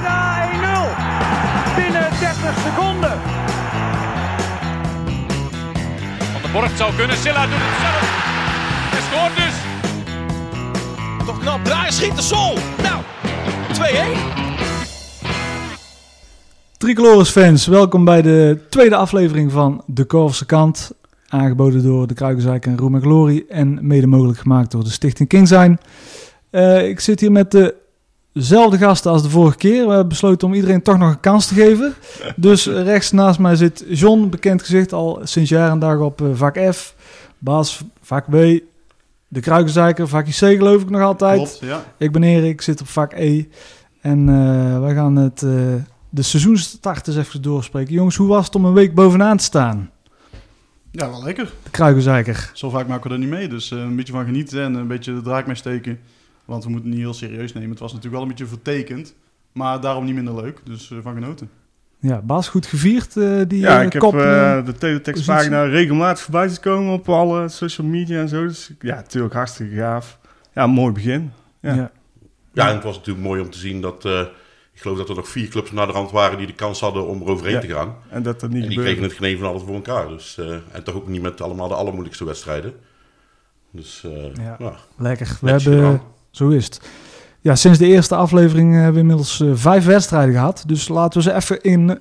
Braga 0.00 0.48
1-0. 1.74 1.76
Binnen 1.76 2.10
30 2.20 2.58
seconden. 2.64 3.20
Van 6.32 6.42
de 6.42 6.48
Borg 6.52 6.76
zou 6.76 6.94
kunnen. 6.94 7.16
Silla 7.16 7.46
doet 7.46 7.54
het 7.58 7.80
zelf. 7.80 8.04
Het 8.94 9.02
scoort 9.02 9.36
dus. 9.36 9.54
Toch 11.26 11.40
knap. 11.40 11.64
Draaier 11.64 11.92
schiet 11.92 12.16
de 12.16 12.22
sol. 12.22 12.58
Nou, 12.82 13.02
2-1. 13.72 14.36
Tricolores 16.76 17.30
fans, 17.30 17.66
welkom 17.66 18.04
bij 18.04 18.22
de 18.22 18.60
tweede 18.68 18.96
aflevering 18.96 19.52
van 19.52 19.82
De 19.86 20.04
Korfse 20.04 20.46
Kant. 20.46 20.92
Aangeboden 21.28 21.82
door 21.82 22.06
de 22.06 22.14
Kruikenzijk 22.14 22.66
en 22.66 22.78
Roem 22.78 22.94
en 22.94 23.00
Glory 23.00 23.44
en 23.48 23.78
mede 23.86 24.06
mogelijk 24.06 24.38
gemaakt 24.38 24.70
door 24.70 24.84
de 24.84 24.90
Stichting 24.90 25.28
King 25.28 25.48
zijn. 25.48 25.78
Eh, 26.50 26.88
ik 26.88 27.00
zit 27.00 27.20
hier 27.20 27.32
met 27.32 27.74
dezelfde 28.36 28.78
gasten 28.78 29.10
als 29.10 29.22
de 29.22 29.30
vorige 29.30 29.56
keer. 29.56 29.82
We 29.82 29.88
hebben 29.88 30.08
besloten 30.08 30.48
om 30.48 30.54
iedereen 30.54 30.82
toch 30.82 30.98
nog 30.98 31.08
een 31.08 31.20
kans 31.20 31.46
te 31.46 31.54
geven. 31.54 31.94
Dus 32.36 32.66
rechts 32.66 33.12
naast 33.12 33.38
mij 33.38 33.56
zit 33.56 33.84
John, 33.88 34.28
bekend 34.28 34.62
gezicht 34.62 34.92
al 34.92 35.20
sinds 35.22 35.50
jaar 35.50 35.70
en 35.70 35.78
dag 35.78 35.98
op 35.98 36.20
eh, 36.20 36.28
vak 36.32 36.58
F. 36.72 36.94
Bas, 37.38 37.80
vak 38.02 38.24
B. 38.24 38.34
De 39.28 39.40
Kruikenzijker, 39.40 40.08
vak 40.08 40.26
IC 40.26 40.34
geloof 40.34 40.82
ik 40.82 40.90
nog 40.90 41.02
altijd. 41.02 41.36
Klopt, 41.36 41.58
ja. 41.60 41.84
Ik 41.98 42.12
ben 42.12 42.22
Erik, 42.22 42.60
zit 42.60 42.80
op 42.80 42.88
vak 42.88 43.12
E. 43.12 43.44
En 44.00 44.28
eh 44.28 44.80
wij 44.80 44.94
gaan 44.94 45.16
het, 45.16 45.42
eh, 45.42 45.50
de 46.10 46.22
seizoenstart 46.22 47.06
eens 47.08 47.16
even 47.16 47.42
doorspreken. 47.42 47.94
Jongens, 47.94 48.16
hoe 48.16 48.28
was 48.28 48.46
het 48.46 48.54
om 48.54 48.64
een 48.64 48.72
week 48.72 48.94
bovenaan 48.94 49.36
te 49.36 49.44
staan? 49.44 49.90
Ja, 50.90 51.10
wel 51.10 51.22
lekker. 51.22 51.52
De 51.62 51.70
Kruikenzijker. 51.70 52.50
Zo 52.54 52.70
vaak 52.70 52.86
maken 52.86 53.08
we 53.08 53.14
er 53.14 53.20
niet 53.20 53.30
mee, 53.30 53.48
dus 53.48 53.70
een 53.70 53.96
beetje 53.96 54.12
van 54.12 54.24
genieten 54.24 54.62
en 54.62 54.74
een 54.74 54.86
beetje 54.86 55.14
de 55.14 55.22
draak 55.22 55.46
mee 55.46 55.56
steken. 55.56 55.98
Want 56.46 56.64
we 56.64 56.70
moeten 56.70 56.88
het 56.88 56.98
niet 56.98 57.06
heel 57.06 57.14
serieus 57.14 57.52
nemen. 57.52 57.70
Het 57.70 57.78
was 57.78 57.92
natuurlijk 57.92 58.14
wel 58.22 58.22
een 58.22 58.36
beetje 58.36 58.46
vertekend, 58.54 59.14
maar 59.52 59.80
daarom 59.80 60.04
niet 60.04 60.14
minder 60.14 60.34
leuk. 60.34 60.60
Dus 60.64 60.90
eh, 60.90 60.98
van 61.02 61.14
genoten. 61.14 61.50
Ja, 62.00 62.20
Bas, 62.22 62.48
goed 62.48 62.66
gevierd, 62.66 63.16
eh, 63.16 63.40
die 63.48 63.60
Ja, 63.60 63.78
eh, 63.80 63.86
ik 63.86 63.92
heb 63.92 64.02
kop. 64.02 64.14
eh, 64.14 64.64
de 64.64 64.72
teletextpagina 64.78 65.64
regelmatig 65.64 66.22
voorbij 66.22 66.48
te 66.48 66.60
komen 66.60 66.92
op 66.92 67.08
alle 67.08 67.48
social 67.48 67.86
media 67.86 68.20
en 68.20 68.28
zo. 68.28 68.46
Dus 68.46 68.70
ja, 68.80 68.94
natuurlijk 68.94 69.34
hartstikke 69.34 69.74
gaaf. 69.76 70.18
Ja, 70.54 70.64
een 70.64 70.70
mooi 70.70 70.92
begin. 70.92 71.32
ja. 71.60 71.74
ja. 71.74 71.90
Ja, 72.52 72.68
en 72.68 72.74
het 72.74 72.84
was 72.84 72.96
natuurlijk 72.96 73.26
mooi 73.26 73.40
om 73.40 73.50
te 73.50 73.58
zien 73.58 73.80
dat... 73.80 74.04
eh, 74.04 74.20
ik 74.72 74.80
geloof 74.82 74.96
dat 74.98 75.08
er 75.08 75.14
nog 75.14 75.28
vier 75.28 75.48
clubs 75.48 75.70
naar 75.72 75.86
de 75.86 75.92
rand 75.92 76.10
waren 76.10 76.38
die 76.38 76.46
de 76.46 76.52
kans 76.54 76.80
hadden 76.80 77.06
om 77.06 77.22
eroverheen 77.22 77.54
Ja. 77.54 77.60
te 77.60 77.66
gaan. 77.68 77.94
En 78.08 78.22
dat 78.22 78.40
dat 78.40 78.50
niet 78.50 78.62
En 78.62 78.68
die 78.68 78.78
gebeurde. 78.78 78.94
kregen 78.96 79.02
het 79.02 79.12
geen 79.24 79.32
een 79.32 79.38
van 79.38 79.48
alles 79.48 79.62
voor 79.62 79.74
elkaar. 79.74 80.08
Dus, 80.08 80.38
eh, 80.38 80.54
en 80.72 80.84
toch 80.84 80.94
ook 80.94 81.08
niet 81.08 81.22
met 81.22 81.40
allemaal 81.40 81.68
de 81.68 81.74
allermoeilijkste 81.74 82.24
wedstrijden. 82.24 82.74
Dus 83.70 84.04
eh, 84.04 84.34
Ja. 84.34 84.56
ja. 84.58 84.76
Lekker. 84.98 85.38
We 85.40 85.50
hebben, 85.50 85.72
gedaan. 85.74 86.02
Zo 86.36 86.48
is 86.48 86.64
het. 86.64 86.80
Ja, 87.40 87.54
sinds 87.54 87.78
de 87.78 87.86
eerste 87.86 88.14
aflevering 88.14 88.74
hebben 88.74 88.92
we 88.92 89.00
inmiddels 89.00 89.40
eh, 89.40 89.50
vijf 89.54 89.84
wedstrijden 89.84 90.34
gehad. 90.34 90.64
Dus 90.66 90.88
laten 90.88 91.22
we 91.22 91.30
ze 91.30 91.34
even 91.34 91.62
in 91.62 91.98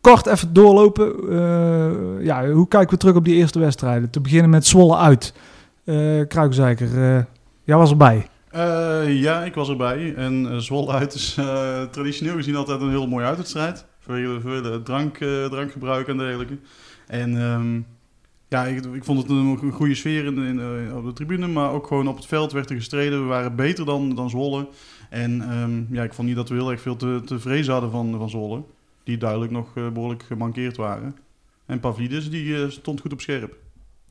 kort 0.00 0.26
even 0.26 0.52
doorlopen. 0.52 1.14
Eh, 1.30 2.24
ja, 2.24 2.50
hoe 2.50 2.68
kijken 2.68 2.90
we 2.90 2.96
terug 2.96 3.14
op 3.14 3.24
die 3.24 3.34
eerste 3.34 3.58
wedstrijden? 3.58 4.10
Te 4.10 4.20
beginnen 4.20 4.50
met 4.50 4.66
Zwolle 4.66 4.96
uit. 4.96 5.34
Eh 5.84 5.94
Kruikenzijker, 6.28 7.02
eh 7.02 7.22
jij 7.64 7.76
was 7.76 7.90
erbij. 7.90 8.26
Eh, 8.50 9.20
ja, 9.20 9.44
ik 9.44 9.54
was 9.54 9.68
erbij. 9.68 10.14
En 10.14 10.50
eh, 10.50 10.56
Zwolle 10.56 10.92
uit 10.92 11.14
is 11.14 11.36
eh, 11.38 11.82
traditioneel 11.82 12.34
gezien 12.34 12.56
altijd 12.56 12.80
een 12.80 12.90
heel 12.90 13.06
mooie 13.08 13.26
uitwedstrijd. 13.26 13.84
Vanwege 14.00 14.40
veel 14.40 14.82
drank, 14.82 15.18
eh, 15.18 15.44
drankgebruik 15.44 16.08
en 16.08 16.16
dergelijke. 16.16 16.58
En 17.06 17.40
ehm, 17.42 17.80
ja, 18.52 18.64
ik, 18.64 18.84
ik 18.84 19.04
vond 19.04 19.22
het 19.22 19.30
een, 19.30 19.58
een 19.62 19.72
goede 19.72 19.94
sfeer 19.94 20.24
in, 20.24 20.38
in, 20.38 20.94
op 20.94 21.04
de 21.04 21.12
tribune. 21.12 21.46
Maar 21.46 21.70
ook 21.70 21.86
gewoon 21.86 22.08
op 22.08 22.16
het 22.16 22.26
veld 22.26 22.52
werd 22.52 22.70
er 22.70 22.76
gestreden. 22.76 23.20
We 23.22 23.26
waren 23.26 23.56
beter 23.56 23.84
dan, 23.84 24.14
dan 24.14 24.30
Zwolle. 24.30 24.68
En 25.10 25.40
ehm, 25.50 25.94
ja, 25.94 26.02
ik 26.02 26.14
vond 26.14 26.28
niet 26.28 26.36
dat 26.36 26.48
we 26.48 26.54
heel 26.54 26.70
erg 26.70 26.80
veel 26.80 26.96
te, 26.96 27.20
te 27.24 27.38
vrezen 27.38 27.72
hadden 27.72 27.90
van, 27.90 28.14
van 28.18 28.30
Zwolle. 28.30 28.62
Die 29.04 29.16
duidelijk 29.16 29.52
nog 29.52 29.76
eh, 29.76 29.88
behoorlijk 29.88 30.22
gemankeerd 30.22 30.76
waren. 30.76 31.16
En 31.66 31.80
Pavlidis, 31.80 32.30
die 32.30 32.62
eh, 32.62 32.70
stond 32.70 33.00
goed 33.00 33.12
op 33.12 33.20
scherp. 33.20 33.56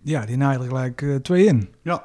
Ja, 0.03 0.25
die 0.25 0.37
naaide 0.37 0.65
gelijk 0.65 1.01
eh, 1.01 1.15
twee 1.15 1.45
in. 1.45 1.69
Ja, 1.81 2.03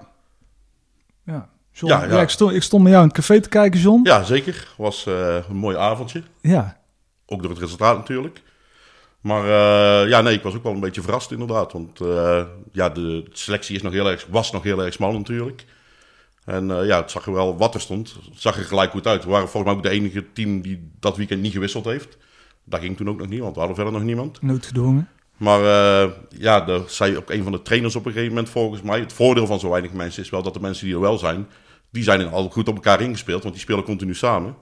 Ja. 1.24 1.48
John, 1.72 1.92
Ja, 1.92 2.04
ja, 2.04 2.14
ja. 2.14 2.20
ik, 2.20 2.28
stond, 2.28 2.52
ik 2.52 2.62
stond 2.62 2.82
met 2.82 2.92
jou 2.92 3.04
in 3.04 3.10
het 3.10 3.18
café 3.18 3.40
te 3.40 3.48
kijken, 3.48 3.80
John. 3.80 4.00
ja, 4.02 4.22
zeker. 4.22 4.74
was 4.76 5.06
eh, 5.06 5.48
een 5.48 5.56
mooi 5.56 5.76
avondje. 5.76 6.22
Ja. 6.40 6.80
Ook 7.26 7.42
door 7.42 7.50
het 7.50 7.60
resultaat 7.60 7.96
natuurlijk. 7.96 8.42
Maar 9.26 9.44
eh, 9.44 10.08
ja, 10.08 10.20
nee, 10.20 10.34
ik 10.34 10.42
was 10.42 10.54
ook 10.54 10.62
wel 10.62 10.72
een 10.72 10.80
beetje 10.80 11.02
verrast 11.02 11.30
inderdaad. 11.30 11.72
Want 11.72 12.00
eh, 12.00 12.44
ja, 12.72 12.88
de 12.88 13.24
selectie 13.32 13.76
is 13.76 13.82
nog 13.82 13.92
heel 13.92 14.10
erg, 14.10 14.26
was 14.30 14.52
nog 14.52 14.62
heel 14.62 14.84
erg 14.84 14.92
smal 14.92 15.12
natuurlijk. 15.12 15.64
En 16.44 16.70
eh, 16.70 16.86
ja, 16.86 17.00
het 17.00 17.10
zag 17.10 17.26
er 17.26 17.32
wel 17.32 17.56
wat 17.56 17.74
er 17.74 17.80
stond. 17.80 18.16
Het 18.30 18.40
zag 18.40 18.58
er 18.58 18.64
gelijk 18.64 18.90
goed 18.90 19.06
uit. 19.06 19.24
We 19.24 19.30
waren 19.30 19.48
volgens 19.48 19.72
mij 19.72 19.82
ook 19.82 19.90
de 19.90 19.98
enige 19.98 20.32
team 20.32 20.60
die 20.60 20.90
dat 21.00 21.16
weekend 21.16 21.42
niet 21.42 21.52
gewisseld 21.52 21.84
heeft. 21.84 22.16
Dat 22.64 22.80
ging 22.80 22.96
toen 22.96 23.08
ook 23.08 23.18
nog 23.18 23.28
niet, 23.28 23.40
want 23.40 23.52
we 23.52 23.58
hadden 23.58 23.76
verder 23.76 23.94
nog 23.94 24.02
niemand. 24.04 24.42
Noodgedwongen. 24.42 25.08
Maar 25.36 25.60
ja, 26.28 26.68
er 26.68 26.82
zei 26.86 27.16
ook 27.16 27.30
een 27.30 27.42
van 27.42 27.52
de 27.52 27.62
trainers 27.62 27.96
op 27.96 28.06
een 28.06 28.12
gegeven 28.12 28.34
moment 28.34 28.50
volgens 28.50 28.82
mij... 28.82 29.00
Het 29.00 29.12
voordeel 29.12 29.46
van 29.46 29.60
zo 29.60 29.70
weinig 29.70 29.92
mensen 29.92 30.22
is 30.22 30.30
wel 30.30 30.42
dat 30.42 30.54
de 30.54 30.60
mensen 30.60 30.86
die 30.86 30.94
er 30.94 31.00
wel 31.00 31.18
zijn... 31.18 31.46
Die 31.90 32.02
zijn 32.02 32.28
al 32.28 32.50
goed 32.50 32.68
op 32.68 32.74
elkaar 32.74 33.00
ingespeeld, 33.00 33.42
want 33.42 33.54
die 33.54 33.62
spelen 33.62 33.84
continu 33.84 34.14
samen. 34.14 34.56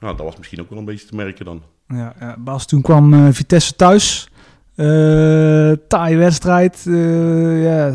Nou, 0.00 0.16
dat 0.16 0.26
was 0.26 0.36
misschien 0.36 0.60
ook 0.60 0.70
wel 0.70 0.78
een 0.78 0.84
beetje 0.84 1.06
te 1.06 1.14
merken 1.14 1.44
dan. 1.44 1.62
Ja, 1.88 2.12
ja, 2.20 2.36
Bas, 2.38 2.66
toen 2.66 2.82
kwam 2.82 3.14
eh, 3.14 3.26
Vitesse 3.32 3.74
thuis. 3.76 4.28
Eh 4.74 5.72
taaie 5.88 6.16
wedstrijd. 6.16 6.84
eh 6.88 7.62
ja, 7.64 7.94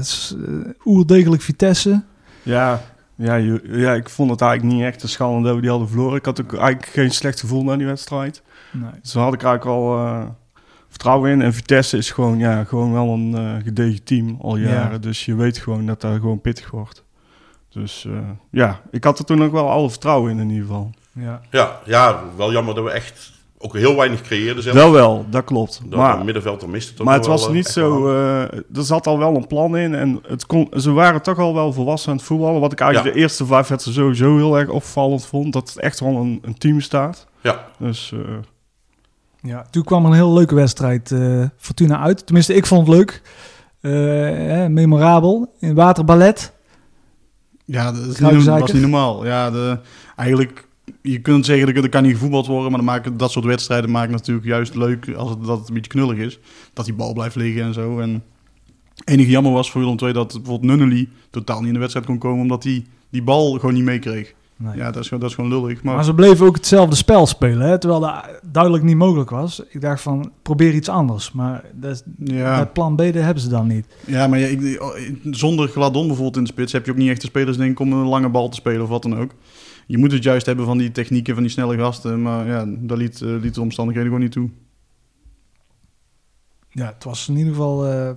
oerdegelijk 0.86 1.42
Vitesse. 1.42 2.04
Ja, 2.44 2.82
ja, 3.16 3.36
ja, 3.64 3.94
ik 3.94 4.10
vond 4.10 4.30
het 4.32 4.42
eigenlijk 4.42 4.74
niet 4.74 4.84
echt 4.86 5.04
een 5.04 5.10
schande 5.10 5.48
dat 5.48 5.56
we 5.56 5.62
die 5.62 5.70
hadden 5.70 5.88
verloren. 5.88 6.18
Ik 6.18 6.26
had 6.26 6.42
ook 6.42 6.54
eigenlijk 6.54 6.86
geen 6.92 7.12
slecht 7.12 7.40
gevoel 7.40 7.64
na 7.64 7.78
die 7.78 7.86
wedstrijd. 7.86 8.42
Nee. 8.72 8.90
Dus 9.02 9.12
daar 9.12 9.24
had 9.24 9.34
ik 9.34 9.44
eigenlijk 9.44 9.78
al 9.78 9.98
eh, 9.98 10.24
vertrouwen 10.90 11.32
in. 11.32 11.42
En 11.42 11.54
Vitesse 11.54 11.98
is 11.98 12.12
gewoon, 12.12 12.38
ja, 12.38 12.64
gewoon 12.64 12.92
wel 12.94 13.08
een 13.14 13.36
eh, 13.36 13.64
gedegen 13.64 14.04
team 14.04 14.38
al 14.42 14.58
Ja. 14.58 14.70
jaren. 14.70 15.02
Dus 15.02 15.26
je 15.26 15.36
weet 15.36 15.58
gewoon 15.58 15.86
dat 15.86 16.02
dat 16.02 16.14
gewoon 16.14 16.42
pittig 16.42 16.72
wordt. 16.72 17.04
Dus 17.70 18.06
eh, 18.06 18.14
ja, 18.50 18.82
ik 18.92 19.04
had 19.04 19.20
er 19.20 19.26
toen 19.26 19.44
ook 19.44 19.52
wel 19.52 19.70
alle 19.70 19.90
vertrouwen 19.90 20.32
in 20.32 20.40
in 20.40 20.50
ieder 20.50 20.66
geval. 20.66 20.92
Ja. 21.12 21.42
Ja, 21.50 21.80
ja, 21.86 22.24
wel 22.38 22.52
jammer 22.52 22.76
dat 22.76 22.84
we 22.84 22.92
echt 22.92 23.32
ook 23.62 23.76
heel 23.78 23.96
weinig 23.96 24.22
creëerden 24.22 24.64
zelf. 24.64 24.76
Wel 24.76 24.92
wel, 24.92 25.26
dat 25.30 25.44
klopt. 25.44 25.82
Dat 25.86 26.00
maar 26.00 26.16
het 26.16 26.24
middenveld, 26.24 26.60
dan 26.60 26.70
miste 26.70 26.94
het 26.94 27.04
Maar 27.04 27.14
het 27.16 27.26
was 27.26 27.46
eh, 27.48 27.52
niet 27.54 27.68
zo. 27.68 28.08
eh, 28.10 28.42
er 28.54 28.64
zat 28.84 29.08
al 29.08 29.18
wel 29.18 29.36
een 29.36 29.48
plan 29.48 29.78
in. 29.78 29.96
En 29.96 30.20
het 30.28 30.46
kon, 30.46 30.68
ze 30.76 30.92
waren 30.92 31.22
toch 31.22 31.38
al 31.40 31.54
wel 31.54 31.74
volwassen 31.74 32.12
aan 32.12 32.18
het 32.18 32.26
voetballen. 32.26 32.62
Wat 32.62 32.72
ik 32.72 32.80
eigenlijk 32.80 33.10
Ja. 33.14 33.18
de 33.18 33.24
eerste 33.26 33.46
vijf 33.46 33.68
wedstrijden 33.68 34.04
sowieso 34.04 34.36
heel 34.38 34.58
erg 34.60 34.70
opvallend 34.70 35.26
vond. 35.26 35.54
Dat 35.54 35.70
het 35.70 35.80
echt 35.80 36.00
wel 36.00 36.16
een, 36.16 36.40
een 36.42 36.58
team 36.58 36.82
staat. 36.82 37.28
Ja, 37.42 37.68
Dus 37.78 38.12
eh, 38.14 38.20
ja, 39.42 39.66
toen 39.70 39.84
kwam 39.84 40.06
een 40.06 40.14
heel 40.14 40.34
leuke 40.34 40.56
wedstrijd 40.56 41.12
eh, 41.12 41.44
Fortuna 41.58 42.00
uit. 42.00 42.26
Tenminste, 42.26 42.54
ik 42.54 42.66
vond 42.66 42.88
het 42.88 42.96
leuk. 42.98 43.22
Eh, 43.82 43.92
hè, 43.92 44.70
memorabel. 44.70 45.54
In 45.60 45.74
waterballet. 45.76 46.54
Ja, 47.66 47.92
dat 47.92 48.02
is, 48.02 48.20
niet, 48.20 48.32
is 48.64 48.72
niet 48.72 48.82
normaal. 48.82 49.26
Ja, 49.26 49.52
de, 49.52 49.78
eigenlijk, 50.16 50.68
je 51.02 51.20
kunt 51.20 51.46
zeggen 51.46 51.74
dat 51.74 51.90
kan 51.90 52.04
niet 52.04 52.12
gevoetbald 52.14 52.48
worden, 52.48 52.68
maar 52.72 52.80
dan 52.80 52.86
maken, 52.90 53.18
dat 53.18 53.32
soort 53.32 53.46
wedstrijden 53.46 53.92
maken 53.92 54.12
natuurlijk 54.12 54.48
juist 54.48 54.76
leuk 54.76 55.14
als 55.16 55.30
het, 55.30 55.46
dat 55.46 55.60
het 55.60 55.68
een 55.68 55.74
beetje 55.74 55.92
knullig 55.92 56.18
is. 56.18 56.40
Dat 56.74 56.86
die 56.86 56.94
bal 56.94 57.14
blijft 57.14 57.36
liggen 57.36 57.64
en 57.64 57.74
zo. 57.74 58.00
En 58.00 58.24
het 58.96 59.10
enige 59.10 59.30
jammer 59.30 59.52
was 59.52 59.72
voor 59.72 59.82
Willem 59.82 59.98
II 60.00 60.14
dat 60.14 60.32
bijvoorbeeld 60.34 60.78
Nunnely 60.78 61.10
totaal 61.30 61.58
niet 61.60 61.68
in 61.68 61.74
de 61.74 61.80
wedstrijd 61.80 62.06
kon 62.06 62.18
komen, 62.18 62.42
omdat 62.42 62.64
hij 62.64 62.86
die 63.10 63.24
bal 63.24 63.52
gewoon 63.54 63.74
niet 63.74 63.84
meekreeg. 63.84 64.34
Nee. 64.58 64.76
Ja, 64.78 64.92
dat 64.92 65.02
is, 65.02 65.08
gewoon- 65.08 65.20
dat 65.20 65.30
is 65.30 65.36
gewoon 65.36 65.50
lullig. 65.50 65.84
Maar, 65.84 65.96
Maar 65.96 66.04
ze 66.04 66.14
bleven 66.16 66.46
ook 66.46 66.56
hetzelfde 66.56 66.96
spel 66.96 67.28
spelen. 67.28 67.68
Hè? 67.68 67.80
Terwijl 67.80 68.02
dat 68.02 68.40
duidelijk 68.52 68.84
niet 68.84 68.96
mogelijk 68.96 69.30
was. 69.30 69.64
Ik 69.70 69.82
dacht 69.82 70.02
van, 70.02 70.32
probeer 70.42 70.74
iets 70.74 70.90
anders. 70.90 71.32
Maar 71.32 71.64
dat, 71.74 71.92
is, 71.92 72.04
ja, 72.34 72.58
dat 72.58 72.74
plan 72.74 72.96
B 72.96 72.98
dat 72.98 73.14
hebben 73.14 73.44
ze 73.44 73.50
dan 73.50 73.68
niet. 73.68 73.86
ja, 74.06 74.28
maar 74.28 74.40
ja, 74.40 74.48
ik, 74.48 74.82
zonder 75.32 75.68
Gladon 75.68 76.06
bijvoorbeeld 76.08 76.38
in 76.38 76.44
de 76.44 76.50
spits 76.50 76.72
heb 76.72 76.86
je 76.86 76.92
ook 76.92 76.98
niet 76.98 77.10
echt 77.10 77.22
de 77.22 77.28
spelers 77.28 77.58
denk 77.58 77.72
ik 77.72 77.80
om 77.80 77.94
een 77.94 78.08
lange 78.08 78.30
bal 78.30 78.50
te 78.50 78.56
spelen 78.56 78.82
of 78.82 78.90
wat 78.90 79.02
dan 79.02 79.18
ook. 79.18 79.32
Je 79.88 79.98
moet 79.98 80.12
het 80.12 80.24
juist 80.24 80.46
hebben 80.46 80.66
van 80.66 80.78
die 80.78 80.92
technieken 80.92 81.34
van 81.34 81.44
die 81.44 81.52
snelle 81.52 81.78
gasten, 81.78 82.22
maar 82.22 82.48
ja, 82.48 82.66
dat 82.68 82.98
liet, 82.98 83.22
eh, 83.22 83.30
liet 83.42 83.56
de 83.56 83.62
omstandigheden 83.62 84.10
gewoon 84.10 84.24
niet 84.24 84.34
toe. 84.34 84.50
Ja, 86.70 86.86
het 86.86 87.04
was 87.04 87.30
in 87.30 87.36
ieder 87.38 87.54
geval 87.54 87.88
eh, 87.88 88.10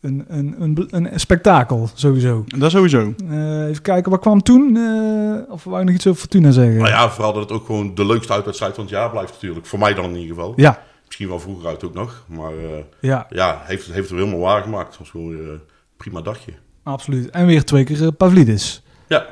een, 0.00 0.24
een, 0.28 0.54
een, 0.62 0.88
een 1.12 1.20
spektakel, 1.20 1.90
sowieso. 1.94 2.44
Dat 2.46 2.70
sowieso. 2.70 3.14
Eh, 3.28 3.66
even 3.68 3.82
kijken, 3.82 4.10
wat 4.10 4.20
kwam 4.20 4.42
toen? 4.42 4.76
Eh, 4.76 5.52
of 5.52 5.64
wou 5.64 5.78
je 5.78 5.84
nog 5.84 5.94
iets 5.94 6.06
over 6.06 6.20
Fortuna 6.20 6.50
zeggen? 6.50 6.80
maar 6.80 6.90
ja, 6.90 7.10
vooral 7.10 7.32
dat 7.32 7.42
het 7.42 7.52
ook 7.52 7.66
gewoon 7.66 7.94
de 7.94 8.06
leukste 8.06 8.32
uitwedstrijd 8.32 8.74
van 8.74 8.84
het 8.84 8.92
jaar 8.92 9.10
blijft 9.10 9.32
natuurlijk. 9.32 9.66
Voor 9.66 9.78
mij 9.78 9.94
dan 9.94 10.04
in 10.04 10.16
ieder 10.16 10.34
geval. 10.34 10.52
ja, 10.56 10.82
Misschien 11.06 11.28
wel 11.28 11.40
vroeger 11.40 11.68
uit 11.68 11.84
ook 11.84 11.94
nog. 11.94 12.24
Maar 12.26 12.52
eh, 12.52 12.84
ja, 13.00 13.26
ja, 13.30 13.60
heeft, 13.64 13.92
heeft 13.92 14.10
het 14.10 14.18
helemaal 14.18 14.40
waar 14.40 14.62
gemaakt. 14.62 14.88
Het 14.88 14.98
was 14.98 15.10
gewoon 15.10 15.28
weer 15.28 15.48
een 15.48 15.60
prima 15.96 16.20
dagje. 16.20 16.52
absoluut. 16.82 17.30
En 17.30 17.46
weer 17.46 17.64
twee 17.64 17.84
keer 17.84 18.12
Pavlidis. 18.12 18.82
Ja, 19.08 19.26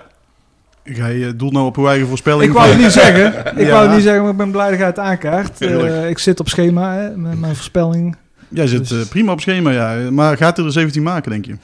Ga 0.93 1.07
je 1.07 1.37
doel 1.37 1.51
nou 1.51 1.67
op 1.67 1.77
uw 1.77 1.89
eigen 1.89 2.09
voorspelling? 2.09 2.43
Ik 2.51 2.53
wou 2.57 2.69
het 2.69 2.79
niet 2.79 2.93
zeggen. 3.03 3.27
Ik 3.59 3.67
Ja. 3.67 3.71
wou 3.71 3.87
het 3.87 3.95
niet 3.95 4.03
zeggen, 4.03 4.23
maar 4.23 4.31
ik 4.31 4.37
ben 4.37 4.51
blij 4.51 4.69
dat 4.71 4.79
jij 4.79 4.87
het 4.87 4.99
aankaart. 4.99 5.61
Eh, 5.61 6.09
ik 6.09 6.19
zit 6.19 6.41
op 6.41 6.49
schema 6.49 6.95
hè, 6.95 7.17
met 7.17 7.39
mijn 7.41 7.55
voorspelling. 7.55 8.17
Jij 8.49 8.67
zit 8.67 8.89
Dus- 8.89 9.03
eh, 9.05 9.09
prima 9.09 9.33
op 9.33 9.41
schema, 9.41 9.71
ja. 9.71 10.11
Maar 10.11 10.37
gaat 10.37 10.59
er 10.59 10.65
er 10.65 10.73
17 10.73 11.03
maken, 11.03 11.31
denk 11.31 11.45
je? 11.45 11.57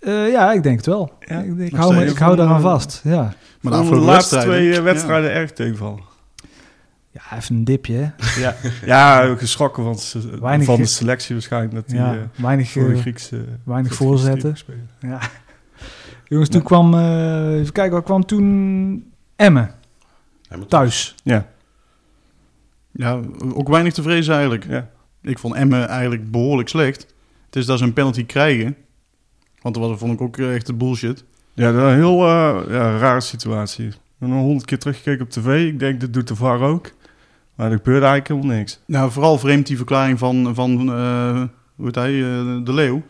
Eh, 0.00 0.30
ja, 0.30 0.52
ik 0.52 0.62
denk 0.62 0.76
het 0.76 0.86
wel. 0.86 1.12
Ja, 1.20 1.38
ik, 1.58 1.74
hou, 1.74 1.94
me, 1.94 2.04
ik 2.06 2.18
hou 2.18 2.36
daaraan 2.36 2.60
vast. 2.60 3.00
Ja. 3.04 3.34
Maar 3.60 3.72
de 3.72 3.78
afgelopen 3.78 4.06
laatste 4.06 4.34
wedstrijden- 4.34 4.70
twee 4.72 4.82
wedstrijden 4.84 5.32
erg 5.32 5.52
tegenvallen. 5.52 6.00
Ja, 7.10 7.36
even 7.38 7.56
een 7.56 7.64
dipje, 7.64 7.94
hè? 7.94 8.40
Ja, 8.40 8.54
ja 8.84 9.34
geschrokken 9.36 9.82
van, 9.84 9.98
Weinig 10.40 10.66
van 10.66 10.76
de 10.76 10.86
selectie 10.86 11.34
waarschijnlijk. 11.34 11.74
Dat 11.74 11.86
die 11.88 11.96
Ja, 11.96 12.12
eh, 12.12 12.18
weinig, 12.42 12.70
voor 12.70 12.88
de 12.88 12.96
Griekse... 13.00 13.44
weinig 13.64 13.94
voorzetten. 13.94 14.56
Ja. 15.00 15.18
Jongens, 16.24 16.48
toen 16.48 16.62
kwam... 16.62 16.94
eh, 16.94 17.54
even 17.54 17.72
kijken, 17.72 17.92
wat 17.94 18.04
kwam 18.04 18.24
toen... 18.26 19.12
Emmen, 19.36 19.74
thuis. 20.68 21.14
Ja, 21.22 21.48
Ja, 22.92 23.20
ook 23.54 23.68
weinig 23.68 23.92
te 23.92 24.02
vrezen 24.02 24.32
eigenlijk. 24.34 24.66
ja. 24.68 24.88
Ik 25.22 25.38
vond 25.38 25.54
Emmen 25.54 25.88
eigenlijk 25.88 26.30
behoorlijk 26.30 26.68
slecht. 26.68 27.14
Het 27.46 27.56
is 27.56 27.66
dat 27.66 27.78
ze 27.78 27.84
een 27.84 27.92
penalty 27.92 28.26
krijgen. 28.26 28.76
Want 29.62 29.74
dat 29.74 29.88
was, 29.88 29.98
vond 29.98 30.12
ik 30.12 30.20
ook 30.20 30.36
echt 30.38 30.66
de 30.66 30.74
bullshit. 30.74 31.24
Ja, 31.54 31.72
dat 31.72 31.82
is 31.82 31.88
een 31.88 31.94
heel 31.94 32.20
eh, 32.26 32.60
ja, 32.68 32.98
rare 32.98 33.20
situatie. 33.20 33.86
Ik 33.86 33.94
heb 34.18 34.28
nog 34.28 34.38
honderd 34.38 34.64
keer 34.64 34.78
teruggekeken 34.78 35.24
op 35.24 35.30
tv. 35.30 35.66
Ik 35.68 35.78
denk, 35.78 36.00
dit 36.00 36.12
doet 36.14 36.28
de 36.28 36.36
VAR 36.36 36.60
ook. 36.60 36.90
Maar 37.54 37.70
er 37.70 37.76
gebeurde 37.76 38.06
eigenlijk 38.06 38.28
helemaal 38.28 38.56
niks. 38.58 38.80
Nou, 38.86 39.10
vooral 39.10 39.38
vreemd 39.38 39.66
die 39.66 39.76
verklaring 39.76 40.18
van, 40.18 40.54
van 40.54 40.92
eh, 40.92 41.42
hoe 41.76 41.84
heet 41.86 41.94
hij, 41.94 42.12
eh, 42.22 42.64
de 42.64 42.72
Leeuw. 42.74 43.02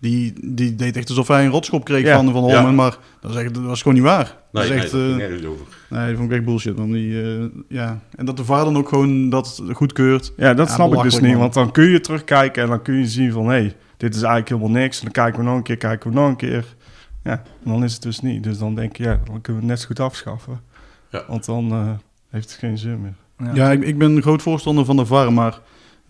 Die, 0.00 0.32
die 0.42 0.74
deed 0.74 0.96
echt 0.96 1.08
alsof 1.08 1.28
hij 1.28 1.44
een 1.44 1.50
rotschop 1.50 1.84
kreeg 1.84 2.04
Ja. 2.04 2.14
van, 2.16 2.32
van 2.32 2.44
Ja. 2.44 2.54
Holmen. 2.54 2.74
Maar 2.74 2.96
dat, 3.20 3.30
is 3.30 3.36
echt, 3.36 3.54
dat 3.54 3.62
was 3.62 3.78
gewoon 3.82 3.96
niet 3.96 4.06
waar. 4.06 4.36
Nee, 4.52 4.68
dat 4.68 4.84
is 4.84 4.92
nee, 4.92 5.08
echt, 5.10 5.16
nergens 5.18 5.44
over. 5.44 5.66
nee, 5.90 6.06
dat 6.08 6.16
vond 6.16 6.30
ik 6.30 6.36
echt 6.36 6.44
bullshit. 6.46 6.76
Want 6.76 6.92
die, 6.92 7.22
eh, 7.22 7.44
ja. 7.68 8.00
En 8.16 8.24
dat 8.24 8.36
de 8.36 8.44
VAR 8.44 8.64
dan 8.64 8.76
ook 8.76 8.88
gewoon 8.88 9.28
dat 9.30 9.62
goedkeurt. 9.72 10.32
Ja, 10.36 10.54
dat 10.54 10.68
Ja, 10.68 10.74
snap 10.74 10.94
ik 10.94 11.02
dus 11.02 11.20
niet. 11.20 11.30
man. 11.30 11.40
Want 11.40 11.54
dan 11.54 11.70
kun 11.72 11.84
je 11.88 12.00
terugkijken 12.00 12.62
en 12.62 12.68
dan 12.68 12.82
kun 12.82 12.94
je 12.94 13.06
zien 13.06 13.32
van... 13.32 13.44
hé, 13.44 13.50
hey, 13.50 13.76
dit 13.96 14.14
is 14.14 14.22
eigenlijk 14.22 14.48
helemaal 14.48 14.80
niks. 14.82 14.96
En 14.98 15.02
dan 15.04 15.12
kijken 15.12 15.40
we 15.40 15.46
nog 15.46 15.56
een 15.56 15.62
keer, 15.62 15.76
kijken 15.76 16.10
we 16.10 16.16
nog 16.16 16.28
een 16.28 16.36
keer. 16.36 16.64
Ja, 17.24 17.32
en 17.64 17.70
dan 17.70 17.84
is 17.84 17.92
het 17.92 18.02
dus 18.02 18.20
niet. 18.20 18.42
Dus 18.42 18.58
dan 18.58 18.74
denk 18.74 18.96
je, 18.96 19.02
ja, 19.02 19.20
dan 19.24 19.40
kunnen 19.40 19.62
we 19.62 19.68
het 19.68 19.76
net 19.76 19.80
zo 19.80 19.86
goed 19.86 20.00
afschaffen. 20.00 20.60
Ja. 21.10 21.24
Want 21.28 21.44
dan 21.44 21.70
eh, 21.72 21.88
heeft 22.30 22.50
het 22.50 22.58
geen 22.58 22.78
zin 22.78 23.00
meer. 23.00 23.54
Ja, 23.54 23.70
ik, 23.70 23.82
ik 23.82 23.98
ben 23.98 24.16
een 24.16 24.22
groot 24.22 24.42
voorstander 24.42 24.84
van 24.84 24.96
de 24.96 25.06
VAR. 25.06 25.32
Maar 25.32 25.58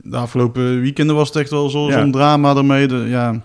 de 0.03 0.17
afgelopen 0.17 0.81
weekenden 0.81 1.17
was 1.17 1.29
het 1.29 1.37
echt 1.37 1.50
wel 1.50 1.71
Ja. 1.89 1.99
zo'n 2.00 2.11
drama 2.12 2.56
ermee. 2.56 2.89
De, 2.89 2.97
ja, 2.97 3.41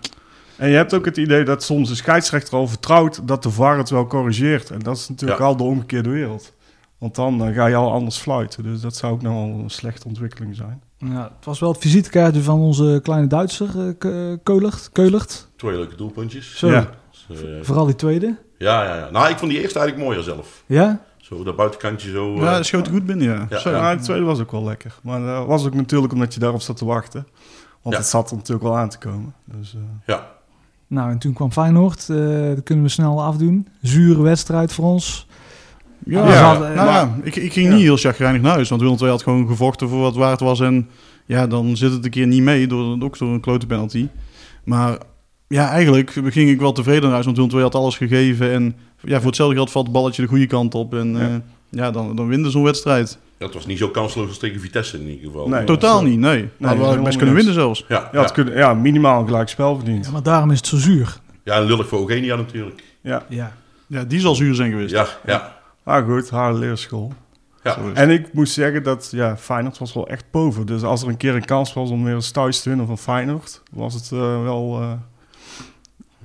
En 0.55 0.69
je 0.69 0.75
hebt 0.75 0.93
ook 0.93 1.05
het 1.05 1.17
idee 1.17 1.43
dat 1.43 1.63
soms 1.63 1.89
de 1.89 1.95
scheidsrechter 1.95 2.53
al 2.57 2.67
vertrouwt 2.67 3.27
dat 3.27 3.43
de 3.43 3.49
VAR 3.49 3.77
het 3.77 3.89
wel 3.89 4.07
corrigeert. 4.07 4.69
En 4.69 4.79
dat 4.79 4.97
is 4.97 5.09
natuurlijk 5.09 5.39
Ja. 5.39 5.45
al 5.45 5.55
de 5.57 5.63
omgekeerde 5.63 6.09
wereld. 6.09 6.53
Want 6.97 7.15
dan 7.15 7.45
eh, 7.47 7.55
ga 7.55 7.65
je 7.65 7.75
al 7.75 7.91
anders 7.91 8.17
fluiten. 8.17 8.63
Dus 8.63 8.81
dat 8.81 8.95
zou 8.95 9.13
ook 9.13 9.21
nog 9.21 9.33
wel 9.33 9.59
een 9.63 9.69
slechte 9.69 10.07
ontwikkeling 10.07 10.55
zijn. 10.55 10.81
Ja, 10.97 11.23
het 11.35 11.45
was 11.45 11.59
wel 11.59 11.71
het 11.71 11.81
visitekaartje 11.81 12.41
van 12.41 12.59
onze 12.59 12.99
kleine 13.03 13.27
Duitser, 13.27 13.67
eh, 13.75 13.93
Ke- 13.97 14.39
Keulert. 14.43 14.89
Keulert. 14.91 15.47
Twee 15.55 15.75
leuke 15.75 15.95
doelpuntjes. 15.95 16.57
Zo, 16.57 16.67
Ja. 16.71 16.89
Dus, 17.27 17.41
eh, 17.43 17.49
vooral 17.61 17.85
die 17.85 17.95
tweede. 17.95 18.35
ja, 18.57 18.83
ja, 18.83 18.95
ja. 18.95 19.09
Nou, 19.11 19.29
ik 19.29 19.37
vond 19.37 19.51
die 19.51 19.61
eerste 19.61 19.79
eigenlijk 19.79 20.07
mooier 20.09 20.23
zelf. 20.23 20.63
Ja? 20.65 21.01
Zo, 21.37 21.43
dat 21.43 21.55
buitenkantje 21.55 22.09
zo. 22.11 22.35
ja 22.35 22.41
eh, 22.49 22.51
dat 22.55 22.65
schoot 22.65 22.87
goed 22.87 23.05
binnen, 23.05 23.27
ja. 23.27 23.45
Ja, 23.49 23.59
Zo. 23.59 23.69
ja. 23.69 23.95
De 23.95 24.01
tweede 24.01 24.23
was 24.25 24.39
ook 24.39 24.51
wel 24.51 24.63
lekker. 24.63 24.95
Maar 25.03 25.19
dat 25.21 25.45
was 25.47 25.65
ook 25.65 25.73
natuurlijk 25.73 26.13
omdat 26.13 26.33
je 26.33 26.39
daarop 26.39 26.61
zat 26.61 26.77
te 26.77 26.85
wachten. 26.85 27.27
Want 27.81 27.95
Ja. 27.95 28.01
het 28.01 28.09
zat 28.11 28.29
er 28.31 28.35
natuurlijk 28.35 28.63
wel 28.67 28.77
aan 28.77 28.89
te 28.89 28.97
komen. 28.97 29.33
Dus, 29.45 29.73
eh, 29.75 29.79
ja. 30.05 30.27
Nou, 30.87 31.11
en 31.11 31.17
toen 31.17 31.33
kwam 31.33 31.51
Feyenoord. 31.51 32.09
eh, 32.09 32.17
dat 32.55 32.63
kunnen 32.63 32.83
we 32.83 32.89
snel 32.89 33.23
afdoen. 33.23 33.67
Zure 33.81 34.21
wedstrijd 34.21 34.73
voor 34.73 34.85
ons. 34.85 35.27
Ja, 36.05 36.21
hadden- 36.23 36.75
nou 36.75 36.85
maar- 36.87 36.93
ja, 36.95 37.15
ik, 37.23 37.35
ik 37.35 37.53
ging 37.53 37.67
Ja. 37.67 37.73
niet 37.73 37.81
heel 37.81 37.97
chagrijnig 37.97 38.41
naar 38.41 38.51
huis. 38.53 38.69
Want 38.69 38.81
Willem 38.81 38.97
II 39.01 39.09
had 39.09 39.23
gewoon 39.23 39.47
gevochten 39.47 39.89
voor 39.89 39.99
wat 39.99 40.15
waard 40.15 40.39
was. 40.39 40.59
En 40.59 40.89
ja, 41.25 41.47
dan 41.47 41.77
zit 41.77 41.91
het 41.91 42.05
een 42.05 42.11
keer 42.11 42.27
niet 42.27 42.41
mee. 42.41 42.67
Door, 42.67 43.01
ook 43.03 43.17
door 43.17 43.29
een 43.33 43.39
klote 43.39 43.65
penalty. 43.65 44.07
Maar 44.63 44.97
ja, 45.47 45.69
eigenlijk 45.69 46.11
ging 46.25 46.49
ik 46.49 46.59
wel 46.59 46.71
tevreden 46.71 47.01
naar 47.01 47.11
huis. 47.11 47.25
Want 47.25 47.37
Willem 47.37 47.51
II 47.53 47.61
had 47.63 47.75
alles 47.75 47.97
gegeven. 47.97 48.51
En 48.51 48.75
ja, 49.01 49.17
voor 49.17 49.25
hetzelfde 49.27 49.55
geld 49.55 49.71
valt 49.71 49.85
het 49.85 49.93
balletje 49.93 50.21
de 50.21 50.27
goede 50.27 50.47
kant 50.47 50.75
op. 50.75 50.93
En 50.93 51.11
Ja. 51.17 51.19
ja, 51.29 51.41
ja 51.69 51.91
dan, 51.91 52.15
dan 52.15 52.27
winde 52.27 52.49
zo'n 52.49 52.63
wedstrijd. 52.63 53.17
Dat 53.37 53.53
was 53.53 53.65
niet 53.65 53.77
zo 53.77 53.89
kansloos 53.89 54.27
als 54.27 54.37
tegen 54.37 54.59
Vitesse 54.61 54.97
in 54.97 55.07
ieder 55.09 55.25
geval. 55.25 55.47
Nee. 55.47 55.63
Totaal 55.63 56.03
niet, 56.03 56.19
nee. 56.19 56.49
Hadden 56.61 56.95
we 56.97 57.01
best 57.01 57.17
kunnen 57.17 57.35
winnen 57.35 57.53
zelfs. 57.53 57.85
Ja, 57.87 58.09
ja, 58.11 58.23
kunnen, 58.23 58.55
ja, 58.57 58.73
minimaal 58.73 59.19
een 59.19 59.25
gelijk 59.27 59.49
spel 59.49 59.75
verdiend. 59.75 60.05
Ja, 60.05 60.11
maar 60.11 60.23
daarom 60.23 60.51
is 60.51 60.57
het 60.57 60.67
zo 60.67 60.77
zuur. 60.77 61.19
ja, 61.43 61.55
en 61.55 61.63
lullig 61.63 61.87
voor 61.87 61.99
Eugenia 61.99 62.35
natuurlijk. 62.35 62.83
Ja, 63.01 63.25
Ja. 63.29 63.51
Ja, 63.87 64.03
die 64.03 64.19
zal 64.19 64.35
zuur 64.35 64.55
zijn 64.55 64.71
geweest. 64.71 64.91
Ja, 64.91 65.07
ja. 65.25 65.57
maar 65.83 66.03
goed, 66.03 66.29
haar 66.29 66.53
leerschool. 66.53 67.13
ja. 67.63 67.77
En 67.93 68.09
ik 68.09 68.33
moet 68.33 68.49
zeggen 68.49 68.83
dat 68.83 69.09
ja, 69.11 69.37
Feyenoord 69.37 69.77
was 69.77 69.93
wel 69.93 70.07
echt 70.07 70.25
boven. 70.31 70.65
Dus 70.65 70.83
als 70.83 71.01
er 71.01 71.07
een 71.07 71.17
keer 71.17 71.35
een 71.35 71.45
kans 71.45 71.73
was 71.73 71.89
om 71.89 72.03
weer 72.03 72.13
eens 72.15 72.31
thuis 72.31 72.61
te 72.61 72.69
winnen 72.69 72.87
van 72.87 72.97
Feyenoord, 72.97 73.61
was 73.71 73.93
het 73.93 74.11
eh, 74.11 74.43
wel... 74.43 74.81
eh, 74.81 74.91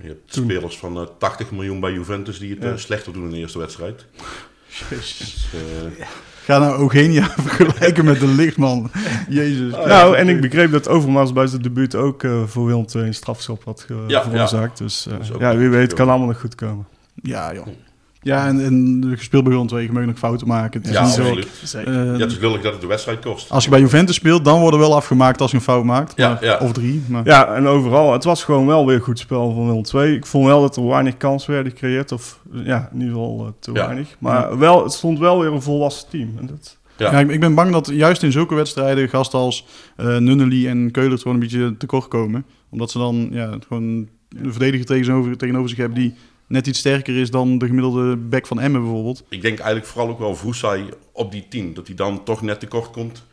Je 0.00 0.09
hebt 0.09 0.33
Toen- 0.33 0.45
spelers 0.50 0.79
van 0.79 0.97
eh, 1.00 1.06
80 1.19 1.50
miljoen 1.50 1.81
bij 1.81 1.93
Juventus 1.93 2.39
die 2.39 2.50
het 2.50 2.62
Ja. 2.62 2.71
eh, 2.71 2.77
slechter 2.77 3.12
doen 3.12 3.25
in 3.25 3.31
de 3.31 3.37
eerste 3.37 3.59
wedstrijd. 3.59 4.05
Dus, 4.91 5.47
eh, 5.99 6.05
Ga 6.45 6.59
nou 6.59 6.81
Eugenia 6.81 7.29
vergelijken 7.47 8.05
met 8.05 8.21
de 8.21 8.27
lichtman. 8.27 8.91
Jezus. 9.29 9.73
nou, 9.73 10.17
en 10.17 10.29
ik 10.29 10.41
begreep 10.41 10.71
dat 10.71 10.89
Overmars 10.89 11.33
bij 11.33 11.47
zijn 11.47 11.62
debuut 11.62 11.95
ook 11.95 12.23
eh, 12.23 12.43
voor 12.47 12.67
Willem 12.67 12.85
II 12.95 13.05
een 13.06 13.15
strafschop 13.15 13.65
had 13.65 13.81
ge- 13.87 14.05
Ja, 14.06 14.23
veroorzaakt. 14.23 14.79
Dus 14.79 15.06
eh, 15.06 15.39
ja, 15.39 15.56
wie 15.56 15.69
weet 15.69 15.93
kan 15.95 16.09
allemaal 16.09 16.27
nog 16.29 16.41
goed 16.41 16.55
komen. 16.55 16.87
Ja, 17.15 17.55
joh. 17.55 17.67
Ja, 18.23 18.47
en, 18.47 18.65
en 18.65 19.00
de 19.00 19.17
gespeeld 19.17 19.44
bij 19.44 19.53
Willem 19.53 19.69
II, 19.73 19.82
je 19.82 19.93
mag 19.93 20.05
nog 20.05 20.19
fouten 20.19 20.47
maken. 20.47 20.81
Het 20.81 20.91
is 20.91 20.97
ja, 20.97 21.03
niet 21.05 21.12
zo- 21.12 21.23
absoluut. 21.23 21.75
eh, 21.75 21.85
Ja, 21.94 22.00
het 22.25 22.31
is 22.32 22.38
lullig 22.38 22.61
dat 22.61 22.73
het 22.73 22.81
de 22.81 22.87
wedstrijd 22.87 23.19
kost. 23.20 23.50
als 23.50 23.65
je 23.65 23.70
bij 23.70 23.81
Juventus 23.81 24.15
speelt, 24.15 24.44
dan 24.44 24.61
worden 24.61 24.81
wel 24.81 24.94
afgemaakt 24.94 25.41
als 25.41 25.50
je 25.50 25.56
een 25.56 25.62
fout 25.62 25.85
maakt. 25.85 26.12
Ja, 26.17 26.29
Maar- 26.29 26.44
ja. 26.44 26.59
Of 26.59 26.73
drie. 26.73 27.03
Maar, 27.09 27.26
Ja, 27.26 27.55
en 27.55 27.67
overal, 27.67 28.12
het 28.12 28.25
was 28.25 28.44
gewoon 28.44 28.67
wel 28.67 28.87
weer 28.87 29.00
goed 29.00 29.19
spel 29.19 29.53
van 29.55 29.67
Willem 29.67 29.82
II. 29.94 30.17
Ik 30.17 30.26
vond 30.26 30.47
wel 30.47 30.61
dat 30.61 30.76
er 30.76 30.87
weinig 30.87 31.17
kans 31.17 31.47
werden 31.47 31.73
gecreëerd. 31.73 32.12
Of 32.12 32.41
ja, 32.53 32.88
in 32.93 32.99
ieder 32.99 33.15
geval 33.15 33.44
eh, 33.47 33.53
te 33.61 33.73
Ja. 33.73 33.85
weinig. 33.87 34.17
Maar 34.19 34.59
wel, 34.59 34.82
het 34.82 34.93
stond 34.93 35.19
wel 35.19 35.41
weer 35.41 35.53
een 35.53 35.62
volwassen 35.62 36.09
team. 36.09 36.35
En 36.38 36.47
dat, 36.47 36.76
Ja. 36.97 37.11
Ja, 37.12 37.19
ik, 37.19 37.31
ik 37.31 37.41
ben 37.41 37.55
bang 37.55 37.73
dat 37.73 37.87
juist 37.93 38.23
in 38.23 38.32
zulke 38.32 38.55
wedstrijden 38.55 39.09
gasten 39.09 39.38
als 39.38 39.67
eh 39.97 40.17
Nunnely 40.17 40.67
en 40.69 40.91
Keulert 40.91 41.20
gewoon 41.23 41.35
een 41.37 41.43
beetje 41.43 41.75
tekort 41.76 42.09
komen. 42.09 42.44
Omdat 42.70 42.91
ze 42.91 42.99
dan 42.99 43.29
ja, 43.32 43.56
gewoon 43.69 43.82
een 43.82 44.09
verdediger 44.53 44.87
tegenover, 44.87 45.37
tegenover 45.37 45.69
zich 45.69 45.79
hebben 45.79 45.99
die 45.99 46.15
net 46.49 46.67
iets 46.67 46.79
sterker 46.79 47.17
is 47.17 47.31
dan 47.31 47.59
de 47.59 47.67
gemiddelde 47.67 48.17
back 48.17 48.47
van 48.47 48.61
Emmen 48.61 48.81
bijvoorbeeld. 48.81 49.25
Ik 49.29 49.43
denk 49.43 49.59
eigenlijk 49.59 49.87
vooral 49.89 50.11
ook 50.11 50.19
wel 50.19 50.37
Vroesai 50.37 50.89
op 51.12 51.33
die 51.33 51.47
10. 51.49 51.75
Dat 51.75 51.87
hij 51.87 51.97
dan 51.97 52.25
toch 52.25 52.43
net 52.43 52.61
tekort 52.61 52.91
komt. 52.91 53.27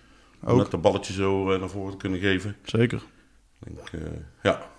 Om 0.43 0.49
Ook. 0.49 0.57
net 0.57 0.71
de 0.71 0.77
balletje 0.77 1.13
zo 1.13 1.51
eh, 1.51 1.59
naar 1.59 1.69
voren 1.69 1.91
te 1.91 1.97
kunnen 1.97 2.19
geven. 2.19 2.55
Zeker. 2.63 3.03
Ik 3.63 3.75
denk, 3.75 4.03
eh, 4.03 4.11
ja. 4.43 4.73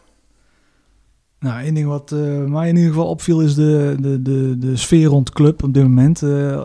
Nou, 1.40 1.60
één 1.60 1.74
ding 1.74 1.88
wat 1.88 2.12
eh, 2.12 2.44
mij 2.44 2.68
in 2.68 2.76
ieder 2.76 2.90
geval 2.90 3.08
opviel 3.08 3.40
is 3.40 3.54
de, 3.54 3.96
de, 4.00 4.22
de, 4.22 4.58
de 4.58 4.76
sfeer 4.76 5.06
rond 5.06 5.26
de 5.26 5.32
club 5.32 5.62
op 5.62 5.74
dit 5.74 5.82
moment. 5.82 6.22
Eh, 6.22 6.64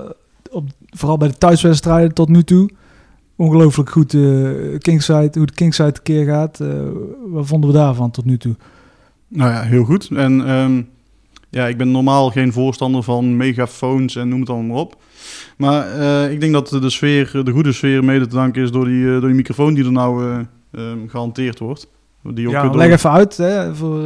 op, 0.51 0.69
vooral 0.89 1.17
bij 1.17 1.27
de 1.27 1.37
thuiswedstrijden 1.37 2.13
tot 2.13 2.29
nu 2.29 2.43
toe. 2.43 2.69
Ongelooflijk 3.35 3.89
goed 3.89 4.13
eh 4.13 4.77
Kingside, 4.77 5.29
hoe 5.33 5.45
de 5.45 5.53
Kingside 5.53 5.91
tekeer 5.91 6.25
gaat. 6.25 6.59
Eh, 6.59 6.67
wat 7.27 7.47
vonden 7.47 7.69
we 7.69 7.75
daarvan 7.75 8.11
tot 8.11 8.25
nu 8.25 8.37
toe? 8.37 8.55
Nou 9.27 9.51
ja, 9.51 9.61
heel 9.61 9.83
goed. 9.83 10.09
En 10.09 10.47
ehm, 10.47 10.81
ja, 11.51 11.67
ik 11.67 11.77
ben 11.77 11.91
normaal 11.91 12.29
geen 12.29 12.53
voorstander 12.53 13.03
van 13.03 13.37
megafoons 13.37 14.15
en 14.15 14.27
noem 14.29 14.39
het 14.39 14.49
allemaal 14.49 14.67
maar 14.67 14.77
op. 14.77 14.95
Maar 15.57 15.87
eh, 15.99 16.31
ik 16.31 16.39
denk 16.39 16.53
dat 16.53 16.67
de 16.69 16.89
sfeer, 16.89 17.31
de 17.43 17.51
goede 17.51 17.71
sfeer 17.71 18.03
mede 18.03 18.27
te 18.27 18.35
danken 18.35 18.63
is 18.63 18.71
door 18.71 18.85
die, 18.85 19.05
eh, 19.05 19.11
door 19.11 19.21
die 19.27 19.33
microfoon 19.35 19.73
die 19.73 19.85
er 19.85 19.91
nou 19.91 20.25
eh, 20.31 20.39
ehm, 20.71 20.97
gehanteerd 21.07 21.59
wordt. 21.59 21.87
Die 22.23 22.47
ook 22.47 22.53
Ja, 22.53 22.63
door- 22.63 22.77
leg 22.77 22.91
even 22.91 23.11
uit 23.11 23.37
hè, 23.37 23.75
voor 23.75 23.99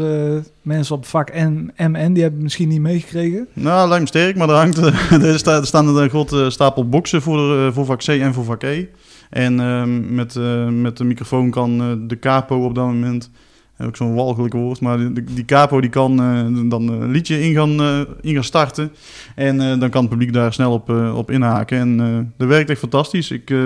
mensen 0.61 0.95
op 0.95 1.05
vak 1.05 1.33
M, 1.33 1.67
MN, 1.77 1.91
die 1.91 1.97
hebben 1.97 2.21
het 2.21 2.41
misschien 2.41 2.67
niet 2.69 2.81
meegekregen. 2.81 3.47
Nou, 3.53 3.87
lijkt 3.87 4.01
me 4.03 4.07
sterk, 4.07 4.35
maar 4.35 4.49
er, 4.49 4.55
hangt, 4.55 4.77
er, 5.23 5.37
sta- 5.39 5.57
er 5.59 5.65
staan 5.65 5.87
een 5.97 6.09
grote 6.09 6.49
stapel 6.49 6.89
boxen 6.89 7.21
voor, 7.21 7.73
voor 7.73 7.85
vak 7.85 7.99
C 8.03 8.07
en 8.07 8.33
voor 8.33 8.43
vak 8.43 8.63
E. 8.63 8.85
En 9.29 9.59
ehm, 9.59 10.15
met, 10.15 10.35
met 10.81 10.97
de 10.97 11.03
microfoon 11.03 11.49
kan 11.49 11.77
de 12.07 12.19
capo 12.19 12.63
op 12.65 12.75
dat 12.75 12.85
moment, 12.85 13.29
eh, 13.77 13.87
ook 13.87 13.95
zo'n 13.95 14.13
walgelijk 14.15 14.53
woord, 14.53 14.79
maar 14.81 14.97
die, 14.97 15.23
die 15.23 15.45
capo 15.45 15.81
die 15.81 15.89
kan 15.89 16.19
eh, 16.21 16.69
dan 16.69 16.87
een 16.87 17.11
liedje 17.11 17.41
in 17.41 17.53
gaan, 17.53 17.79
eh, 17.81 17.99
in 18.21 18.33
gaan 18.33 18.43
starten. 18.43 18.91
En 19.35 19.61
eh, 19.61 19.79
dan 19.79 19.89
kan 19.89 20.01
het 20.01 20.09
publiek 20.09 20.33
daar 20.33 20.53
snel 20.53 20.71
op, 20.71 20.89
eh, 20.89 21.17
op 21.17 21.31
inhaken. 21.31 21.77
En 21.77 21.99
eh, 21.99 22.19
dat 22.37 22.47
werkt 22.47 22.69
echt 22.69 22.79
fantastisch. 22.79 23.31
Ik, 23.31 23.49
eh, 23.49 23.63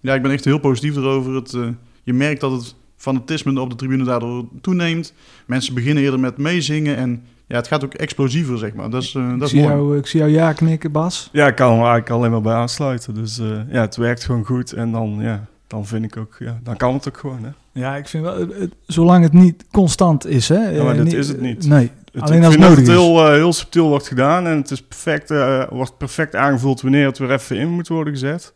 ja, 0.00 0.14
ik 0.14 0.22
ben 0.22 0.30
echt 0.30 0.44
heel 0.44 0.58
positief 0.58 0.96
erover. 0.96 1.34
Het, 1.34 1.54
eh, 1.54 1.62
je 2.02 2.12
merkt 2.12 2.40
dat 2.40 2.52
het 2.52 2.74
fanatisme 2.96 3.60
op 3.60 3.70
de 3.70 3.76
tribune 3.76 4.04
daardoor 4.04 4.44
toeneemt. 4.60 5.12
Mensen 5.46 5.74
beginnen 5.74 6.02
eerder 6.02 6.20
met 6.20 6.36
meezingen 6.36 6.96
en 6.96 7.22
ja, 7.46 7.56
het 7.56 7.66
gaat 7.68 7.84
ook 7.84 7.94
explosiever, 7.94 8.58
zeg 8.58 8.74
maar. 8.74 8.90
Dat 8.90 9.02
is, 9.02 9.14
eh, 9.14 9.22
Ik 9.22 9.38
dat 9.38 9.42
is 9.42 9.50
zie, 9.50 9.60
mooi. 9.62 9.74
jou, 9.74 9.98
ik 9.98 10.06
zie 10.06 10.20
jou 10.20 10.32
ja 10.32 10.52
knikken, 10.52 10.92
Bas. 10.92 11.28
ja, 11.32 11.46
ik 11.46 11.54
kan 11.54 11.68
er 11.70 11.76
eigenlijk 11.78 12.10
alleen 12.10 12.30
maar 12.30 12.40
bij 12.40 12.54
aansluiten. 12.54 13.14
Dus 13.14 13.38
eh, 13.38 13.46
ja, 13.72 13.80
het 13.80 13.96
werkt 13.96 14.24
gewoon 14.24 14.44
goed. 14.44 14.72
En 14.72 14.92
dan, 14.92 15.16
ja, 15.20 15.44
dan 15.66 15.86
vind 15.86 16.04
ik 16.04 16.16
ook, 16.16 16.36
ja, 16.38 16.60
dan 16.62 16.76
kan 16.76 16.94
het 16.94 17.08
ook 17.08 17.16
gewoon. 17.16 17.38
Hè. 17.42 17.50
Ja, 17.72 17.96
ik 17.96 18.08
vind 18.08 18.24
wel, 18.24 18.38
het- 18.38 18.74
zolang 18.86 19.22
het 19.22 19.32
niet 19.32 19.64
constant 19.70 20.26
is, 20.26 20.48
hè. 20.48 20.68
Ja, 20.68 20.82
maar 20.82 20.90
eh, 20.92 20.96
dat 20.96 21.04
niet- 21.06 21.14
is 21.14 21.28
het 21.28 21.40
niet. 21.40 21.66
Nee, 21.66 21.90
Het, 22.12 22.22
alleen 22.22 22.38
ik 22.38 22.44
als 22.44 22.54
het 22.54 22.54
vind 22.54 22.60
dat 22.60 22.60
nodig 22.60 22.78
het 22.78 22.88
is. 22.88 22.94
heel, 22.94 23.26
eh, 23.26 23.32
heel 23.32 23.52
subtiel 23.52 23.88
wordt 23.88 24.08
gedaan. 24.08 24.46
En 24.46 24.56
het 24.56 24.70
is 24.70 24.82
perfect, 24.82 25.30
eh, 25.30 25.68
wordt 25.68 25.96
perfect 25.98 26.34
aangevuld 26.34 26.80
wanneer 26.80 27.06
het 27.06 27.18
weer 27.18 27.30
even 27.30 27.56
in 27.56 27.68
moet 27.68 27.88
worden 27.88 28.12
gezet. 28.12 28.54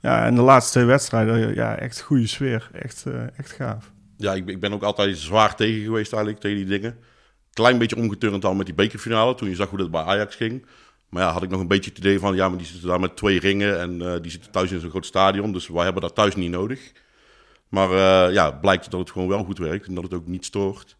Ja, 0.00 0.24
en 0.26 0.34
de 0.34 0.40
laatste 0.40 0.72
twee 0.72 0.84
wedstrijden, 0.84 1.54
ja, 1.54 1.76
echt 1.78 2.00
goede 2.00 2.26
sfeer. 2.26 2.70
Echt, 2.72 3.04
echt 3.36 3.52
gaaf. 3.52 3.90
Ja, 4.16 4.32
ik, 4.34 4.48
ik 4.48 4.60
ben 4.60 4.72
ook 4.72 4.82
altijd 4.82 5.18
zwaar 5.18 5.54
tegen 5.56 5.82
geweest 5.84 6.12
eigenlijk, 6.12 6.42
tegen 6.42 6.56
die 6.56 6.66
dingen. 6.66 6.96
Klein 7.52 7.78
beetje 7.78 7.96
omgeturnd 7.96 8.44
al 8.44 8.54
met 8.54 8.66
die 8.66 8.74
bekerfinale, 8.74 9.34
toen 9.34 9.48
je 9.48 9.54
zag 9.54 9.68
hoe 9.68 9.78
dat 9.78 9.90
bij 9.90 10.02
Ajax 10.02 10.34
ging. 10.36 10.66
Maar 11.08 11.22
ja, 11.22 11.30
had 11.32 11.42
ik 11.42 11.50
nog 11.50 11.60
een 11.60 11.68
beetje 11.68 11.90
het 11.90 11.98
idee 11.98 12.18
van, 12.18 12.34
ja, 12.34 12.48
maar 12.48 12.58
die 12.58 12.66
zitten 12.66 12.88
daar 12.88 13.00
met 13.00 13.16
twee 13.16 13.40
ringen 13.40 13.80
en 13.80 14.02
eh, 14.02 14.20
die 14.22 14.30
zitten 14.30 14.50
thuis 14.50 14.70
in 14.72 14.80
zo'n 14.80 14.90
groot 14.90 15.06
stadion, 15.06 15.52
dus 15.52 15.68
wij 15.68 15.84
hebben 15.84 16.02
dat 16.02 16.14
thuis 16.14 16.36
niet 16.36 16.50
nodig. 16.50 16.92
Maar 17.68 17.90
eh, 17.90 18.34
ja, 18.34 18.50
blijkt 18.50 18.90
dat 18.90 19.00
het 19.00 19.10
gewoon 19.10 19.28
wel 19.28 19.44
goed 19.44 19.58
werkt 19.58 19.86
en 19.86 19.94
dat 19.94 20.04
het 20.04 20.14
ook 20.14 20.26
niet 20.26 20.44
stoort. 20.44 20.96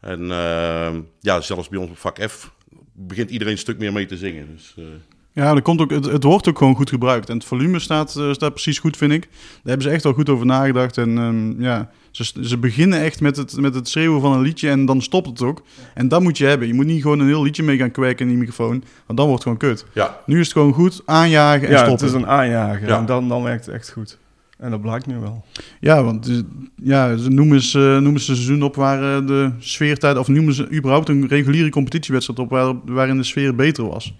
En 0.00 0.20
eh, 0.30 0.94
ja, 1.20 1.40
zelfs 1.40 1.68
bij 1.68 1.78
ons 1.78 1.90
op 1.90 1.98
vak 1.98 2.28
F 2.28 2.54
begint 2.92 3.30
iedereen 3.30 3.52
een 3.52 3.58
stuk 3.58 3.78
meer 3.78 3.92
mee 3.92 4.06
te 4.06 4.16
zingen. 4.16 4.48
Dus, 4.54 4.74
eh, 4.78 4.84
Ja, 5.32 5.54
dat 5.54 5.62
komt 5.62 5.80
ook, 5.80 5.90
het, 5.90 6.04
het 6.04 6.22
wordt 6.22 6.48
ook 6.48 6.58
gewoon 6.58 6.74
goed 6.74 6.88
gebruikt. 6.88 7.28
En 7.28 7.36
het 7.36 7.44
volume 7.44 7.78
staat, 7.78 8.10
staat 8.10 8.52
precies 8.52 8.78
goed, 8.78 8.96
vind 8.96 9.12
ik. 9.12 9.20
Daar 9.30 9.60
hebben 9.62 9.82
ze 9.82 9.90
echt 9.90 10.02
wel 10.02 10.12
goed 10.12 10.28
over 10.28 10.46
nagedacht. 10.46 10.98
En 10.98 11.18
ehm, 11.18 11.62
ja, 11.62 11.90
ze, 12.10 12.32
ze 12.40 12.58
beginnen 12.58 13.00
echt 13.00 13.20
met 13.20 13.36
het, 13.36 13.56
met 13.56 13.74
het 13.74 13.88
schreeuwen 13.88 14.20
van 14.20 14.32
een 14.32 14.40
liedje 14.40 14.68
en 14.70 14.86
dan 14.86 15.02
stopt 15.02 15.26
het 15.26 15.42
ook. 15.42 15.62
En 15.94 16.08
dat 16.08 16.22
moet 16.22 16.38
je 16.38 16.46
hebben. 16.46 16.68
Je 16.68 16.74
moet 16.74 16.86
niet 16.86 17.02
gewoon 17.02 17.20
een 17.20 17.26
heel 17.26 17.42
liedje 17.42 17.62
mee 17.62 17.76
gaan 17.76 17.90
kwijken 17.90 18.24
in 18.24 18.28
die 18.28 18.38
microfoon. 18.38 18.84
Want 19.06 19.18
dan 19.18 19.28
wordt 19.28 19.44
het 19.44 19.52
gewoon 19.52 19.74
kut. 19.74 19.84
ja, 19.92 20.20
Nu 20.26 20.40
is 20.40 20.46
het 20.46 20.56
gewoon 20.56 20.72
goed 20.72 21.02
aanjagen 21.04 21.68
en 21.68 21.72
Ja, 21.74 21.90
het 21.90 22.02
is 22.02 22.12
een 22.12 22.26
aanjager. 22.26 22.88
Ja. 22.88 22.98
En 22.98 23.06
dan, 23.06 23.28
dan 23.28 23.42
werkt 23.42 23.66
het 23.66 23.74
echt 23.74 23.90
goed. 23.90 24.18
En 24.56 24.70
dat 24.70 24.80
blijkt 24.80 25.06
nu 25.06 25.18
wel. 25.18 25.44
Ja, 25.80 26.04
want 26.04 26.28
eh, 26.28 26.38
ja, 26.74 27.16
ze 27.16 27.30
noemen 27.30 27.60
ze, 27.60 27.78
eh, 27.78 28.02
noemen 28.02 28.20
ze 28.20 28.30
een 28.30 28.36
seizoen 28.36 28.62
op 28.62 28.74
waar 28.74 29.16
eh, 29.16 29.26
de 29.26 29.52
sfeertijd... 29.58 30.16
Of 30.18 30.28
noemen 30.28 30.54
ze 30.54 30.70
überhaupt 30.70 31.08
een 31.08 31.26
reguliere 31.28 31.70
competitiewedstrijd 31.70 32.38
op 32.38 32.50
waar, 32.50 32.74
waarin 32.84 33.16
de 33.16 33.22
sfeer 33.22 33.54
beter 33.54 33.88
was. 33.88 34.14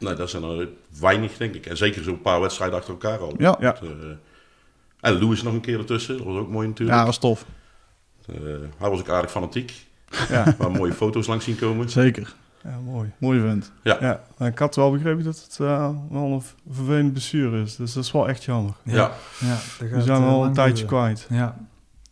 nee, 0.00 0.14
dat 0.14 0.30
zijn 0.30 0.42
er 0.42 0.68
weinig, 1.00 1.36
denk 1.36 1.54
ik. 1.54 1.66
En 1.66 1.76
zeker 1.76 2.02
zo'n 2.02 2.20
paar 2.20 2.40
wedstrijden 2.40 2.78
achter 2.78 2.92
elkaar 2.92 3.18
al. 3.18 3.34
Ja, 3.38 3.56
Ja. 3.60 3.74
Eh, 3.74 3.88
en 5.00 5.18
Louis 5.18 5.42
nog 5.42 5.52
een 5.52 5.60
keer 5.60 5.78
ertussen, 5.78 6.16
dat 6.16 6.26
was 6.26 6.36
ook 6.36 6.50
mooi 6.50 6.68
natuurlijk. 6.68 6.98
ja 6.98 7.04
dat 7.04 7.20
was 7.20 7.30
tof. 7.30 7.46
Eh, 8.26 8.34
hij 8.78 8.90
was 8.90 9.00
ook 9.00 9.08
aardig 9.08 9.30
fanatiek. 9.30 9.72
Ja, 10.28 10.54
Waar 10.58 10.70
mooie 10.70 10.92
foto's 10.92 11.26
langs 11.26 11.44
zien 11.44 11.56
komen. 11.58 11.90
Zeker. 11.90 12.34
Ja 12.66 12.78
mooi. 12.84 13.10
Mooi 13.18 13.40
vent. 13.40 13.72
Ja, 13.82 14.20
maar 14.38 14.48
ik 14.48 14.58
had 14.58 14.76
wel 14.76 14.90
begrepen 14.90 15.24
dat 15.24 15.42
het 15.48 15.58
eh, 15.60 15.88
wel 16.10 16.22
een 16.32 16.42
vervelend 16.72 17.12
blessure 17.12 17.62
is. 17.62 17.76
Dus 17.76 17.92
dat 17.92 18.04
is 18.04 18.12
wel 18.12 18.28
echt 18.28 18.44
jammer. 18.44 18.72
Ja, 18.82 19.10
Ja, 19.40 19.56
We 19.78 20.02
zijn 20.02 20.22
eh, 20.22 20.26
wel 20.26 20.44
een 20.44 20.52
tijdje 20.52 20.84
duren. 20.84 20.98
kwijt. 21.00 21.26
Ja. 21.30 21.56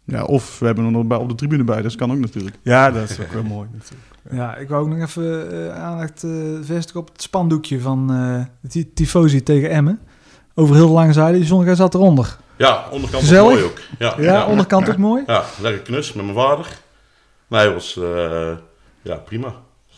Ja, 0.07 0.25
of 0.25 0.59
we 0.59 0.67
hebben 0.67 0.85
hem 0.85 0.93
nog 0.93 1.05
bij, 1.07 1.19
op 1.19 1.29
de 1.29 1.35
tribune 1.35 1.65
bij. 1.65 1.83
Dat 1.83 1.95
kan 1.97 2.13
ook 2.13 2.19
natuurlijk. 2.19 2.57
Ja, 2.63 2.91
dat 2.91 3.11
is 3.11 3.21
ook 3.21 3.33
wel 3.33 3.43
mooi 3.43 3.69
natuurlijk. 3.73 4.09
ja, 4.41 4.57
ik 4.57 4.69
wou 4.69 4.83
ook 4.83 4.97
nog 4.97 5.09
even 5.09 5.53
eh, 5.75 5.83
aandacht 5.83 6.23
eh, 6.25 6.31
vestigen 6.63 7.01
op 7.01 7.09
het 7.13 7.23
spandoekje 7.23 7.81
van 7.81 8.11
eh 8.13 8.45
de 8.61 8.69
Ti- 8.69 8.93
Tifosi 8.93 9.43
tegen 9.43 9.71
Emmen. 9.71 10.01
Over 10.55 10.75
heel 10.75 10.87
de 10.87 10.93
lange 10.93 11.13
zijde. 11.13 11.39
Die 11.39 11.47
zondag 11.47 11.77
zat 11.77 11.95
eronder. 11.95 12.37
ja 12.57 12.85
onderkant 12.91 13.23
Gezellig. 13.23 13.51
mooi 13.53 13.63
ook. 13.65 13.79
Ja, 13.99 14.15
Ja, 14.21 14.47
onderkant 14.47 14.91
ook 14.91 14.97
mooi. 14.97 15.23
Ja, 15.27 15.43
lekker 15.61 15.83
knus 15.83 16.13
met 16.13 16.25
mijn 16.25 16.37
vader. 16.37 16.79
Nee, 17.47 17.61
hij 17.61 17.73
was 17.73 17.97
eh, 17.97 18.51
ja, 19.03 19.17
prima. 19.17 19.55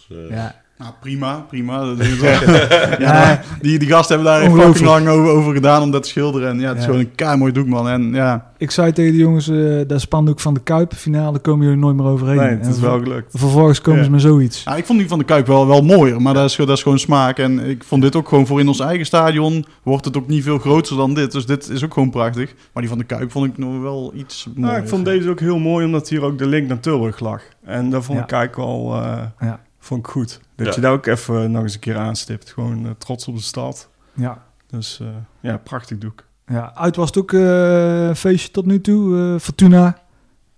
Dus, 0.09 0.29
eh, 0.29 0.37
Ja, 0.37 0.55
Nou, 0.79 0.93
prima, 1.01 1.45
prima. 1.49 1.85
Ja, 2.99 3.41
die, 3.61 3.79
die 3.79 3.89
gasten 3.89 4.17
hebben 4.21 4.41
daar 4.41 4.51
fucking 4.65 4.85
lang 4.87 5.09
over, 5.09 5.31
over 5.31 5.55
gedaan 5.55 5.83
om 5.83 5.91
dat 5.91 6.03
te 6.03 6.09
schilderen. 6.09 6.49
En 6.49 6.61
ja, 6.61 6.69
het 6.69 6.77
is 6.77 6.83
Ja. 6.83 6.89
gewoon 6.91 7.01
een 7.05 7.15
kei 7.15 7.37
mooi 7.37 7.53
doek, 7.53 7.67
man. 7.67 7.89
En 7.89 8.13
ja, 8.13 8.51
ik 8.59 8.71
zei 8.71 8.93
tegen 8.93 9.13
de 9.13 9.19
jongens, 9.19 9.49
eh 9.49 9.81
dat 9.87 10.01
spandoek 10.01 10.41
van 10.41 10.55
de 10.55 10.61
Kuip, 10.61 10.95
finale, 10.95 11.39
komen 11.39 11.65
jullie 11.67 11.81
nooit 11.81 11.97
meer 11.97 12.07
overheen. 12.07 12.37
Nee, 12.37 12.49
het 12.49 12.61
En 12.67 12.69
is 12.71 12.81
wel 12.81 12.99
gelukt. 12.99 13.31
Vervolgens 13.39 13.81
komen 13.81 13.99
Ja. 14.01 14.05
ze 14.07 14.11
met 14.11 14.21
zoiets. 14.21 14.63
Ja, 14.65 14.77
ik 14.77 14.87
vond 14.87 14.99
die 14.99 15.09
van 15.09 15.19
de 15.19 15.25
Kuip 15.25 15.47
wel, 15.47 15.67
wel 15.67 15.83
mooier, 15.83 16.23
maar 16.23 16.35
dat, 16.35 16.51
is, 16.51 16.57
dat 16.57 16.69
is 16.69 16.83
gewoon 16.83 16.99
smaak. 16.99 17.39
En 17.39 17.59
ik 17.59 17.85
vond 17.85 18.03
dit 18.03 18.17
ook 18.17 18.29
gewoon 18.29 18.47
voor 18.47 18.61
in 18.61 18.69
ons 18.69 18.81
eigen 18.81 19.07
stadion, 19.07 19.65
wordt 19.83 20.05
het 20.05 20.17
ook 20.17 20.27
niet 20.29 20.43
veel 20.43 20.59
groter 20.59 20.97
dan 20.97 21.15
dit. 21.15 21.33
Dus 21.33 21.47
dit 21.47 21.69
is 21.69 21.85
ook 21.85 21.93
gewoon 21.93 22.11
prachtig. 22.11 22.55
Maar 22.73 22.83
die 22.83 22.89
van 22.89 22.99
de 22.99 23.05
Kuip 23.05 23.31
vond 23.31 23.47
ik 23.47 23.59
nog 23.59 23.81
wel 23.81 24.13
iets 24.15 24.47
mooier. 24.55 24.61
Nou, 24.73 24.83
ik 24.83 24.89
vond 24.89 25.05
deze 25.05 25.31
ook 25.31 25.41
heel 25.41 25.59
mooi, 25.59 25.87
omdat 25.87 26.09
hier 26.09 26.23
ook 26.23 26.39
de 26.39 26.47
link 26.47 26.69
naar 26.69 26.81
Tilburg 26.81 27.21
lag. 27.21 27.43
En 27.65 27.91
dat 27.91 28.05
vond 28.05 28.19
Ja. 28.19 28.25
ik 28.25 28.33
eigenlijk 28.33 28.69
wel 28.69 28.95
eh, 28.95 29.19
Ja. 29.41 29.61
Vond 29.87 30.07
ik 30.07 30.13
goed. 30.13 30.41
Dat 30.57 30.67
Ja. 30.67 30.73
je 30.75 30.81
daar 30.81 30.93
ook 30.93 31.07
even 31.07 31.51
nog 31.51 31.63
eens 31.63 31.75
een 31.75 31.81
keer 31.81 31.97
aanstipt. 31.97 32.53
Gewoon 32.53 32.85
eh, 32.87 32.91
trots 32.99 33.29
op 33.29 33.35
de 33.35 33.41
stad. 33.43 33.89
Ja. 34.13 34.47
Dus 34.67 35.01
eh, 35.01 35.07
ja, 35.41 35.57
prachtig 35.57 35.99
doek. 35.99 36.25
Ja, 36.47 36.75
uit 36.75 36.97
was 36.97 37.07
het 37.07 37.19
ook 37.19 37.33
eh, 37.33 38.07
een 38.07 38.17
feestje 38.17 38.51
tot 38.51 38.67
nu 38.67 38.81
toe. 38.81 39.19
eh, 39.35 39.41
Fortuna, 39.41 39.99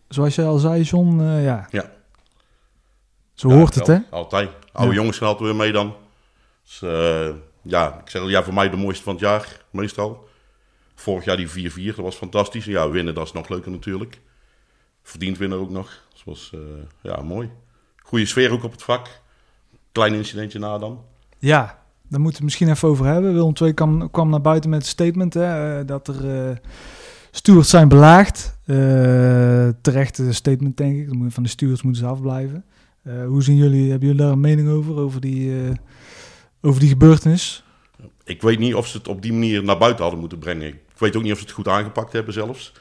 zoals 0.08 0.34
jij 0.34 0.46
al 0.46 0.58
zei, 0.58 0.82
John. 0.82 1.20
eh, 1.20 1.44
ja. 1.44 1.66
Ja. 1.70 1.90
Zo 3.34 3.48
ja, 3.48 3.54
hoort 3.54 3.74
het, 3.74 3.86
hè? 3.86 3.98
Altijd. 4.10 4.50
Oude 4.72 4.92
Ja. 4.92 4.98
jongens 4.98 5.18
gaan 5.18 5.28
altijd 5.28 5.48
weer 5.48 5.58
mee 5.58 5.72
dan. 5.72 5.94
Dus, 6.64 6.82
eh, 6.82 7.34
ja, 7.62 7.98
ik 8.04 8.10
zeg 8.10 8.22
al, 8.22 8.28
ja, 8.28 8.42
voor 8.42 8.54
mij 8.54 8.70
de 8.70 8.76
mooiste 8.76 9.02
van 9.04 9.12
het 9.12 9.22
jaar, 9.22 9.60
meestal. 9.70 10.28
Vorig 10.94 11.24
jaar 11.24 11.36
die 11.36 11.48
4-4, 11.50 11.94
dat 11.96 12.04
was 12.04 12.16
fantastisch. 12.16 12.66
En 12.66 12.72
ja, 12.72 12.90
winnen, 12.90 13.14
dat 13.14 13.26
is 13.26 13.32
nog 13.32 13.48
leuker 13.48 13.70
natuurlijk. 13.70 14.20
Verdiend 15.02 15.38
winnen 15.38 15.58
ook 15.58 15.70
nog. 15.70 16.02
Dus 16.12 16.24
was, 16.24 16.50
eh, 16.54 16.60
ja, 17.00 17.22
mooi. 17.22 17.50
Goede 18.08 18.26
sfeer 18.26 18.50
ook 18.50 18.64
op 18.64 18.72
het 18.72 18.82
vak. 18.82 19.20
Klein 19.92 20.14
incidentje 20.14 20.58
na 20.58 20.78
dan. 20.78 21.00
Ja, 21.38 21.78
daar 22.08 22.20
moeten 22.20 22.38
we 22.38 22.44
misschien 22.44 22.68
even 22.68 22.88
over 22.88 23.06
hebben. 23.06 23.32
Willem 23.32 23.52
II 23.62 23.72
kwam, 23.72 24.10
kwam 24.10 24.30
naar 24.30 24.40
buiten 24.40 24.70
met 24.70 24.80
een 24.80 24.86
statement 24.86 25.34
hè, 25.34 25.78
eh, 25.78 25.86
dat 25.86 26.08
er 26.08 26.60
stewards 27.30 27.70
zijn 27.70 27.88
belaagd. 27.88 28.58
Eh 28.64 29.68
terecht 29.82 30.20
statement, 30.30 30.76
denk 30.76 30.96
ik. 30.96 31.32
Van 31.32 31.42
de 31.42 31.48
stewards 31.48 31.82
moeten 31.82 32.02
ze 32.02 32.08
afblijven. 32.08 32.64
Hoe 33.26 33.42
zien 33.42 33.56
jullie, 33.56 33.90
hebben 33.90 34.08
jullie 34.08 34.22
daar 34.22 34.32
een 34.32 34.40
mening 34.40 34.68
over, 34.68 34.96
over 34.96 35.20
die, 35.20 35.72
over 36.60 36.80
die 36.80 36.88
gebeurtenis? 36.88 37.64
Ik 38.24 38.42
weet 38.42 38.58
niet 38.58 38.74
of 38.74 38.86
ze 38.86 38.96
het 38.96 39.08
op 39.08 39.22
die 39.22 39.32
manier 39.32 39.64
naar 39.64 39.78
buiten 39.78 40.02
hadden 40.02 40.20
moeten 40.20 40.38
brengen. 40.38 40.68
Ik 40.68 40.98
weet 40.98 41.16
ook 41.16 41.22
niet 41.22 41.32
of 41.32 41.38
ze 41.38 41.44
het 41.44 41.52
goed 41.52 41.68
aangepakt 41.68 42.12
hebben 42.12 42.34
zelfs. 42.34 42.72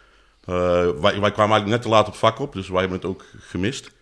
Wij, 0.46 1.00
wij 1.02 1.32
kwamen 1.32 1.56
eigenlijk 1.56 1.68
net 1.68 1.82
te 1.82 1.90
laat 1.90 2.06
op 2.06 2.12
het 2.12 2.18
vak 2.18 2.40
op, 2.40 2.54
dus 2.54 2.70
wij 2.70 2.80
hebben 2.80 2.98
het 2.98 3.08
ook 3.08 3.26
gemist. 3.38 3.96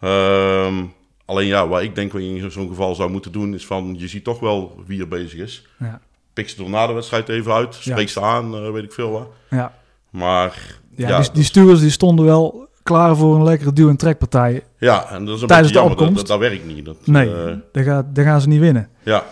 Ehm, 0.00 0.84
alleen 1.24 1.46
ja, 1.46 1.68
wat 1.68 1.82
ik 1.82 1.94
denk 1.94 2.12
wat 2.12 2.22
je 2.22 2.28
in 2.28 2.50
zo'n 2.50 2.68
geval 2.68 2.94
zou 2.94 3.10
moeten 3.10 3.32
doen, 3.32 3.54
is 3.54 3.66
van 3.66 3.94
je 3.98 4.08
ziet 4.08 4.24
toch 4.24 4.40
wel 4.40 4.80
wie 4.86 5.00
er 5.00 5.08
bezig 5.08 5.38
is. 5.40 5.66
Ja. 5.78 6.00
Pik 6.32 6.48
ze 6.48 6.64
er 6.64 6.70
na 6.70 6.86
de 6.86 6.92
wedstrijd 6.92 7.28
even 7.28 7.52
uit, 7.52 7.74
spreek 7.74 8.08
ze 8.08 8.20
aan, 8.20 8.54
eh, 8.54 8.70
weet 8.70 8.82
ik 8.84 8.92
veel 8.92 9.10
wat. 9.10 9.28
Ja, 9.50 9.74
Maar 10.10 10.78
ja, 10.96 11.08
ja, 11.08 11.20
die, 11.20 11.50
die 11.52 11.76
die 11.78 11.90
stonden 11.90 12.24
wel 12.24 12.68
klaar 12.82 13.16
voor 13.16 13.34
een 13.36 13.42
lekkere 13.42 13.72
duw- 13.72 13.88
en 13.88 13.96
trekpartij. 13.96 14.64
ja, 14.78 15.10
en 15.10 15.24
dat 15.24 15.36
is 15.36 15.42
een 15.42 15.48
Tijdens 15.48 15.48
beetje 15.48 15.66
de 15.68 15.72
jammer, 15.72 15.96
dat, 15.96 16.00
opkomst? 16.06 16.26
dat, 16.28 16.40
dat 16.40 16.48
werkt 16.50 16.66
niet. 16.66 16.84
Dat, 16.84 16.96
Nee, 17.06 17.34
eh, 17.34 17.84
daar, 17.84 18.12
daar 18.12 18.24
gaan 18.24 18.40
ze 18.40 18.48
niet 18.48 18.60
winnen. 18.60 18.88
Ja. 19.02 19.24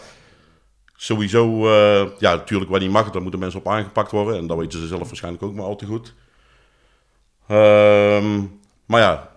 Sowieso, 0.97 1.66
eh, 1.68 2.06
ja, 2.18 2.35
natuurlijk 2.35 2.71
waar 2.71 2.80
niet 2.80 2.90
mag, 2.90 3.11
daar 3.11 3.23
moeten 3.23 3.40
mensen 3.40 3.61
op 3.61 3.68
aangepakt 3.68 4.11
worden. 4.11 4.38
En 4.38 4.47
dat 4.47 4.59
weten 4.59 4.80
ze 4.80 4.87
zelf 4.87 5.06
waarschijnlijk 5.06 5.42
ook 5.44 5.54
maar 5.54 5.64
al 5.64 5.76
te 5.76 5.87
goed. 5.87 6.14
Ehm, 7.49 8.40
maar 8.87 9.00
ja, 9.00 9.30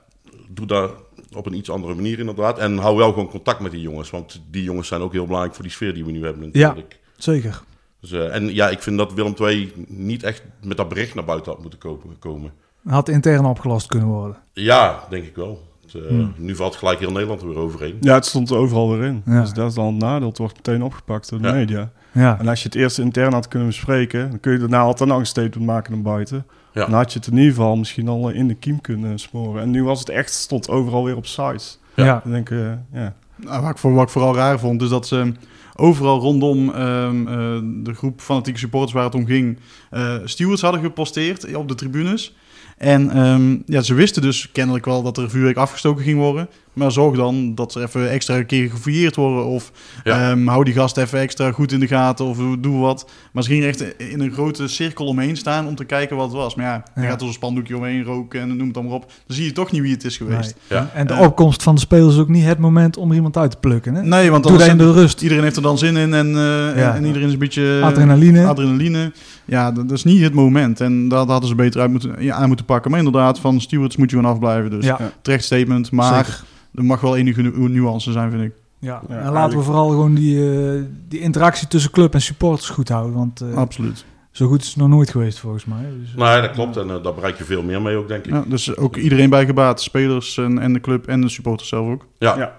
doe 0.50 0.66
dat 0.66 0.92
op 1.36 1.46
een 1.46 1.54
iets 1.54 1.70
andere 1.70 1.96
manier 1.96 2.20
inderdaad. 2.20 2.60
En 2.60 2.78
hou 2.78 2.98
wel 2.98 3.10
gewoon 3.10 3.30
contact 3.30 3.60
met 3.60 3.72
die 3.72 3.82
jongens. 3.82 4.10
Want 4.10 4.42
die 4.52 4.64
jongens 4.64 4.88
zijn 4.88 5.02
ook 5.02 5.12
heel 5.12 5.26
belangrijk 5.26 5.56
voor 5.56 5.64
die 5.64 5.74
sfeer 5.74 5.94
die 5.94 6.06
we 6.06 6.12
nu 6.12 6.24
hebben 6.24 6.50
natuurlijk. 6.54 7.00
Zeker. 7.18 7.62
Dus, 8.02 8.12
eh, 8.12 8.36
en 8.36 8.54
ja, 8.54 8.70
ik 8.70 8.82
vind 8.82 8.98
dat 8.98 9.14
Willem 9.14 9.34
II 9.42 9.74
niet 9.88 10.24
echt 10.24 10.44
met 10.64 10.78
dat 10.78 10.90
bericht 10.90 11.16
naar 11.16 11.26
buiten 11.26 11.52
had 11.52 11.62
moeten 11.62 11.80
kopen, 11.80 12.20
komen. 12.20 12.52
Had 12.86 13.10
intern 13.10 13.46
opgelost 13.46 13.88
kunnen 13.88 14.08
worden. 14.08 14.38
Ja, 14.54 15.04
denk 15.10 15.26
ik 15.26 15.36
wel. 15.36 15.66
Het, 15.82 15.96
eh, 16.04 16.08
Hmm. 16.08 16.34
Nu 16.38 16.56
valt 16.56 16.76
gelijk 16.76 17.00
heel 17.00 17.12
Nederland 17.12 17.42
er 17.42 17.48
weer 17.48 17.58
overheen. 17.58 17.98
Ja, 18.02 18.14
het 18.14 18.26
stond 18.26 18.50
er 18.50 18.58
overal 18.58 18.90
weer 18.92 19.04
in. 19.08 19.22
Ja. 19.26 19.42
Dus 19.42 19.54
dat 19.54 19.70
is 19.70 19.74
dan 19.76 19.86
een 19.86 19.98
nadeel. 19.98 20.28
Het 20.28 20.38
wordt 20.38 20.56
meteen 20.56 20.84
opgepakt 20.84 21.30
door 21.30 21.42
de 21.42 21.48
Ja. 21.48 21.54
media. 21.54 21.92
Ja, 22.12 22.40
En 22.40 22.48
als 22.48 22.60
je 22.62 22.66
het 22.66 22.76
eerst 22.78 23.00
intern 23.00 23.34
had 23.34 23.48
kunnen 23.48 23.68
bespreken, 23.68 24.30
dan 24.30 24.40
kun 24.40 24.52
je 24.52 24.58
daarna 24.60 24.80
altijd 24.80 25.10
nog 25.10 25.20
een 25.20 25.26
statement 25.26 25.66
maken 25.66 25.94
naar 25.94 26.02
buiten. 26.02 26.46
Ja. 26.78 26.86
Dan 26.86 26.94
had 26.94 27.14
je 27.14 27.20
het 27.20 27.28
in 27.28 27.38
ieder 27.38 27.54
geval 27.54 27.76
misschien 27.76 28.08
al 28.08 28.30
in 28.30 28.48
de 28.48 28.54
kiem 28.54 28.82
kunnen 28.82 29.20
smoren. 29.20 29.62
En 29.62 29.72
nu 29.72 29.84
was 29.84 30.00
het 30.00 30.10
echt, 30.10 30.34
stond 30.34 30.70
overal 30.70 31.04
weer 31.04 31.16
op 31.16 31.26
sites. 31.26 31.80
ja. 31.96 32.06
Ja. 32.06 32.20
Dan 32.24 32.32
denk 32.32 32.50
eh, 32.50 32.72
ja. 32.94 33.16
Nou, 33.36 33.62
wat, 33.62 33.72
ik 33.72 33.78
voor, 33.78 33.94
wat 33.94 34.04
ik 34.04 34.10
vooral 34.10 34.36
raar 34.36 34.60
vond, 34.60 34.82
is 34.82 34.90
dat 34.90 35.08
ze 35.08 35.32
overal 35.76 36.20
rondom 36.20 36.74
ehm, 36.74 37.28
eh, 37.28 37.60
de 37.84 37.94
groep 37.94 38.22
fanatieke 38.22 38.60
supporters 38.60 38.94
waar 38.94 39.04
het 39.04 39.16
om 39.16 39.26
ging, 39.26 39.60
eh 39.90 40.16
stewards 40.24 40.62
hadden 40.62 40.82
geposteerd 40.82 41.56
op 41.56 41.68
de 41.68 41.76
tribunes. 41.76 42.36
En 42.78 43.12
ehm, 43.12 43.56
ja, 43.66 43.82
ze 43.82 43.94
wisten 43.94 44.22
dus 44.22 44.50
kennelijk 44.52 44.86
wel 44.86 45.04
dat 45.04 45.18
er 45.18 45.30
vuurwerk 45.30 45.58
afgestoken 45.58 46.04
ging 46.04 46.18
worden. 46.18 46.48
Maar 46.74 46.92
zorg 46.92 47.16
dan 47.18 47.56
dat 47.56 47.76
er 47.76 47.82
even 47.84 48.10
extra 48.10 48.36
een 48.36 48.46
keer 48.46 48.70
gefouilleerd 48.70 49.16
worden. 49.16 49.46
Of 49.46 49.72
Ja. 50.04 50.30
ehm, 50.32 50.48
hou 50.48 50.64
die 50.64 50.74
gast 50.74 50.98
even 50.98 51.20
extra 51.20 51.52
goed 51.52 51.72
in 51.72 51.80
de 51.80 51.88
gaten. 51.88 52.26
Of 52.26 52.38
doe 52.60 52.80
wat. 52.80 53.10
Maar 53.32 53.44
ze 53.44 53.50
gingen 53.50 53.68
echt 53.68 54.00
in 54.00 54.20
een 54.20 54.32
grote 54.32 54.68
cirkel 54.68 55.06
omheen 55.06 55.38
staan 55.38 55.68
om 55.68 55.76
te 55.76 55.84
kijken 55.86 56.16
wat 56.16 56.26
het 56.28 56.36
was. 56.36 56.56
Maar 56.56 56.66
ja, 56.66 56.84
er 56.96 57.04
Ja. 57.04 57.10
gaat 57.10 57.20
er 57.20 57.26
zo'n 57.26 57.34
spandoekje 57.36 57.78
omheen 57.78 58.04
roken 58.04 58.42
en 58.42 58.48
noem 58.48 58.66
het 58.66 58.74
dan 58.74 58.86
maar 58.86 58.94
op. 58.94 59.06
Dan 59.28 59.36
zie 59.36 59.46
je 59.46 59.52
toch 59.52 59.72
niet 59.72 59.82
wie 59.82 59.92
het 59.94 60.04
is 60.04 60.18
geweest. 60.18 60.56
Nee. 60.70 60.80
Ja. 60.80 60.90
En 60.94 61.08
de 61.08 61.14
Eh. 61.14 61.22
opkomst 61.22 61.64
van 61.64 61.76
de 61.76 61.82
spelers 61.82 62.14
is 62.14 62.20
ook 62.22 62.30
niet 62.30 62.46
het 62.46 62.60
moment 62.60 62.98
om 62.98 63.10
er 63.10 63.16
iemand 63.16 63.38
uit 63.38 63.52
te 63.52 63.58
plukken. 63.58 63.96
Hè? 63.96 64.04
Nee, 64.04 64.32
want 64.32 64.50
in 64.50 64.78
de 64.78 64.92
rust. 64.92 65.22
Iedereen 65.22 65.44
heeft 65.44 65.56
er 65.56 65.62
dan 65.62 65.78
zin 65.78 65.98
in 65.98 66.14
en, 66.14 66.28
eh, 66.28 66.78
Ja. 66.82 66.96
en 66.96 67.06
iedereen 67.06 67.28
is 67.28 67.34
een 67.34 67.40
beetje... 67.40 67.80
Adrenaline. 67.84 68.46
Adrenaline. 68.46 69.12
Ja, 69.48 69.72
dat, 69.72 69.90
dat 69.90 69.98
is 69.98 70.04
niet 70.04 70.22
het 70.22 70.34
moment. 70.34 70.82
En 70.82 71.08
dat 71.08 71.28
hadden 71.28 71.50
ze 71.50 71.56
beter 71.56 71.82
uit 71.82 71.92
moeten, 71.92 72.24
ja, 72.24 72.36
aan 72.36 72.48
moeten 72.48 72.66
pakken. 72.66 72.92
Maar 72.92 73.00
inderdaad, 73.00 73.40
van 73.40 73.62
stewards 73.62 73.96
moet 73.96 74.10
je 74.10 74.16
gewoon 74.16 74.32
afblijven. 74.32 74.70
Dus 74.70 74.86
Ja. 74.86 75.12
Terecht 75.22 75.44
statement. 75.44 75.92
Maar 75.92 76.26
Zeker. 76.26 76.44
er 76.76 76.86
mag 76.86 77.02
wel 77.02 77.16
enige 77.18 77.42
nu- 77.42 77.70
nuance 77.70 78.12
zijn, 78.12 78.32
vind 78.32 78.44
ik. 78.44 78.52
Ja. 78.80 79.02
Ja, 79.10 79.16
en 79.20 79.32
laten 79.32 79.58
we 79.58 79.64
vooral 79.64 79.90
gewoon 79.90 80.14
die, 80.16 80.52
eh, 80.76 80.82
die 81.08 81.20
interactie 81.20 81.68
tussen 81.68 81.92
club 81.92 82.14
en 82.14 82.22
supporters 82.22 82.70
goed 82.70 82.90
houden. 82.90 83.14
Want 83.16 83.42
eh, 83.42 83.54
Absoluut. 83.54 84.06
zo 84.32 84.48
goed 84.48 84.62
is 84.62 84.68
het 84.68 84.76
nog 84.78 84.88
nooit 84.90 85.10
geweest 85.10 85.40
volgens 85.40 85.66
mij. 85.66 85.84
Dus, 86.02 86.12
eh, 86.12 86.18
Nee, 86.32 86.42
dat 86.42 86.52
klopt. 86.52 86.78
En 86.78 86.90
eh, 86.90 87.04
daar 87.04 87.14
bereik 87.14 87.38
je 87.38 87.44
veel 87.44 87.64
meer 87.64 87.82
mee 87.82 87.96
ook, 87.96 88.08
denk 88.08 88.26
ik. 88.26 88.32
Ja, 88.32 88.44
dus 88.48 88.76
ook 88.78 88.96
iedereen 88.96 89.30
bij 89.30 89.46
gebaat. 89.46 89.82
Spelers 89.82 90.38
en, 90.38 90.60
en 90.60 90.74
de 90.74 90.82
club 90.82 91.08
en 91.08 91.22
de 91.22 91.30
supporters 91.30 91.70
zelf 91.70 91.88
ook. 91.90 92.06
Ja. 92.18 92.38
Ja. 92.38 92.54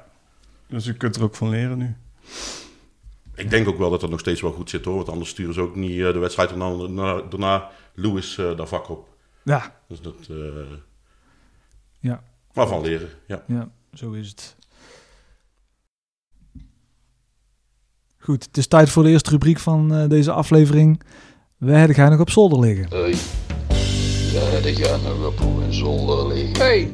Dus 0.69 0.85
je 0.85 0.93
kunt 0.95 1.17
er 1.17 1.23
ook 1.23 1.35
van 1.35 1.49
leren 1.49 1.79
nu. 1.79 1.95
Ik 3.39 3.51
denk 3.51 3.69
ook 3.69 3.79
wel 3.79 3.91
dat 3.91 4.01
het 4.03 4.11
nog 4.11 4.21
steeds 4.21 4.41
wel 4.41 4.53
goed 4.53 4.71
zit 4.71 4.85
hoor. 4.85 4.97
Want 4.97 5.09
anders 5.09 5.31
sturen 5.31 5.55
ze 5.55 5.61
ook 5.61 5.77
niet 5.77 6.01
eh, 6.01 6.13
de 6.13 6.19
wedstrijd 6.19 6.51
en 6.51 6.59
dan 6.59 6.79
daarna, 6.79 7.23
daarna 7.29 7.71
Lewis 7.95 8.39
eh, 8.39 8.57
daar 8.57 8.67
vak 8.67 8.89
op. 8.89 9.09
Ja, 9.43 9.81
Dus 9.89 10.01
dat... 10.01 10.15
eh 10.31 10.37
Ja. 12.01 12.23
Maar 12.53 12.67
van 12.67 12.83
leren, 12.83 13.09
ja. 13.27 13.45
ja, 13.47 13.69
zo 13.95 14.13
is 14.13 14.29
het. 14.29 14.57
Goed, 18.19 18.45
het 18.45 18.57
is 18.57 18.67
tijd 18.67 18.91
voor 18.91 19.03
de 19.03 19.11
eerste 19.11 19.31
rubriek 19.31 19.59
van 19.59 19.95
eh, 19.95 20.09
deze 20.09 20.33
aflevering. 20.33 21.03
Waar 21.57 21.95
ga 21.95 22.05
je 22.05 22.11
nog 22.11 22.21
op 22.21 22.31
zolder 22.31 22.61
liggen? 22.61 22.89
Hey, 22.89 23.15
ja, 24.73 24.97
nog 24.97 25.27
op 25.27 25.73
zolder 25.73 26.27
liggen. 26.27 26.57
Hey, 26.57 26.93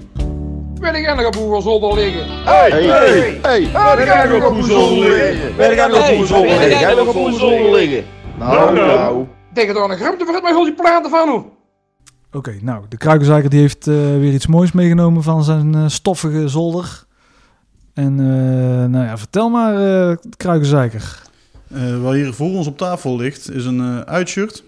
ben 0.85 0.95
ik 0.95 1.07
eigenlijk 1.07 1.37
op 1.37 1.63
zolder 1.63 1.95
liggen? 1.95 2.27
Hey! 2.45 2.71
Hey! 2.71 3.39
Hey! 3.43 3.69
Ben 3.73 4.03
ik 4.03 4.09
eigenlijk 4.09 4.51
op 4.51 4.63
zolder 4.63 5.09
liggen? 5.09 5.57
Ben 5.57 5.73
ik 5.73 5.79
eigenlijk 5.79 6.21
op 6.21 6.27
zolder 6.27 6.49
liggen? 6.49 6.69
Ben 6.69 6.79
ik 6.79 6.85
eigenlijk 6.85 7.17
op 7.17 7.33
zolder 7.33 7.73
liggen? 7.73 8.05
Nou, 8.39 8.55
nou. 8.55 8.75
nou. 8.75 8.87
nou. 8.87 9.27
Tegen 9.55 9.75
dan 9.75 9.91
een 9.91 9.97
grumte 9.97 10.25
voor 10.25 10.35
het 10.35 10.43
mij 10.43 10.65
die 10.65 10.75
platen 10.75 11.11
van 11.11 11.29
hoe. 11.29 11.45
Oké, 12.33 12.59
nou, 12.61 12.85
de 12.89 12.97
kruikenzaker 12.97 13.51
die 13.51 13.61
heeft 13.61 13.87
eh, 13.87 13.95
weer 13.95 14.33
iets 14.33 14.47
moois 14.47 14.73
meegenomen 14.73 15.23
van 15.23 15.45
zijn 15.45 15.75
eh, 15.75 15.89
stoffige 15.89 16.49
zolder. 16.49 17.05
En 17.95 18.21
eh, 18.21 18.91
nou 18.91 19.05
ja, 19.05 19.19
vertel 19.19 19.49
maar, 19.49 19.75
uh, 19.75 20.17
wat 22.03 22.13
hier 22.13 22.33
voor 22.33 22.51
ons 22.51 22.67
op 22.67 22.79
tafel 22.79 23.17
ligt, 23.17 23.51
is 23.51 23.65
een 23.65 24.07
uitshirt 24.07 24.65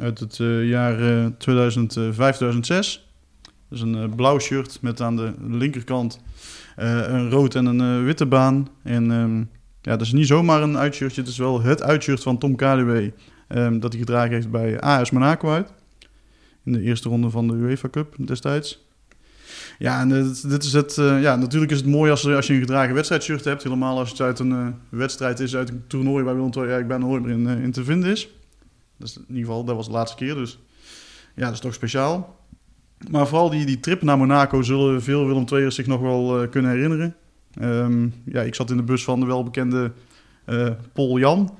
uit 0.00 0.18
het 0.18 0.36
jaar 0.62 0.98
2005-2006. 1.30 3.07
Dus 3.68 3.80
een 3.80 3.94
eh, 3.94 4.14
blauw 4.16 4.38
shirt 4.38 4.78
met 4.80 5.00
aan 5.00 5.16
de 5.16 5.34
linkerkant 5.48 6.20
eh, 6.76 7.08
een 7.08 7.30
rood 7.30 7.54
en 7.54 7.66
een 7.66 7.80
eh, 7.80 8.04
witte 8.04 8.26
baan. 8.26 8.68
En 8.82 9.10
ehm, 9.10 9.38
ja, 9.82 9.96
dat 9.96 10.00
is 10.00 10.12
niet 10.12 10.26
zomaar 10.26 10.62
een 10.62 10.78
uitshirtje. 10.78 11.20
Het 11.20 11.30
is 11.30 11.38
wel 11.38 11.62
het 11.62 11.82
uitshirt 11.82 12.22
van 12.22 12.38
Tom 12.38 12.56
Kadewee. 12.56 13.12
Ehm, 13.48 13.78
dat 13.78 13.92
hij 13.92 14.00
gedragen 14.00 14.32
heeft 14.32 14.50
bij 14.50 14.80
AS 14.80 15.10
Monaco 15.10 15.50
uit. 15.50 15.72
In 16.64 16.72
de 16.72 16.82
eerste 16.82 17.08
ronde 17.08 17.30
van 17.30 17.48
de 17.48 17.54
UEFA 17.54 17.88
Cup 17.88 18.14
destijds. 18.18 18.86
Ja, 19.78 20.00
en 20.00 20.08
dit, 20.48 20.64
is 20.64 20.72
het, 20.72 20.94
ja, 20.96 21.36
natuurlijk 21.36 21.72
is 21.72 21.78
het 21.78 21.86
mooi 21.86 22.10
als, 22.10 22.26
als 22.26 22.46
je 22.46 22.52
een 22.52 22.60
gedragen 22.60 22.94
wedstrijdshirt 22.94 23.44
hebt. 23.44 23.62
Helemaal 23.62 23.98
als 23.98 24.10
het 24.10 24.20
uit 24.20 24.38
een 24.38 24.74
wedstrijd 24.88 25.40
is, 25.40 25.56
uit 25.56 25.68
een 25.68 25.84
toernooi 25.86 26.24
waar 26.24 26.34
Willem 26.34 26.50
II 26.50 26.68
eigenlijk 26.68 26.88
bijna 26.88 27.06
nooit 27.06 27.22
meer 27.22 27.32
in, 27.32 27.62
in 27.62 27.72
te 27.72 27.84
vinden 27.84 28.10
is. 28.10 28.28
Dat 28.96 29.08
is 29.08 29.16
in 29.16 29.24
ieder 29.28 29.44
geval, 29.44 29.64
dat 29.64 29.76
was 29.76 29.86
de 29.86 29.92
laatste 29.92 30.16
keer. 30.16 30.34
Dus 30.34 30.58
ja, 31.34 31.44
dat 31.44 31.52
is 31.52 31.60
toch 31.60 31.74
speciaal. 31.74 32.38
Maar 33.10 33.26
vooral 33.26 33.50
die, 33.50 33.66
die 33.66 33.80
trip 33.80 34.02
naar 34.02 34.18
Monaco 34.18 34.62
zullen 34.62 35.02
veel 35.02 35.26
Willem 35.26 35.44
II'ers 35.52 35.74
zich 35.74 35.86
nog 35.86 36.00
wel 36.00 36.42
eh, 36.42 36.50
kunnen 36.50 36.70
herinneren. 36.70 37.14
Ehm, 37.60 38.08
ja, 38.24 38.42
ik 38.42 38.54
zat 38.54 38.70
in 38.70 38.76
de 38.76 38.82
bus 38.82 39.04
van 39.04 39.20
de 39.20 39.26
welbekende 39.26 39.92
eh 40.44 40.70
Paul 40.92 41.18
Jan 41.18 41.58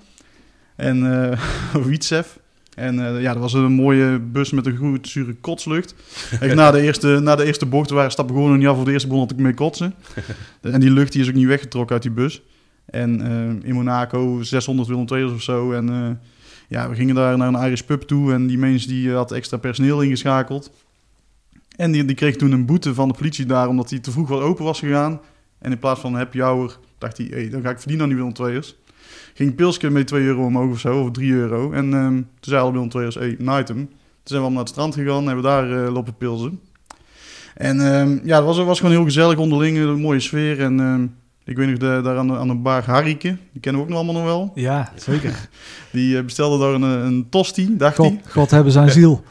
en 0.77 1.39
Wietsef. 1.87 2.39
En 2.75 3.21
ja, 3.21 3.33
dat 3.33 3.43
was 3.43 3.53
een 3.53 3.73
mooie 3.73 4.19
bus 4.19 4.51
met 4.51 4.67
een 4.67 4.77
goed 4.77 5.09
zure 5.09 5.35
kotslucht. 5.35 5.95
Echt 6.41 6.55
na, 6.55 6.71
de 6.71 6.81
eerste, 6.81 7.19
na 7.23 7.37
de 7.37 7.45
eerste 7.45 7.67
bocht 7.67 7.91
waren 7.91 8.11
stappen 8.11 8.35
gewoon 8.35 8.51
nog 8.51 8.59
niet 8.59 8.69
af. 8.69 8.77
Voor 8.77 8.85
de 8.85 8.93
eerste 8.93 9.09
begon 9.09 9.23
had 9.23 9.31
ik 9.31 9.39
mee 9.39 9.55
kotsen. 9.55 9.95
En 10.61 10.81
die 10.81 10.91
lucht 10.91 11.13
die 11.13 11.23
is 11.23 11.29
ook 11.29 11.35
niet 11.35 11.47
weggetrokken 11.47 11.95
uit 11.95 12.03
die 12.03 12.13
bus. 12.13 12.43
En 12.85 13.21
in 13.63 13.75
Monaco 13.75 14.43
600 14.43 14.89
Willem 14.89 15.07
II'ers 15.09 15.33
of 15.33 15.43
zo. 15.43 15.73
En 15.73 16.21
ja, 16.69 16.89
we 16.89 16.95
gingen 16.95 17.15
daar 17.15 17.37
naar 17.37 17.49
een 17.49 17.67
Irish 17.67 17.81
pub 17.81 18.03
toe. 18.03 18.33
En 18.33 18.47
die 18.47 18.59
mens 18.59 18.87
die 18.87 19.13
had 19.13 19.33
extra 19.33 19.57
personeel 19.57 20.03
ingeschakeld. 20.03 20.71
En 21.79 21.93
die, 21.93 22.05
die 22.05 22.17
kreeg 22.17 22.37
toen 22.37 22.53
een 22.53 22.67
boete 22.67 22.95
van 22.95 23.09
de 23.09 23.15
politie 23.15 23.47
daar, 23.47 23.69
omdat 23.69 23.91
hij 23.91 23.99
te 23.99 24.11
vroeg 24.11 24.29
wat 24.29 24.41
open 24.41 24.65
was 24.65 24.79
gegaan. 24.79 25.21
En 25.59 25.71
in 25.71 25.79
plaats 25.79 26.01
van 26.01 26.13
een 26.13 26.19
happy 26.19 26.39
hour, 26.39 26.79
dacht 26.99 27.17
hij, 27.17 27.27
hey, 27.31 27.49
dan 27.49 27.63
ga 27.63 27.71
ik 27.71 27.79
verdienen 27.79 28.05
aan 28.07 28.13
die 28.15 28.23
Willem 28.25 28.49
II'ers. 28.49 28.77
Ging 29.35 29.55
Pilske 29.55 29.91
met 29.91 30.07
2 30.07 30.23
euro 30.23 30.45
omhoog 30.45 30.71
of 30.71 30.79
zo, 30.79 31.01
of 31.01 31.11
3 31.11 31.33
euro. 31.33 31.73
En 31.73 31.95
ehm, 31.95 32.13
toen 32.15 32.25
zei 32.41 32.61
alle 32.61 32.73
Willem 32.73 32.89
II'ers, 32.93 33.15
hey, 33.15 33.37
een 33.39 33.61
item. 33.61 33.77
Toen 33.77 33.89
zijn 34.23 34.41
we 34.41 34.47
allemaal 34.47 34.51
naar 34.51 34.61
het 34.61 34.69
strand 34.69 34.95
gegaan 34.95 35.21
en 35.21 35.27
hebben 35.27 35.45
daar 35.45 35.85
eh, 35.85 35.93
lopen 35.93 36.17
pilsen. 36.17 36.61
En 37.55 37.81
ehm, 37.81 38.19
ja, 38.25 38.37
het 38.37 38.45
was, 38.45 38.59
was 38.59 38.79
gewoon 38.79 38.95
heel 38.95 39.05
gezellig 39.05 39.39
onderling, 39.39 39.79
een 39.79 40.01
mooie 40.01 40.21
sfeer. 40.21 40.61
En 40.61 40.81
ehm, 40.81 41.07
ik 41.45 41.57
weet 41.57 41.69
nog, 41.69 41.79
de, 41.79 42.01
daar 42.03 42.17
aan 42.17 42.27
de, 42.27 42.37
aan 42.37 42.49
de 42.49 42.55
bar 42.55 42.85
Harrike, 42.85 43.37
die 43.53 43.61
kennen 43.61 43.81
we 43.81 43.87
ook 43.87 43.95
nog 43.95 44.05
allemaal 44.05 44.23
nog 44.23 44.33
wel. 44.33 44.53
Ja, 44.55 44.93
zeker. 44.97 45.49
Die 45.93 46.19
eh, 46.19 46.25
bestelde 46.25 46.59
daar 46.59 46.75
een, 46.75 47.07
een 47.07 47.27
tosti, 47.31 47.77
dacht 47.77 47.97
hij. 47.97 48.09
God, 48.23 48.33
God 48.33 48.51
hebben 48.51 48.73
zijn 48.73 48.91
ziel. 49.01 49.25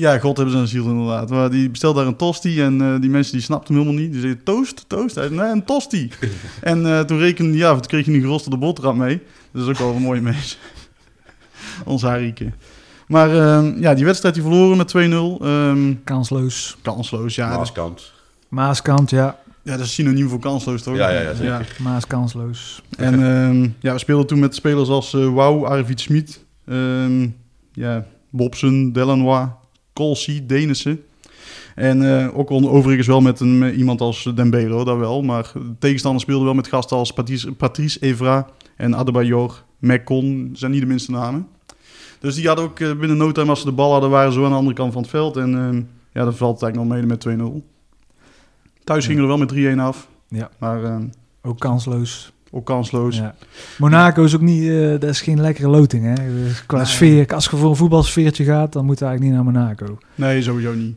Ja, 0.00 0.18
God 0.18 0.36
hebben 0.36 0.54
zijn 0.54 0.68
ziel 0.68 0.84
inderdaad. 0.84 1.30
Maar 1.30 1.50
die 1.50 1.70
bestelde 1.70 1.98
daar 1.98 2.08
een 2.08 2.16
tosti 2.16 2.62
en 2.62 2.80
eh, 2.80 3.00
die 3.00 3.10
mensen 3.10 3.32
die 3.32 3.42
snapten 3.42 3.74
hem 3.74 3.82
helemaal 3.82 4.02
niet. 4.02 4.12
Die 4.12 4.20
zeiden 4.20 4.42
toast, 4.42 4.84
toast. 4.86 5.14
Hij 5.14 5.28
zei, 5.28 5.40
nee, 5.40 5.50
een 5.50 5.64
tosti. 5.64 6.10
en 6.60 6.86
eh, 6.86 7.00
toen 7.00 7.18
rekende 7.18 7.58
hij 7.58 7.68
af, 7.68 7.78
toen 7.78 7.86
kreeg 7.86 8.06
je 8.06 8.12
een 8.12 8.20
gerosterde 8.20 8.56
boterham 8.56 8.96
mee. 8.96 9.22
Dat 9.52 9.62
is 9.62 9.68
ook 9.68 9.78
wel 9.78 9.94
een 9.94 10.02
mooie 10.02 10.20
mens. 10.20 10.58
Ons 11.84 12.02
Harieke. 12.02 12.52
Maar 13.06 13.36
ehm, 13.36 13.80
ja, 13.80 13.94
die 13.94 14.04
wedstrijd 14.04 14.34
die 14.34 14.42
verloren 14.42 14.76
met 14.76 14.94
2-0. 14.96 15.44
Ehm, 15.44 15.94
Kansloos. 16.04 16.76
kansloos, 16.82 17.34
ja. 17.34 17.56
Maaskant. 17.56 18.12
Maaskant, 18.48 19.10
ja. 19.10 19.38
ja, 19.62 19.76
dat 19.76 19.86
is 19.86 19.94
synoniem 19.94 20.28
voor 20.28 20.40
kansloos, 20.40 20.82
toch? 20.82 20.96
Ja, 20.96 21.08
ja, 21.08 21.20
ja, 21.20 21.34
zeker. 21.34 21.76
Maas 21.78 22.06
kansloos. 22.06 22.82
En 22.96 23.14
ehm, 23.14 23.68
ja, 23.80 23.92
we 23.92 23.98
speelden 23.98 24.26
toen 24.26 24.38
met 24.38 24.54
spelers 24.54 24.88
als 24.88 25.14
eh 25.14 25.34
Wauw, 25.34 25.66
Arvid 25.66 26.00
Smit, 26.00 26.44
ehm, 26.66 27.28
ja, 27.72 28.06
Bobsen, 28.30 28.92
Delanois, 28.92 29.48
Colsi, 29.92 30.46
Denissen. 30.46 31.00
En 31.74 32.18
eh, 32.20 32.38
ook 32.38 32.50
on- 32.50 32.68
overigens 32.68 33.06
wel 33.06 33.20
met 33.20 33.40
een, 33.40 33.74
iemand 33.74 34.00
als 34.00 34.30
Dembele, 34.34 34.84
dat 34.84 34.98
wel. 34.98 35.22
Maar 35.22 35.50
de 35.54 35.74
tegenstander 35.78 36.20
speelde 36.20 36.44
wel 36.44 36.54
met 36.54 36.68
gasten 36.68 36.96
als 36.96 37.12
Patrice, 37.12 37.52
Patrice 37.52 38.00
Evra 38.00 38.46
en 38.76 38.94
Adebayor, 38.96 39.64
Mekon. 39.78 40.50
zijn 40.52 40.70
niet 40.70 40.80
de 40.80 40.86
minste 40.86 41.10
namen. 41.10 41.46
Dus 42.20 42.34
die 42.34 42.46
hadden 42.46 42.64
ook 42.64 42.80
eh, 42.80 42.92
binnen 42.98 43.16
no 43.16 43.32
time, 43.32 43.50
als 43.50 43.58
ze 43.60 43.64
de 43.66 43.72
bal 43.72 43.92
hadden, 43.92 44.10
waren 44.10 44.32
ze 44.32 44.42
aan 44.44 44.50
de 44.50 44.56
andere 44.56 44.76
kant 44.76 44.92
van 44.92 45.02
het 45.02 45.10
veld. 45.10 45.36
En 45.36 45.54
ehm, 45.54 45.82
ja, 46.12 46.24
dat 46.24 46.36
valt 46.36 46.60
het 46.60 46.62
eigenlijk 46.62 46.76
nog 46.76 47.16
mede 47.18 47.36
met 47.36 47.62
2-0. 47.64 47.64
Thuis 48.84 49.06
gingen 49.06 49.22
we 49.26 49.28
er 49.32 49.36
wel 49.38 49.46
met 49.46 49.76
3-1 49.76 49.80
af. 49.80 50.08
Ja. 50.28 50.50
Maar 50.58 50.84
ehm, 50.84 51.04
Ook 51.42 51.58
kansloos. 51.58 52.32
Ook 52.50 52.66
kansloos. 52.66 53.16
Ja. 53.16 53.34
Monaco 53.78 54.24
is 54.24 54.34
ook 54.34 54.40
niet, 54.40 54.68
eh, 54.68 54.90
dat 54.90 55.04
is 55.04 55.20
geen 55.20 55.40
lekkere 55.40 55.68
loting. 55.68 56.04
Hè? 56.04 56.14
Qua 56.66 56.76
Nee. 56.76 56.86
sfeer, 56.86 57.26
als 57.34 57.44
je 57.44 57.56
voor 57.56 57.70
een 57.70 57.76
voetbalsfeertje 57.76 58.44
gaat, 58.44 58.72
dan 58.72 58.84
moet 58.84 58.98
je 58.98 59.04
eigenlijk 59.04 59.36
niet 59.36 59.44
naar 59.44 59.52
Monaco. 59.54 59.98
Nee, 60.14 60.42
sowieso 60.42 60.74
niet. 60.74 60.96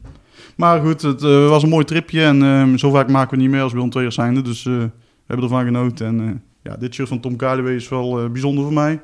Maar 0.56 0.82
goed, 0.82 1.02
het 1.02 1.24
eh, 1.24 1.48
was 1.50 1.64
een 1.64 1.70
mooi 1.70 1.86
tripje 1.86 2.24
en 2.24 2.44
ehm, 2.44 2.78
zo 2.78 2.92
vaak 2.92 3.10
maken 3.10 3.38
we 3.38 3.42
niet 3.44 3.52
meer 3.52 3.62
als 3.62 3.74
Willem 3.74 3.90
II 3.98 4.12
zijnde. 4.12 4.42
Dus 4.42 4.66
eh, 4.66 4.74
we 4.74 4.90
hebben 5.28 5.46
ervan 5.46 5.66
genoten. 5.66 6.08
En 6.08 6.44
ja, 6.64 6.76
dit 6.78 6.94
shirt 6.94 7.08
van 7.08 7.20
Tom 7.20 7.36
Kaluwe 7.36 7.76
is 7.76 7.90
wel 7.90 8.30
bijzonder 8.32 8.64
voor 8.64 8.74
mij. 8.74 9.00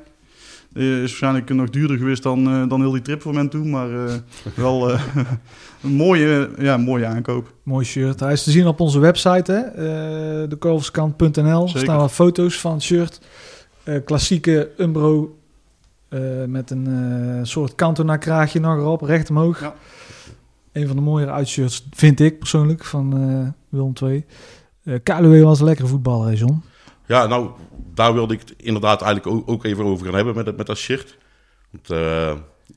Eh, 0.72 0.92
is 0.92 0.98
waarschijnlijk 0.98 1.54
nog 1.54 1.70
duurder 1.70 1.96
geweest 1.96 2.22
dan, 2.22 2.46
eh, 2.48 2.68
dan 2.68 2.80
heel 2.80 2.90
die 2.90 3.02
trip 3.02 3.22
voor 3.22 3.34
mij 3.34 3.48
toe. 3.48 3.64
Maar 3.64 4.06
eh, 4.06 4.14
wel 4.54 4.90
eh, 4.90 5.00
een 5.82 5.92
mooie, 5.92 6.50
ja, 6.58 6.76
mooie 6.76 7.06
aankoop. 7.06 7.54
Mooi 7.62 7.84
shirt. 7.84 8.20
Hij 8.20 8.32
is 8.32 8.42
te 8.42 8.50
zien 8.50 8.66
op 8.66 8.80
onze 8.80 8.98
website, 8.98 9.52
hè? 9.52 9.58
eh 9.60 10.48
dekorverskant.nl. 10.48 11.62
Er 11.62 11.78
staan 11.78 11.98
wat 11.98 12.12
foto's 12.12 12.60
van 12.60 12.72
het 12.72 12.82
shirt. 12.82 13.20
Eh, 13.84 13.96
klassieke 14.04 14.70
Umbro 14.78 15.38
eh, 16.08 16.20
met 16.46 16.70
een 16.70 16.86
eh, 16.86 17.44
soort 17.44 17.74
Cantona 17.74 18.16
kraagje 18.16 18.60
nog 18.60 18.76
erop, 18.76 19.00
recht 19.02 19.30
omhoog. 19.30 19.60
Ja. 19.60 19.74
Een 20.72 20.86
van 20.86 20.96
de 20.96 21.02
mooiere 21.02 21.32
uitshirts, 21.32 21.88
vind 21.90 22.20
ik 22.20 22.38
persoonlijk, 22.38 22.84
van 22.84 23.16
eh 23.16 23.48
Willem 23.68 23.92
II. 24.02 24.24
Eh 24.84 24.94
Kaluwe 25.02 25.42
was 25.42 25.58
een 25.60 25.64
lekkere 25.66 25.88
voetballer, 25.88 26.28
hè, 26.28 26.34
John? 26.34 26.62
Ja, 27.10 27.26
nou, 27.26 27.50
daar 27.94 28.14
wilde 28.14 28.34
ik 28.34 28.40
het 28.40 28.54
inderdaad 28.56 29.02
eigenlijk 29.02 29.48
ook, 29.48 29.64
even 29.64 29.84
over 29.84 30.06
gaan 30.06 30.14
hebben 30.14 30.34
met, 30.34 30.56
met 30.56 30.66
dat 30.66 30.76
shirt. 30.76 31.16
Want, 31.70 31.90
eh, 31.90 32.34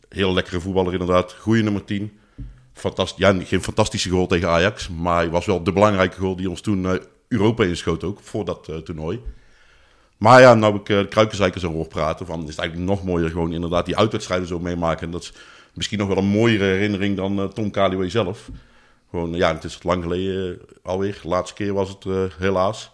heel 0.10 0.34
lekkere 0.34 0.60
voetballer 0.60 0.91
inderdaad, 0.91 1.34
goede 1.39 1.62
nummer 1.62 1.86
10. 1.86 2.19
Fantast 2.74 3.17
ja, 3.17 3.34
geen 3.43 3.63
fantastische 3.63 4.10
goal 4.10 4.28
tegen 4.28 4.50
Ajax, 4.50 4.89
maar 4.89 5.15
hij 5.15 5.30
was 5.30 5.46
wel 5.46 5.63
de 5.63 5.72
belangrijke 5.72 6.19
goal 6.19 6.36
die 6.36 6.50
ons 6.50 6.62
toen 6.62 6.86
eh, 6.86 7.00
Europa 7.28 7.63
inschoot 7.63 8.04
ook, 8.04 8.19
voor 8.22 8.46
dat 8.46 8.67
eh, 8.67 8.78
toernooi. 8.78 9.22
Maar 10.17 10.41
ja, 10.41 10.54
nou 10.54 10.76
ik 10.76 10.89
uh, 10.89 11.00
de 11.00 11.08
Kruikenzeikers 11.08 11.63
erover 11.63 11.88
praten, 11.88 12.26
van, 12.26 12.48
is 12.48 12.58
eigenlijk 12.58 12.89
nog 12.89 13.04
mooier 13.04 13.30
gewoon 13.30 13.54
inderdaad 13.54 13.86
die 13.86 13.98
uitwedstrijden 13.98 14.48
zo 14.48 14.60
meemaken. 14.60 15.06
En 15.06 15.12
dat 15.12 15.22
is 15.22 15.34
misschien 15.74 16.00
nog 16.00 16.08
wel 16.08 16.17
een 16.17 16.26
mooiere 16.26 16.63
herinnering 16.63 17.17
dan 17.17 17.54
Tom 17.54 17.72
Kaluwe 17.72 18.10
zelf. 18.10 18.50
Gewoon, 19.10 19.34
ja, 19.34 19.54
het 19.54 19.63
is 19.63 19.84
lang 19.84 20.04
geleden 20.04 20.60
alweer. 20.84 21.19
De 21.22 21.28
laatste 21.28 21.56
keer 21.56 21.74
was 21.74 21.89
het 21.89 22.06
helaas. 22.38 22.92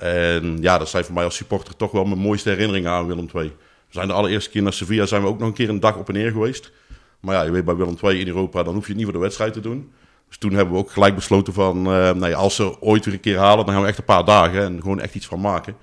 En 0.00 0.58
ja, 0.60 0.78
dat 0.78 0.88
zijn 0.88 1.04
voor 1.04 1.14
mij 1.14 1.24
als 1.24 1.36
supporter 1.36 1.76
toch 1.76 1.90
wel 1.90 2.04
mijn 2.04 2.20
mooiste 2.20 2.48
herinneringen 2.48 2.90
aan 2.90 3.06
Willem 3.06 3.28
II. 3.34 3.48
We 3.48 3.96
zijn 3.96 4.06
de 4.06 4.12
allereerste 4.12 4.50
keer 4.50 4.62
naar 4.62 4.72
Sevilla, 4.72 5.06
zijn 5.06 5.22
we 5.22 5.28
ook 5.28 5.38
nog 5.38 5.48
een 5.48 5.54
keer 5.54 5.68
een 5.68 5.80
dag 5.80 5.96
op 5.96 6.08
en 6.08 6.14
neer 6.14 6.30
geweest. 6.30 6.72
Maar 7.20 7.34
ja, 7.34 7.42
je 7.42 7.50
weet 7.50 7.64
bij 7.64 7.74
Willem 7.76 7.96
II 8.02 8.20
in 8.20 8.26
Europa, 8.26 8.62
dan 8.62 8.74
hoef 8.74 8.82
je 8.82 8.88
het 8.88 8.96
niet 8.96 9.04
voor 9.04 9.14
de 9.14 9.20
wedstrijd 9.22 9.52
te 9.52 9.60
doen. 9.60 9.92
Dus 10.28 10.38
toen 10.38 10.52
hebben 10.52 10.74
we 10.74 10.80
ook 10.80 10.90
gelijk 10.90 11.14
besloten 11.14 11.52
van, 11.52 11.86
eh, 11.86 12.12
nee, 12.12 12.36
als 12.36 12.54
ze 12.54 12.80
ooit 12.80 13.04
weer 13.04 13.14
een 13.14 13.20
keer 13.20 13.38
halen, 13.38 13.64
dan 13.64 13.74
gaan 13.74 13.82
we 13.82 13.88
echt 13.88 13.98
een 13.98 14.04
paar 14.04 14.24
dagen 14.24 14.62
en 14.62 14.80
gewoon 14.80 15.00
echt 15.00 15.14
iets 15.14 15.26
van 15.26 15.40
maken. 15.40 15.76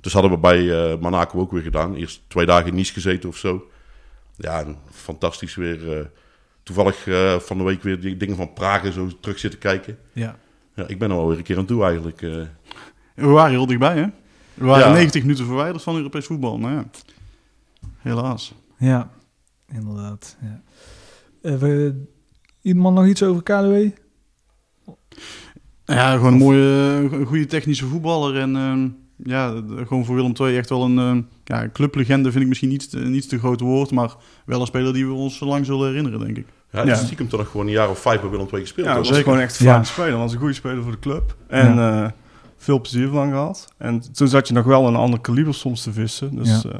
Dus 0.00 0.12
hadden 0.12 0.30
we 0.30 0.38
bij 0.38 0.90
eh, 0.92 0.98
Monaco 0.98 1.38
ook 1.38 1.52
weer 1.52 1.62
gedaan. 1.62 1.94
Eerst 1.94 2.22
twee 2.28 2.46
dagen 2.46 2.66
in 2.66 2.74
Nice 2.74 2.92
gezeten 2.92 3.28
of 3.28 3.36
zo. 3.36 3.70
Ja, 4.36 4.64
fantastisch 4.90 5.54
weer. 5.54 5.98
eh, 5.98 6.04
toevallig 6.62 6.96
van 7.44 7.58
de 7.58 7.64
week 7.64 7.82
weer 7.82 8.00
die 8.00 8.16
dingen 8.16 8.36
van 8.36 8.52
Praag 8.52 8.84
en 8.84 8.92
zo 8.92 9.08
terug 9.20 9.38
zitten 9.38 9.60
kijken. 9.60 9.98
Ja. 10.12 10.38
Ja, 10.74 10.86
ik 10.86 10.98
ben 10.98 11.10
er 11.10 11.16
wel 11.16 11.28
weer 11.28 11.36
een 11.36 11.42
keer 11.42 11.58
aan 11.58 11.66
toe 11.66 11.84
eigenlijk. 11.84 12.20
Eh. 13.14 13.24
We 13.24 13.30
waren 13.30 13.50
heel 13.50 13.66
dichtbij, 13.66 13.96
hè? 13.96 14.06
We 14.54 14.64
waren 14.64 14.86
Ja. 14.88 14.92
90 14.92 15.22
minuten 15.22 15.46
verwijderd 15.46 15.82
van 15.82 15.96
Europees 15.96 16.26
voetbal. 16.26 16.58
Nou 16.58 16.74
ja, 16.74 16.84
helaas. 17.98 18.54
Ja, 18.78 19.10
inderdaad. 19.72 20.36
Ja. 20.40 20.62
Eh, 21.42 21.54
we, 21.54 22.04
iemand 22.62 22.94
nog 22.96 23.06
iets 23.06 23.22
over 23.22 23.42
KDW? 23.42 23.74
Ja, 25.84 26.12
gewoon 26.16 26.32
een 26.32 26.38
mooie, 26.38 27.08
een 27.12 27.26
goede 27.26 27.46
technische 27.46 27.86
voetballer. 27.86 28.36
En 28.40 28.56
ehm, 28.56 28.88
ja, 29.16 29.62
gewoon 29.86 30.04
voor 30.04 30.14
Willem 30.14 30.32
II 30.40 30.56
echt 30.56 30.68
wel 30.68 30.82
een 30.84 30.98
ehm, 30.98 31.20
ja, 31.44 31.68
clublegende 31.72 32.30
vind 32.30 32.42
ik 32.42 32.48
misschien 32.48 32.68
niet, 32.68 32.90
te- 32.90 32.98
niet 32.98 33.28
te 33.28 33.38
groot 33.38 33.60
woord. 33.60 33.90
Maar 33.90 34.14
wel 34.46 34.60
een 34.60 34.66
speler 34.66 34.92
die 34.92 35.06
we 35.06 35.12
ons 35.12 35.40
lang 35.40 35.66
zullen 35.66 35.86
herinneren, 35.88 36.18
denk 36.18 36.36
ik. 36.36 36.46
Ja, 36.72 36.84
Ja. 36.84 36.94
stiekem 36.94 37.28
toch 37.28 37.40
nog 37.40 37.48
gewoon 37.50 37.66
een 37.66 37.72
jaar 37.72 37.90
of 37.90 37.98
vijf 37.98 38.20
bij 38.20 38.30
Willem 38.30 38.46
II 38.52 38.60
gespeeld. 38.60 38.86
Ja, 38.86 38.94
dat 38.94 39.06
was 39.06 39.08
zeker. 39.16 39.24
gewoon 39.24 39.44
echt 39.44 39.60
een 39.60 39.66
Ja. 39.66 39.84
speler. 39.84 40.18
was 40.18 40.32
een 40.32 40.38
goede 40.38 40.54
speler 40.54 40.82
voor 40.82 40.92
de 40.92 40.98
club. 40.98 41.36
En 41.48 41.78
eh, 41.78 42.10
veel 42.62 42.80
plezier 42.80 43.08
van 43.08 43.28
gehad. 43.30 43.68
En 43.78 44.12
toen 44.12 44.28
zat 44.28 44.48
je 44.48 44.54
nog 44.54 44.64
wel 44.64 44.86
een 44.86 44.96
ander 44.96 45.20
kaliber 45.20 45.54
soms 45.54 45.82
te 45.82 45.92
vissen. 45.92 46.34
Dus 46.36 46.48
Ja. 46.62 46.70
eh, 46.70 46.78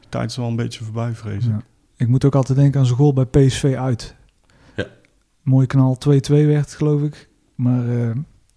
de 0.00 0.08
tijd 0.08 0.30
is 0.30 0.36
wel 0.36 0.46
een 0.48 0.56
beetje 0.56 0.84
voorbij, 0.84 1.12
vrees 1.12 1.44
ik. 1.44 1.50
Ja. 1.50 1.62
Ik 1.96 2.08
moet 2.08 2.24
ook 2.24 2.34
altijd 2.34 2.58
denken 2.58 2.80
aan 2.80 2.86
zijn 2.86 2.98
goal 2.98 3.12
bij 3.12 3.24
PSV 3.24 3.74
uit. 3.78 4.14
Ja. 4.76 4.86
Mooi 5.42 5.66
knal 5.66 5.96
2-2 5.98 6.46
werd, 6.46 6.74
geloof 6.74 7.02
ik. 7.02 7.28
Maar 7.54 7.88
eh, 7.88 8.10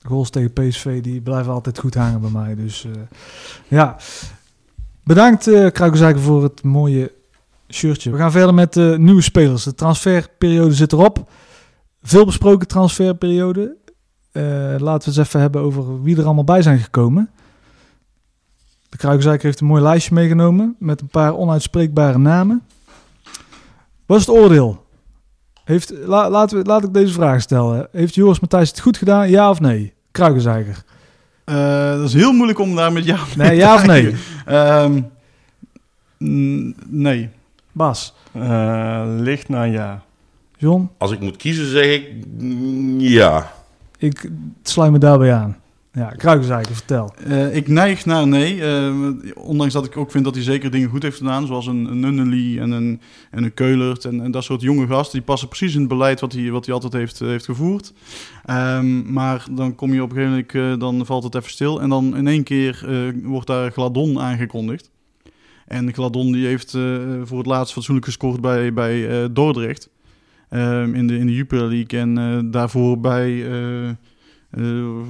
goals 0.03 0.29
tegen 0.29 0.53
PSV 0.53 1.01
die 1.01 1.21
blijven 1.21 1.51
altijd 1.53 1.79
goed 1.79 1.93
hangen 1.95 2.21
bij 2.21 2.29
mij. 2.29 2.55
Dus 2.55 2.85
eh, 2.85 2.91
ja, 3.67 3.97
bedankt 5.03 5.47
eh 5.47 5.71
Kruikenzeiker 5.71 6.21
voor 6.21 6.43
het 6.43 6.63
mooie 6.63 7.11
shirtje. 7.69 8.11
We 8.11 8.17
gaan 8.17 8.31
verder 8.31 8.53
met 8.53 8.73
de 8.73 8.95
nieuwe 8.99 9.21
spelers. 9.21 9.63
De 9.63 9.75
transferperiode 9.75 10.73
zit 10.73 10.91
erop. 10.91 11.29
Veel 12.03 12.25
besproken 12.25 12.67
transferperiode. 12.67 13.75
Eh, 14.37 14.79
laten 14.79 15.09
we 15.11 15.17
eens 15.17 15.27
even 15.27 15.39
hebben 15.39 15.61
over 15.61 16.03
wie 16.03 16.17
er 16.17 16.25
allemaal 16.25 16.43
bij 16.43 16.61
zijn 16.61 16.79
gekomen. 16.79 17.29
De 18.89 18.97
Kruikenzeiker 18.97 19.45
heeft 19.45 19.59
een 19.59 19.67
mooi 19.67 19.81
lijstje 19.81 20.13
meegenomen 20.13 20.75
met 20.79 21.01
een 21.01 21.07
paar 21.07 21.35
onuitspreekbare 21.37 22.17
namen. 22.17 22.63
Wat 24.05 24.19
is 24.19 24.25
het 24.25 24.35
oordeel? 24.35 24.85
Heeft, 25.63 25.93
la, 26.05 26.29
laten 26.29 26.57
we, 26.57 26.63
laat 26.65 26.83
ik 26.83 26.93
deze 26.93 27.13
vraag 27.13 27.41
stellen. 27.41 27.87
Heeft 27.91 28.15
Joris 28.15 28.39
Matthijs 28.39 28.69
het 28.69 28.79
goed 28.79 28.97
gedaan, 28.97 29.29
ja 29.29 29.49
of 29.49 29.59
nee? 29.59 29.93
Kruikenzeiker. 30.11 30.83
Eh, 31.43 31.91
dat 31.91 32.07
is 32.07 32.13
heel 32.13 32.31
moeilijk 32.33 32.59
om 32.59 32.75
daar 32.75 32.91
met 32.91 33.05
jou 33.05 33.19
of 33.21 33.35
Nee, 33.35 33.55
ja 33.55 33.73
of 33.75 33.85
nee? 33.85 34.15
Ehm, 34.45 35.01
n- 36.23 36.75
nee. 36.87 37.29
Bas, 37.71 38.13
Eh, 38.31 39.03
licht 39.05 39.49
naar 39.49 39.67
ja. 39.67 40.03
John, 40.57 40.89
Als 40.97 41.11
ik 41.11 41.19
moet 41.19 41.35
kiezen, 41.37 41.65
zeg 41.71 41.85
ik 41.85 42.09
mm, 42.37 42.99
ja. 42.99 43.51
Ik 43.97 44.29
sluit 44.61 44.91
me 44.91 44.97
daarbij 44.97 45.33
aan. 45.33 45.57
Ja, 45.97 46.09
Kruikenzeiker, 46.09 46.75
vertel. 46.75 47.13
Eh, 47.25 47.55
ik 47.55 47.67
neig 47.67 48.05
naar 48.05 48.27
nee. 48.27 48.61
eh, 48.61 48.93
ondanks 49.35 49.73
dat 49.73 49.85
ik 49.85 49.97
ook 49.97 50.11
vind 50.11 50.23
dat 50.23 50.35
hij 50.35 50.43
zeker 50.43 50.71
dingen 50.71 50.89
goed 50.89 51.03
heeft 51.03 51.17
gedaan. 51.17 51.47
Zoals 51.47 51.67
een, 51.67 51.85
een 51.85 51.99
Nunnely 51.99 52.59
en 52.59 52.71
een, 52.71 53.01
en 53.31 53.43
een 53.43 53.53
Keulert. 53.53 54.05
En, 54.05 54.21
en 54.21 54.31
dat 54.31 54.43
soort 54.43 54.61
jonge 54.61 54.87
gasten. 54.87 55.17
Die 55.17 55.27
passen 55.27 55.47
precies 55.47 55.73
in 55.73 55.79
het 55.79 55.89
beleid 55.89 56.19
wat 56.19 56.33
hij, 56.33 56.51
wat 56.51 56.65
hij 56.65 56.73
altijd 56.73 56.93
heeft, 56.93 57.21
eh, 57.21 57.27
heeft 57.27 57.45
gevoerd. 57.45 57.93
Ehm, 58.45 59.13
maar 59.13 59.45
dan 59.51 59.75
kom 59.75 59.93
je 59.93 60.01
op 60.03 60.09
een 60.09 60.15
gegeven 60.15 60.45
moment, 60.53 60.79
dan 60.79 61.05
valt 61.05 61.23
het 61.23 61.35
even 61.35 61.51
stil. 61.51 61.81
En 61.81 61.89
dan 61.89 62.17
in 62.17 62.27
één 62.27 62.43
keer 62.43 62.85
wordt 63.23 63.47
daar 63.47 63.71
Gladon 63.71 64.19
aangekondigd. 64.19 64.91
En 65.67 65.93
Gladon 65.93 66.31
die 66.31 66.45
heeft 66.45 66.71
voor 67.23 67.37
het 67.37 67.47
laatst 67.47 67.73
fatsoenlijk 67.73 68.05
gescoord 68.05 68.41
bij, 68.41 68.73
bij 68.73 69.29
Dordrecht. 69.33 69.89
Ehm, 70.49 70.93
in, 70.93 71.07
de, 71.07 71.17
in 71.17 71.25
de 71.25 71.33
Jupiler 71.33 71.67
League. 71.67 71.99
En 71.99 72.17
eh, 72.17 72.39
daarvoor 72.51 72.99
bij... 72.99 73.49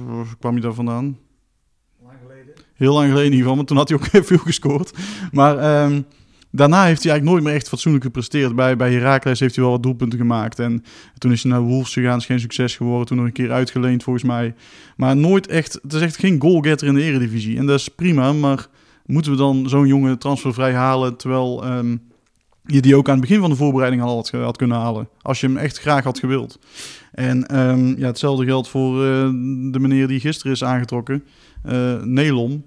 waar 0.06 0.36
kwam 0.38 0.54
je 0.54 0.60
daar 0.60 0.74
vandaan? 0.74 1.18
Heel 2.78 2.92
lang 2.92 3.08
geleden 3.08 3.24
in 3.26 3.32
ieder 3.32 3.38
geval, 3.38 3.56
maar 3.56 3.64
toen 3.64 3.76
had 3.76 3.88
hij 3.88 3.98
ook 3.98 4.06
heel 4.12 4.24
veel 4.24 4.38
gescoord. 4.38 4.92
Maar 5.32 5.58
ehm, 5.58 6.02
daarna 6.50 6.84
heeft 6.84 7.02
hij 7.02 7.12
eigenlijk 7.12 7.24
nooit 7.24 7.42
meer 7.42 7.54
echt 7.54 7.68
fatsoenlijk 7.68 8.04
gepresteerd. 8.04 8.54
Bij, 8.54 8.76
bij 8.76 8.92
Heracles 8.92 9.40
heeft 9.40 9.54
hij 9.54 9.64
wel 9.64 9.72
wat 9.72 9.82
doelpunten 9.82 10.18
gemaakt. 10.18 10.58
En 10.58 10.84
toen 11.18 11.32
is 11.32 11.42
hij 11.42 11.52
naar 11.52 11.60
Wolves 11.60 11.92
gegaan, 11.92 12.18
is 12.18 12.26
geen 12.26 12.40
succes 12.40 12.76
geworden. 12.76 13.06
Toen 13.06 13.16
nog 13.16 13.26
een 13.26 13.32
keer 13.32 13.52
uitgeleend 13.52 14.02
volgens 14.02 14.24
mij. 14.24 14.54
Maar 14.96 15.16
nooit 15.16 15.46
echt, 15.46 15.78
het 15.82 15.92
is 15.92 16.00
echt 16.00 16.16
geen 16.16 16.40
goalgetter 16.40 16.88
in 16.88 16.94
de 16.94 17.02
eredivisie. 17.02 17.58
En 17.58 17.66
dat 17.66 17.78
is 17.78 17.88
prima, 17.88 18.32
maar 18.32 18.66
moeten 19.06 19.32
we 19.32 19.38
dan 19.38 19.68
zo'n 19.68 19.86
jongen 19.86 20.18
transfervrij 20.18 20.74
halen... 20.74 21.16
terwijl 21.16 21.64
ehm, 21.64 21.96
je 22.72 22.80
die 22.80 22.96
ook 22.96 23.06
aan 23.08 23.18
het 23.18 23.20
begin 23.20 23.40
van 23.40 23.50
de 23.50 23.56
voorbereiding 23.56 24.02
al 24.02 24.14
had, 24.14 24.30
had 24.30 24.56
kunnen 24.56 24.76
halen. 24.76 25.08
Als 25.22 25.40
je 25.40 25.46
hem 25.46 25.56
echt 25.56 25.78
graag 25.78 26.04
had 26.04 26.18
gewild. 26.18 26.58
En 27.12 27.46
ehm, 27.46 27.98
ja, 27.98 28.06
hetzelfde 28.06 28.44
geldt 28.44 28.68
voor 28.68 29.04
eh, 29.04 29.28
de 29.72 29.78
meneer 29.78 30.08
die 30.08 30.20
gisteren 30.20 30.52
is 30.52 30.64
aangetrokken. 30.64 31.24
eh 31.62 32.02
Nelom. 32.02 32.66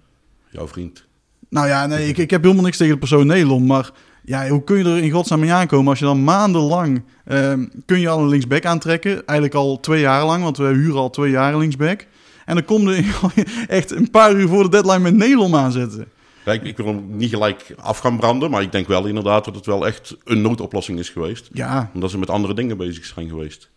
Jouw 0.50 0.68
vriend. 0.68 1.06
Nou 1.50 1.68
ja, 1.68 1.86
nee, 1.86 2.08
ik, 2.08 2.18
ik 2.18 2.30
heb 2.30 2.42
helemaal 2.44 2.64
niks 2.64 2.78
tegen 2.78 2.94
de 2.94 3.00
persoon 3.00 3.28
Nelom. 3.28 3.66
Maar 3.66 3.92
ja, 4.24 4.48
hoe 4.48 4.64
kun 4.64 4.78
je 4.78 4.84
er 4.84 4.98
in 5.04 5.12
godsnaam 5.12 5.40
mee 5.40 5.54
aankomen 5.54 5.90
als 5.90 6.00
je 6.00 6.06
dan 6.06 6.24
maandenlang... 6.24 7.04
ehm, 7.26 7.66
kun 7.86 8.00
je 8.00 8.10
al 8.10 8.20
een 8.20 8.30
linksback 8.30 8.66
aantrekken. 8.66 9.12
Eigenlijk 9.12 9.54
al 9.54 9.80
twee 9.80 10.02
jaar 10.02 10.26
lang, 10.26 10.44
want 10.44 10.58
we 10.58 10.64
huren 10.64 11.00
al 11.00 11.10
twee 11.10 11.32
jaar 11.32 11.58
linksback. 11.58 12.08
En 12.46 12.56
dan 12.56 12.66
kom 12.66 12.90
je 12.90 13.04
echt 13.68 13.92
een 13.92 14.10
paar 14.12 14.36
uur 14.36 14.48
voor 14.48 14.64
de 14.64 14.70
deadline 14.70 15.00
met 15.00 15.16
Nelom 15.16 15.56
aanzetten. 15.56 16.08
Ik, 16.46 16.64
ik 16.64 16.78
wil 16.78 16.86
hem 16.86 17.04
niet 17.18 17.30
gelijk 17.30 17.76
af 17.80 17.98
gaan 18.00 18.18
branden, 18.18 18.52
maar 18.52 18.62
ik 18.62 18.72
denk 18.72 18.88
wel 18.88 19.06
inderdaad 19.06 19.46
dat 19.46 19.56
het 19.56 19.66
wel 19.66 19.88
echt 19.88 20.16
een 20.24 20.42
noodoplossing 20.42 21.00
is 21.00 21.10
geweest. 21.10 21.50
Ja, 21.54 21.92
Omdat 21.94 22.12
ze 22.12 22.18
met 22.18 22.30
andere 22.30 22.54
dingen 22.54 22.78
bezig 22.78 23.06
zijn 23.06 23.30
geweest. 23.30 23.70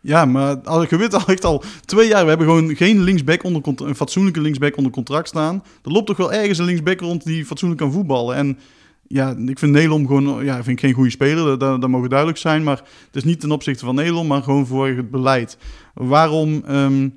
Ja, 0.00 0.24
maar 0.24 0.56
al- 0.60 0.86
je 0.88 0.96
weet 0.96 1.14
al 1.24 1.26
echt 1.26 1.44
al 1.44 1.62
twee 1.84 2.08
jaar, 2.08 2.22
we 2.22 2.28
hebben 2.28 2.46
gewoon 2.46 2.76
geen 2.76 3.00
linksback 3.02 3.42
onder 3.42 3.62
een 3.84 3.94
fatsoenlijke 3.94 4.40
linksback 4.40 4.76
onder 4.76 4.92
contract 4.92 5.28
staan. 5.28 5.62
Er 5.84 5.92
loopt 5.92 6.06
toch 6.06 6.16
wel 6.16 6.32
ergens 6.32 6.58
een 6.58 6.64
linksback 6.64 7.00
rond 7.00 7.24
die 7.24 7.46
fatsoenlijk 7.46 7.80
kan 7.80 7.92
voetballen. 7.92 8.36
En 8.36 8.58
ja, 9.06 9.36
ik 9.46 9.58
vind 9.58 9.72
Nelom 9.72 10.06
gewoon, 10.06 10.44
ja, 10.44 10.54
vind 10.54 10.68
ik 10.68 10.80
geen 10.80 10.92
goede 10.94 11.10
speler, 11.10 11.58
dat, 11.58 11.80
dat, 11.80 11.90
mogen 11.90 12.08
duidelijk 12.08 12.38
zijn. 12.38 12.62
Maar 12.62 12.76
het 13.06 13.16
is 13.16 13.24
niet 13.24 13.40
ten 13.40 13.50
opzichte 13.50 13.84
van 13.84 13.94
Nelom, 13.94 14.26
maar 14.26 14.42
gewoon 14.42 14.66
voor 14.66 14.88
het 14.88 15.10
beleid. 15.10 15.58
Waarom, 15.94 16.62
ehm, 16.66 17.08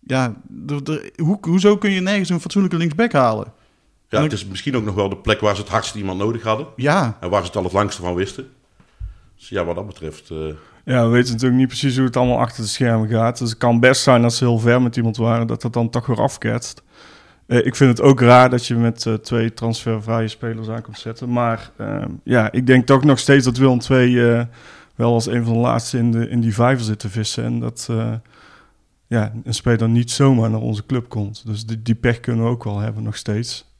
ja, 0.00 0.34
hoe, 1.16 1.38
hoezo 1.40 1.76
kun 1.76 1.90
je 1.90 2.00
nergens 2.00 2.28
een 2.28 2.40
fatsoenlijke 2.40 2.76
linksback 2.78 3.12
halen? 3.12 3.52
Ja, 4.14 4.22
het 4.22 4.32
is 4.32 4.46
misschien 4.46 4.76
ook 4.76 4.84
nog 4.84 4.94
wel 4.94 5.08
de 5.08 5.16
plek 5.16 5.40
waar 5.40 5.54
ze 5.54 5.60
het 5.60 5.70
hardst 5.70 5.94
iemand 5.94 6.18
nodig 6.18 6.42
hadden. 6.42 6.66
Ja, 6.76 7.16
En 7.20 7.30
waar 7.30 7.40
ze 7.40 7.46
het 7.46 7.56
al 7.56 7.62
het 7.62 7.72
langste 7.72 8.02
van 8.02 8.14
wisten. 8.14 8.46
Dus 9.38 9.48
ja, 9.48 9.64
wat 9.64 9.74
dat 9.74 9.86
betreft... 9.86 10.30
eh, 10.30 10.36
Ja, 10.84 11.04
we 11.04 11.08
weten 11.10 11.32
natuurlijk 11.32 11.58
niet 11.60 11.68
precies 11.68 11.96
hoe 11.96 12.04
het 12.06 12.16
allemaal 12.16 12.38
achter 12.38 12.62
de 12.62 12.68
schermen 12.68 13.08
gaat. 13.08 13.38
Dus 13.38 13.48
het 13.48 13.58
kan 13.58 13.80
best 13.80 14.02
zijn 14.02 14.24
als 14.24 14.36
ze 14.36 14.44
heel 14.44 14.58
ver 14.58 14.82
met 14.82 14.96
iemand 14.96 15.16
waren, 15.16 15.46
dat 15.46 15.62
dat 15.62 15.72
dan 15.72 15.90
toch 15.90 16.06
weer 16.06 16.20
afketst. 16.20 16.82
Eh, 17.46 17.66
ik 17.66 17.76
vind 17.76 17.90
het 17.90 18.00
ook 18.06 18.20
raar 18.20 18.50
dat 18.50 18.66
je 18.66 18.74
met 18.74 19.06
eh, 19.06 19.14
twee 19.14 19.54
transfervrije 19.54 20.28
spelers 20.28 20.68
aan 20.68 20.82
komt 20.82 20.98
zetten. 20.98 21.32
Maar 21.32 21.70
eh, 21.76 22.04
ja, 22.22 22.52
ik 22.52 22.66
denk 22.66 22.86
toch 22.86 23.04
nog 23.04 23.18
steeds 23.18 23.44
dat 23.44 23.56
Willem 23.56 23.78
II 23.90 24.46
wel 24.94 25.12
als 25.12 25.26
een 25.26 25.44
van 25.44 25.52
de 25.52 25.58
laatste 25.58 25.98
in, 25.98 26.10
de, 26.10 26.28
in 26.28 26.40
die 26.40 26.54
vijver 26.54 26.84
zit 26.84 26.98
te 26.98 27.08
vissen. 27.08 27.44
En 27.44 27.60
dat 27.60 27.88
ja, 29.06 29.32
een 29.44 29.54
speler 29.54 29.88
niet 29.88 30.10
zomaar 30.10 30.50
naar 30.50 30.60
onze 30.60 30.86
club 30.86 31.08
komt. 31.08 31.46
Dus 31.46 31.66
die, 31.66 31.82
die 31.82 31.94
pech 31.94 32.20
kunnen 32.20 32.44
we 32.44 32.50
ook 32.50 32.64
wel 32.64 32.78
hebben 32.78 33.02
nog 33.02 33.16
steeds. 33.16 33.72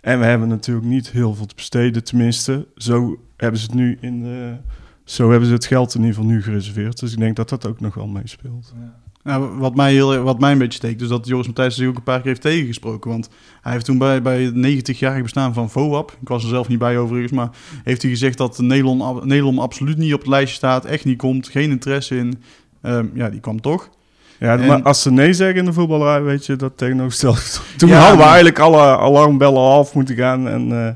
En 0.00 0.18
we 0.18 0.24
hebben 0.24 0.48
natuurlijk 0.48 0.86
niet 0.86 1.10
heel 1.10 1.34
veel 1.34 1.46
te 1.46 1.54
besteden. 1.54 2.04
Tenminste, 2.04 2.66
zo 2.76 3.20
hebben 3.36 3.60
ze 3.60 3.66
het 3.66 3.74
nu 3.74 3.98
in 4.00 4.22
de... 4.22 4.56
Zo 5.04 5.30
hebben 5.30 5.48
ze 5.48 5.54
het 5.54 5.66
geld 5.66 5.94
in 5.94 6.00
ieder 6.00 6.14
geval 6.14 6.30
nu 6.30 6.42
gereserveerd. 6.42 7.00
Dus 7.00 7.12
ik 7.12 7.18
denk 7.18 7.36
dat 7.36 7.48
dat 7.48 7.66
ook 7.66 7.80
nog 7.80 7.94
wel 7.94 8.06
meespeelt. 8.06 8.74
Nou, 9.22 9.58
wat, 9.58 9.74
mij 9.74 9.92
heel, 9.92 10.22
wat 10.22 10.40
mij 10.40 10.52
een 10.52 10.58
beetje 10.58 10.78
steekt, 10.78 11.00
is 11.00 11.08
dat 11.08 11.26
Joris 11.26 11.46
Matthijs 11.46 11.74
zich 11.74 11.88
ook 11.88 11.96
een 11.96 12.02
paar 12.02 12.18
keer 12.18 12.26
heeft 12.26 12.40
tegengesproken. 12.40 13.10
Want 13.10 13.28
hij 13.60 13.72
heeft 13.72 13.84
toen 13.84 13.98
bij, 13.98 14.22
bij 14.22 14.42
het 14.42 14.54
90-jarig 14.54 15.22
bestaan 15.22 15.54
van 15.54 15.70
VOAP, 15.70 16.16
ik 16.20 16.28
was 16.28 16.42
er 16.42 16.48
zelf 16.48 16.68
niet 16.68 16.78
bij 16.78 16.98
overigens, 16.98 17.32
maar 17.32 17.50
heeft 17.84 18.02
hij 18.02 18.10
gezegd 18.10 18.38
dat 18.38 18.58
Nederland, 18.58 19.24
Nederland 19.24 19.58
absoluut 19.58 19.96
niet 19.96 20.14
op 20.14 20.20
het 20.20 20.28
lijstje 20.28 20.56
staat, 20.56 20.84
echt 20.84 21.04
niet 21.04 21.18
komt, 21.18 21.48
geen 21.48 21.70
interesse 21.70 22.16
in. 22.16 22.42
Ehm, 22.82 23.06
ja, 23.14 23.30
die 23.30 23.40
kwam 23.40 23.60
toch. 23.60 23.90
Ja, 24.38 24.58
En- 24.58 24.66
maar 24.66 24.82
als 24.82 25.02
ze 25.02 25.10
nee 25.10 25.32
zeggen 25.32 25.56
in 25.58 25.64
de 25.64 25.72
voetballerij, 25.72 26.22
weet 26.22 26.46
je 26.46 26.56
dat 26.56 26.72
tegenovergesteld. 26.76 27.60
Toen 27.76 27.88
Ja, 27.88 27.98
hadden 27.98 28.18
we 28.18 28.24
eigenlijk 28.24 28.58
alle 28.58 28.80
alarmbellen 28.98 29.58
al 29.58 29.78
af 29.78 29.94
moeten 29.94 30.16
gaan. 30.16 30.48
En 30.48 30.72
eh, 30.72 30.90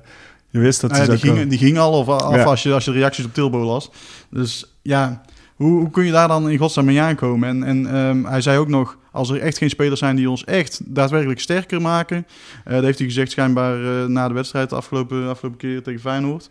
je 0.51 0.59
wist 0.59 0.81
dat 0.81 0.91
Nou 0.91 1.05
ze 1.05 1.11
ja, 1.11 1.17
die, 1.17 1.27
zou 1.27 1.37
ging, 1.39 1.51
die 1.51 1.59
ging 1.59 1.79
al 1.79 1.93
of, 1.93 2.09
af 2.09 2.35
Ja. 2.35 2.43
als, 2.43 2.63
je, 2.63 2.73
als 2.73 2.85
je 2.85 2.93
reacties 2.93 3.25
op 3.25 3.35
Tilbo 3.35 3.59
las. 3.65 3.91
Dus 4.31 4.75
ja, 4.83 5.23
hoe, 5.57 5.79
hoe 5.79 5.91
kun 5.91 6.05
je 6.05 6.13
daar 6.13 6.29
dan 6.29 6.51
in 6.51 6.59
godsnaam 6.59 6.85
mee 6.85 7.01
aankomen? 7.01 7.49
En, 7.49 7.65
en 7.65 7.95
ehm, 7.95 8.25
hij 8.25 8.41
zei 8.41 8.59
ook 8.59 8.69
nog, 8.69 8.97
als 9.13 9.31
er 9.31 9.41
echt 9.41 9.59
geen 9.59 9.71
spelers 9.71 10.01
zijn 10.01 10.17
die 10.17 10.31
ons 10.31 10.45
echt 10.45 10.81
daadwerkelijk 10.85 11.41
sterker 11.41 11.81
maken... 11.81 12.27
eh, 12.65 12.73
dat 12.75 12.83
heeft 12.83 12.99
hij 12.99 13.07
gezegd 13.07 13.31
schijnbaar 13.31 13.85
eh, 13.85 14.07
na 14.07 14.29
de 14.29 14.35
wedstrijd 14.35 14.71
de 14.71 14.77
afgelopen, 14.77 15.29
afgelopen 15.29 15.59
keer 15.59 15.83
tegen 15.83 16.01
Feyenoord. 16.01 16.51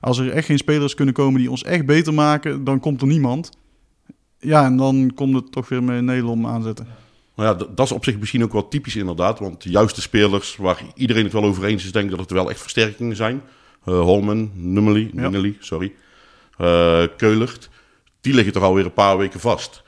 Als 0.00 0.18
er 0.18 0.30
echt 0.30 0.46
geen 0.46 0.58
spelers 0.58 0.94
kunnen 0.94 1.14
komen 1.14 1.40
die 1.40 1.50
ons 1.50 1.64
echt 1.64 1.86
beter 1.86 2.14
maken, 2.14 2.64
dan 2.64 2.80
komt 2.80 3.00
er 3.00 3.06
niemand. 3.06 3.50
Ja, 4.40 4.64
en 4.64 4.76
dan 4.76 5.12
komt 5.14 5.34
het 5.34 5.52
toch 5.52 5.68
weer 5.68 5.82
met 5.82 6.02
Nederland 6.02 6.46
aanzetten. 6.46 6.86
Nou 7.34 7.48
ja, 7.48 7.66
dat 7.74 7.86
is 7.86 7.92
op 7.92 8.04
zich 8.04 8.18
misschien 8.18 8.42
ook 8.42 8.52
wel 8.52 8.68
typisch 8.68 8.96
inderdaad. 8.96 9.38
Want 9.38 9.64
juist 9.64 9.94
de 9.94 10.00
spelers 10.00 10.56
waar 10.56 10.82
iedereen 10.94 11.24
het 11.24 11.32
wel 11.32 11.44
over 11.44 11.64
eens 11.64 11.84
is, 11.84 11.92
denk 11.92 12.04
ik 12.04 12.10
dat 12.10 12.20
het 12.20 12.30
wel 12.30 12.50
echt 12.50 12.60
versterkingen 12.60 13.16
zijn. 13.16 13.42
Eh 13.84 14.00
Holman, 14.00 14.50
Nummely, 14.54 15.10
Ja. 15.14 15.52
Sorry. 15.58 15.92
Eh, 16.56 17.02
Keulert. 17.16 17.68
Die 18.20 18.34
liggen 18.34 18.52
toch 18.52 18.62
alweer 18.62 18.84
een 18.84 18.92
paar 18.92 19.18
weken 19.18 19.40
vast. 19.40 19.82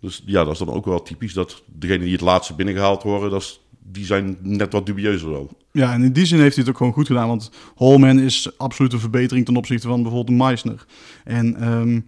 Dus 0.00 0.22
ja, 0.26 0.44
dat 0.44 0.52
is 0.52 0.58
dan 0.58 0.70
ook 0.70 0.84
wel 0.84 1.02
typisch 1.02 1.32
dat 1.32 1.62
degenen 1.66 2.02
die 2.02 2.12
het 2.12 2.20
laatste 2.20 2.54
binnengehaald 2.54 3.02
worden, 3.02 3.30
dat 3.30 3.40
is 3.40 3.60
die 3.92 4.04
zijn 4.04 4.36
net 4.42 4.72
wat 4.72 4.86
dubieuzer 4.86 5.30
wel. 5.30 5.50
Ja, 5.72 5.92
en 5.92 6.02
in 6.02 6.12
die 6.12 6.26
zin 6.26 6.40
heeft 6.40 6.54
hij 6.54 6.64
het 6.64 6.72
ook 6.72 6.78
gewoon 6.78 6.92
goed 6.92 7.06
gedaan. 7.06 7.28
Want 7.28 7.50
Holman 7.74 8.18
is 8.18 8.58
absoluut 8.58 8.92
een 8.92 9.00
verbetering 9.00 9.44
ten 9.44 9.56
opzichte 9.56 9.88
van 9.88 10.02
bijvoorbeeld 10.02 10.38
Meissner. 10.38 10.86
En 11.24 11.56
ehm, 11.56 12.00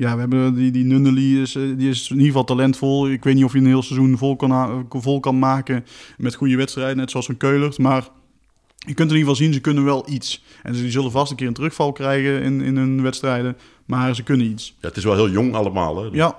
ja, 0.00 0.14
we 0.14 0.20
hebben 0.20 0.54
die, 0.54 0.70
die 0.70 0.84
Nunnely, 0.84 1.40
is, 1.40 1.54
eh, 1.54 1.62
die 1.76 1.88
is 1.88 2.02
in 2.08 2.14
ieder 2.16 2.26
geval 2.26 2.44
talentvol. 2.44 3.08
Ik 3.10 3.24
weet 3.24 3.34
niet 3.34 3.44
of 3.44 3.52
hij 3.52 3.60
een 3.60 3.66
heel 3.66 3.82
seizoen 3.82 4.18
vol 4.18 4.36
kan, 4.36 4.86
vol 4.90 5.20
kan 5.20 5.38
maken 5.38 5.84
met 6.18 6.34
goede 6.34 6.56
wedstrijden, 6.56 6.96
net 6.96 7.10
zoals 7.10 7.28
een 7.28 7.36
Keulert. 7.36 7.78
Maar 7.78 8.08
je 8.76 8.94
kunt 8.94 9.10
in 9.10 9.16
ieder 9.16 9.18
geval 9.18 9.34
zien, 9.34 9.52
ze 9.52 9.60
kunnen 9.60 9.84
wel 9.84 10.04
iets. 10.08 10.44
En 10.62 10.74
ze 10.74 10.82
die 10.82 10.90
zullen 10.90 11.10
vast 11.10 11.30
een 11.30 11.36
keer 11.36 11.46
een 11.46 11.52
terugval 11.54 11.92
krijgen 11.92 12.42
in, 12.42 12.60
in 12.60 12.76
hun 12.76 13.02
wedstrijden. 13.02 13.56
Maar 13.84 14.14
ze 14.14 14.22
kunnen 14.22 14.46
iets. 14.46 14.76
Ja, 14.80 14.88
het 14.88 14.96
is 14.96 15.04
wel 15.04 15.14
heel 15.14 15.30
jong 15.30 15.54
allemaal. 15.54 16.02
Hè? 16.02 16.08
Ja, 16.12 16.36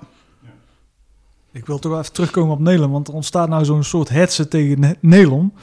Ik 1.52 1.66
wil 1.66 1.80
toch 1.80 1.92
wel 1.92 2.00
even 2.02 2.14
terugkomen 2.14 2.54
op 2.54 2.60
Nederland, 2.60 2.92
want 2.92 3.08
er 3.08 3.14
ontstaat 3.14 3.50
nou 3.50 3.66
zo'n 3.66 3.84
soort 3.84 4.10
hetze 4.10 4.48
tegen 4.48 4.80
Ne- 4.80 4.96
Nederland. 5.00 5.54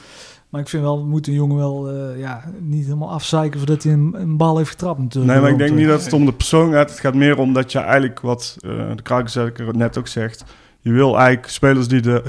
Maar 0.49 0.61
ik 0.61 0.67
vind 0.69 0.83
wel, 0.83 1.05
moet 1.05 1.27
een 1.27 1.33
jongen 1.33 1.57
wel 1.57 1.89
eh, 1.89 2.19
ja, 2.19 2.43
niet 2.59 2.83
helemaal 2.83 3.11
afzeiken 3.11 3.59
voordat 3.59 3.83
hij 3.83 3.93
een, 3.93 4.15
een 4.19 4.37
bal 4.37 4.57
heeft 4.57 4.69
getrapt 4.69 4.99
natuurlijk. 4.99 5.33
Nee, 5.33 5.41
maar 5.41 5.51
ik 5.51 5.57
denk 5.57 5.69
eh, 5.69 5.75
niet 5.75 5.87
dat 5.87 6.03
het 6.03 6.13
om 6.13 6.25
de 6.25 6.33
persoon 6.33 6.71
gaat. 6.71 6.89
Het 6.89 6.99
gaat 6.99 7.13
meer 7.13 7.37
om 7.37 7.53
dat 7.53 7.71
je 7.71 7.79
eigenlijk, 7.79 8.19
wat 8.19 8.57
eh 8.61 8.95
de 8.95 9.01
Kruikenzeker 9.01 9.77
net 9.77 9.97
ook 9.97 10.07
zegt... 10.07 10.43
je 10.79 10.91
wil 10.91 11.17
eigenlijk 11.17 11.47
spelers 11.47 11.87
die, 11.87 12.01
de, 12.01 12.23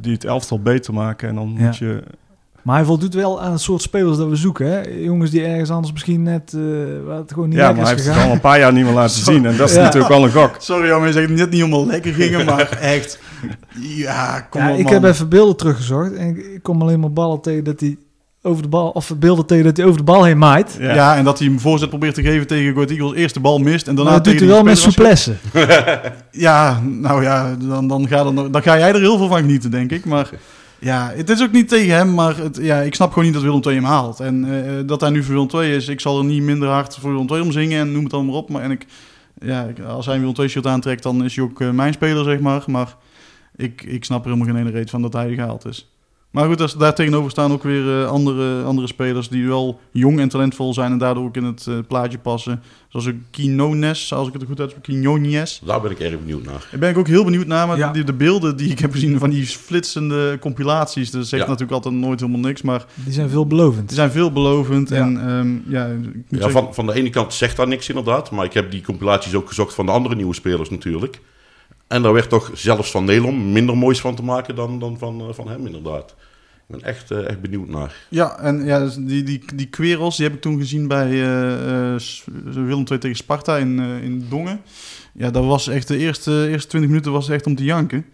die 0.00 0.12
het 0.12 0.24
elftal 0.24 0.60
beter 0.60 0.94
maken. 0.94 1.28
En 1.28 1.34
dan 1.34 1.54
Ja. 1.56 1.64
moet 1.64 1.76
je... 1.76 2.02
Maar 2.68 2.76
hij 2.76 2.86
voldoet 2.86 3.14
wel 3.14 3.40
aan 3.42 3.52
het 3.52 3.60
soort 3.60 3.82
spelers 3.82 4.16
dat 4.16 4.28
we 4.28 4.36
zoeken. 4.36 4.66
Hè? 4.66 4.80
Jongens 5.00 5.30
die 5.30 5.44
ergens 5.44 5.70
anders 5.70 5.92
misschien 5.92 6.22
net 6.22 6.52
eh, 6.54 6.60
waar 7.06 7.16
het 7.16 7.32
gewoon 7.32 7.48
niet 7.48 7.58
Ja, 7.58 7.64
lekker 7.66 7.82
maar 7.82 7.90
hij 7.92 8.00
is 8.00 8.04
heeft 8.04 8.16
het 8.18 8.26
al 8.26 8.32
een 8.32 8.40
paar 8.40 8.58
jaar 8.58 8.72
niet 8.72 8.84
meer 8.84 8.92
laten 8.94 9.24
zien. 9.32 9.46
En 9.46 9.56
dat 9.56 9.68
is 9.68 9.74
Ja. 9.74 9.82
natuurlijk 9.82 10.12
wel 10.12 10.24
een 10.24 10.30
gok. 10.32 10.56
sorry 10.58 10.90
maar 10.90 11.06
je 11.06 11.12
zegt 11.12 11.28
net 11.28 11.50
niet 11.50 11.60
helemaal 11.60 11.86
lekker 11.86 12.12
gingen, 12.12 12.44
maar 12.44 12.78
echt. 12.80 13.18
Ja, 13.80 14.40
kom 14.40 14.60
Ja, 14.60 14.72
op 14.72 14.78
ik 14.78 14.88
heb 14.88 15.04
even 15.04 15.28
beelden 15.28 15.56
teruggezocht 15.56 16.12
en 16.14 16.28
ik, 16.28 16.36
ik 16.36 16.62
kom 16.62 16.82
alleen 16.82 17.00
maar 17.00 17.12
ballen 17.12 17.40
tegen 17.40 17.64
dat 17.64 17.80
hij 17.80 17.96
over 18.42 18.62
de 18.62 18.68
bal, 18.68 18.88
of 18.88 19.12
beelden 19.16 19.46
tegen 19.46 19.64
dat 19.64 19.76
hij 19.76 19.86
over 19.86 19.98
de 19.98 20.04
bal 20.04 20.24
heen 20.24 20.38
maait. 20.38 20.76
Ja. 20.80 20.94
Ja. 20.94 21.16
en 21.16 21.24
dat 21.24 21.38
hij 21.38 21.48
hem 21.48 21.60
voorzet 21.60 21.88
probeert 21.88 22.14
te 22.14 22.22
geven 22.22 22.46
tegen 22.46 22.72
Go 22.72 22.74
Ahead 22.82 22.90
Eagles. 22.90 23.14
Eerst 23.14 23.34
de 23.34 23.40
bal 23.40 23.58
mist 23.58 23.88
en 23.88 23.94
daarna 23.94 24.10
maar 24.10 24.22
dat 24.22 24.32
doet 24.32 24.40
hij 24.40 24.48
wel 24.48 24.62
met 24.62 24.78
souplesse. 24.78 25.34
Ja, 26.30 26.80
nou 26.82 27.22
ja, 27.22 27.56
dan, 27.68 27.88
dan, 27.88 28.08
ga, 28.08 28.22
dan, 28.22 28.52
dan 28.52 28.62
ga 28.62 28.78
jij 28.78 28.88
er 28.88 29.00
heel 29.00 29.18
veel 29.18 29.28
van 29.28 29.38
genieten, 29.38 29.70
denk 29.70 29.90
ik. 29.90 30.04
Maar 30.04 30.30
ja, 30.78 31.12
het 31.14 31.30
is 31.30 31.42
ook 31.42 31.52
niet 31.52 31.68
tegen 31.68 31.96
hem, 31.96 32.14
maar 32.14 32.36
het, 32.36 32.56
ja, 32.56 32.78
ik 32.78 32.94
snap 32.94 33.08
gewoon 33.08 33.24
niet 33.24 33.34
dat 33.34 33.42
Willem 33.42 33.62
II 33.64 33.74
hem 33.74 33.84
haalt. 33.84 34.20
En 34.20 34.64
eh, 34.66 34.86
dat 34.86 35.00
hij 35.00 35.10
nu 35.10 35.22
voor 35.22 35.34
Willem 35.34 35.50
II 35.54 35.76
is, 35.76 35.88
ik 35.88 36.00
zal 36.00 36.18
er 36.18 36.24
niet 36.24 36.42
minder 36.42 36.68
hard 36.68 36.96
voor 36.96 37.10
Willem 37.10 37.30
II 37.30 37.40
om 37.40 37.52
zingen 37.52 37.80
en 37.80 37.92
noem 37.92 38.02
het 38.02 38.10
dan 38.10 38.26
maar 38.26 38.34
op. 38.34 38.48
Maar 38.48 38.62
en 38.62 38.70
ik, 38.70 38.86
ja, 39.40 39.68
als 39.86 40.06
hij 40.06 40.14
een 40.14 40.20
Willem 40.20 40.36
II 40.38 40.48
shirt 40.48 40.66
aantrekt, 40.66 41.02
dan 41.02 41.24
is 41.24 41.36
hij 41.36 41.44
ook 41.44 41.60
eh, 41.60 41.70
mijn 41.70 41.92
speler, 41.92 42.24
zeg 42.24 42.38
maar. 42.38 42.62
Maar 42.66 42.96
ik, 43.56 43.82
ik 43.82 44.04
snap 44.04 44.24
er 44.24 44.30
helemaal 44.30 44.54
geen 44.54 44.62
ene 44.62 44.70
reden 44.70 44.88
van 44.88 45.02
dat 45.02 45.12
hij 45.12 45.34
gehaald 45.34 45.66
is. 45.66 45.97
Maar 46.30 46.46
goed, 46.46 46.60
als, 46.60 46.74
daar 46.76 46.94
tegenover 46.94 47.30
staan 47.30 47.52
ook 47.52 47.62
weer 47.62 48.00
eh, 48.02 48.08
andere, 48.08 48.62
andere 48.62 48.86
spelers 48.86 49.28
die 49.28 49.46
wel 49.46 49.80
jong 49.92 50.20
en 50.20 50.28
talentvol 50.28 50.74
zijn 50.74 50.92
en 50.92 50.98
daardoor 50.98 51.24
ook 51.24 51.36
in 51.36 51.44
het 51.44 51.66
eh, 51.68 51.74
plaatje 51.88 52.18
passen. 52.18 52.62
Zoals 52.88 53.06
een 53.06 53.24
Quinones, 53.30 54.12
als 54.12 54.26
ik 54.28 54.32
het 54.32 54.42
goed 54.46 54.60
uitspreek, 54.60 54.82
Quinones. 54.84 55.60
Daar 55.64 55.80
ben 55.80 55.90
ik 55.90 55.98
erg 56.00 56.18
benieuwd 56.18 56.44
naar. 56.44 56.66
Daar 56.70 56.80
ben 56.80 56.90
ik 56.90 56.98
ook 56.98 57.06
heel 57.06 57.24
benieuwd 57.24 57.46
naar, 57.46 57.66
maar 57.66 57.76
Ja. 57.78 57.92
de 57.92 58.12
beelden 58.12 58.56
die 58.56 58.70
ik 58.70 58.78
heb 58.78 58.92
gezien 58.92 59.18
van 59.18 59.30
die 59.30 59.46
flitsende 59.46 60.36
compilaties, 60.40 61.10
dat 61.10 61.26
zegt 61.26 61.42
Ja. 61.42 61.48
natuurlijk 61.48 61.72
altijd 61.84 61.94
nooit 61.94 62.20
helemaal 62.20 62.40
niks, 62.40 62.62
maar 62.62 62.84
Die 62.94 63.12
zijn 63.12 63.28
veelbelovend. 63.30 63.86
die 63.88 63.96
zijn 63.96 64.10
veelbelovend 64.10 64.88
Ja. 64.88 64.96
en 64.96 65.28
ehm, 65.28 65.72
ja, 65.74 65.86
ik 65.86 65.98
moet 65.98 66.14
Ja, 66.28 66.36
zeggen- 66.38 66.50
van, 66.52 66.74
van 66.74 66.86
de 66.86 66.92
ene 66.94 67.10
kant 67.10 67.34
zegt 67.34 67.56
daar 67.56 67.68
niks 67.68 67.88
inderdaad, 67.88 68.30
maar 68.30 68.44
ik 68.44 68.52
heb 68.52 68.70
die 68.70 68.82
compilaties 68.82 69.34
ook 69.34 69.48
gezocht 69.48 69.74
van 69.74 69.86
de 69.86 69.92
andere 69.92 70.14
nieuwe 70.14 70.34
spelers 70.34 70.70
natuurlijk. 70.70 71.20
En 71.88 72.02
daar 72.02 72.12
werd 72.12 72.28
toch 72.28 72.50
zelfs 72.54 72.90
van 72.90 73.04
Nelom 73.04 73.52
minder 73.52 73.76
moois 73.76 74.00
van 74.00 74.14
te 74.14 74.22
maken 74.22 74.54
dan, 74.54 74.78
dan 74.78 74.98
van, 74.98 75.20
eh, 75.20 75.26
van 75.30 75.48
hem 75.48 75.66
inderdaad. 75.66 76.14
Ik 76.68 76.76
ben 76.76 76.82
echt, 76.82 77.10
eh, 77.10 77.28
echt 77.28 77.40
benieuwd 77.40 77.68
naar. 77.68 77.94
Ja, 78.08 78.38
en 78.38 78.64
ja, 78.64 78.78
dus 78.78 78.94
die, 78.94 79.22
die, 79.22 79.42
die 79.54 79.66
Queros, 79.66 80.16
die 80.16 80.26
heb 80.26 80.34
ik 80.34 80.40
toen 80.40 80.58
gezien 80.58 80.88
bij 80.88 81.08
S- 81.98 82.24
Willem 82.44 82.84
II 82.90 82.98
tegen 82.98 83.16
Sparta 83.16 83.56
in, 83.56 83.78
in 83.80 84.26
Dongen. 84.28 84.60
Ja, 85.12 85.30
dat 85.30 85.44
was 85.44 85.68
echt 85.68 85.88
de 85.88 85.96
eerste, 85.96 86.48
eerste 86.48 86.68
20 86.68 86.90
minuten 86.90 87.12
was 87.12 87.28
echt 87.28 87.46
om 87.46 87.54
te 87.54 87.64
janken. 87.64 88.04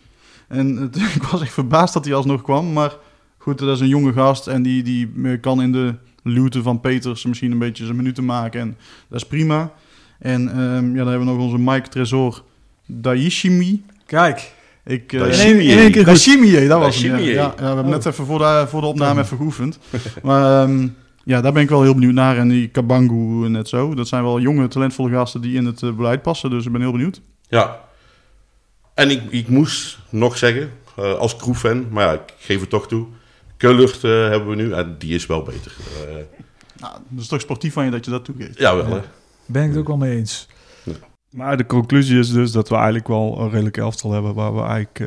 En 0.48 0.90
ik 1.14 1.22
was 1.22 1.40
echt 1.40 1.52
verbaasd 1.52 1.94
dat 1.94 2.04
hij 2.04 2.14
alsnog 2.14 2.42
kwam. 2.42 2.72
Maar 2.72 2.96
goed, 3.38 3.58
dat 3.58 3.74
is 3.74 3.80
een 3.80 3.88
jonge 3.88 4.12
gast 4.12 4.46
en 4.46 4.62
die, 4.62 4.82
die 4.82 5.38
kan 5.40 5.62
in 5.62 5.72
de 5.72 5.94
luwte 6.22 6.62
van 6.62 6.80
Peters 6.80 7.24
misschien 7.24 7.52
een 7.52 7.58
beetje 7.58 7.84
zijn 7.84 7.96
minuten 7.96 8.24
maken. 8.24 8.60
En 8.60 8.76
dat 9.08 9.20
is 9.20 9.26
prima. 9.26 9.72
En 10.18 10.48
ehm, 10.48 10.90
ja, 10.90 10.96
dan 11.04 11.08
hebben 11.08 11.18
we 11.18 11.32
nog 11.32 11.38
onze 11.42 11.58
Mike 11.58 11.88
Tresor 11.88 12.44
Daishimi. 12.86 13.84
Kijk, 14.06 14.52
Ik, 14.84 15.10
Daishimi. 15.10 15.50
in 15.50 15.58
één, 15.58 15.70
in 15.70 15.78
één 15.78 15.90
keer 15.90 15.96
goed. 15.96 16.06
Daishimi, 16.06 16.66
dat 16.68 16.80
was 16.80 17.02
hem. 17.02 17.18
Ja, 17.18 17.54
we 17.56 17.64
hebben 17.64 17.88
net 17.88 18.06
even 18.06 18.26
voor 18.26 18.38
de, 18.38 18.64
voor 18.68 18.80
de 18.80 18.86
opname 18.86 19.20
even 19.22 19.36
geoefend. 19.36 19.78
Maar 20.22 20.62
ehm, 20.62 20.88
ja, 21.24 21.40
daar 21.40 21.52
ben 21.52 21.62
ik 21.62 21.68
wel 21.68 21.82
heel 21.82 21.94
benieuwd 21.94 22.14
naar. 22.14 22.36
En 22.38 22.48
die 22.48 22.68
Kabangu 22.68 23.48
net 23.48 23.68
zo. 23.68 23.94
Dat 23.94 24.08
zijn 24.08 24.22
wel 24.22 24.40
jonge, 24.40 24.68
talentvolle 24.68 25.10
gasten 25.10 25.40
die 25.40 25.56
in 25.56 25.64
het 25.66 25.82
eh, 25.82 25.92
beleid 25.92 26.22
passen. 26.22 26.50
Dus 26.50 26.66
ik 26.66 26.72
ben 26.72 26.80
heel 26.80 26.92
benieuwd. 26.92 27.20
Ja. 27.48 27.80
En 28.94 29.10
ik, 29.10 29.22
ik 29.30 29.48
moest 29.48 29.98
nog 30.10 30.38
zeggen, 30.38 30.70
eh, 30.96 31.14
als 31.14 31.36
Kroef-fan, 31.36 31.86
maar 31.90 32.04
ja, 32.06 32.12
ik 32.12 32.34
geef 32.38 32.60
het 32.60 32.70
toch 32.70 32.88
toe. 32.88 33.06
Keulert 33.56 34.02
hebben 34.02 34.48
we 34.48 34.54
nu 34.54 34.72
en 34.72 34.94
die 34.98 35.14
is 35.14 35.26
wel 35.26 35.42
beter. 35.42 35.72
Eh 36.08 36.14
Nou, 36.80 36.94
dat 37.08 37.22
is 37.22 37.28
toch 37.28 37.40
sportief 37.40 37.72
van 37.72 37.84
je 37.84 37.90
dat 37.90 38.04
je 38.04 38.10
dat 38.10 38.24
toegeeft. 38.24 38.58
ja, 38.58 38.76
wel 38.76 38.86
hè. 38.86 39.00
Ben 39.46 39.62
ik 39.62 39.68
het 39.68 39.78
ook 39.78 39.86
wel 39.86 39.96
mee 39.96 40.16
eens. 40.16 40.48
Maar 41.34 41.56
de 41.56 41.66
conclusie 41.66 42.18
is 42.18 42.32
dus 42.32 42.52
dat 42.52 42.68
we 42.68 42.74
eigenlijk 42.74 43.08
wel 43.08 43.40
een 43.40 43.50
redelijk 43.50 43.76
elftal 43.76 44.12
hebben... 44.12 44.34
waar 44.34 44.54
we 44.54 44.60
eigenlijk 44.60 45.00
eh, 45.00 45.06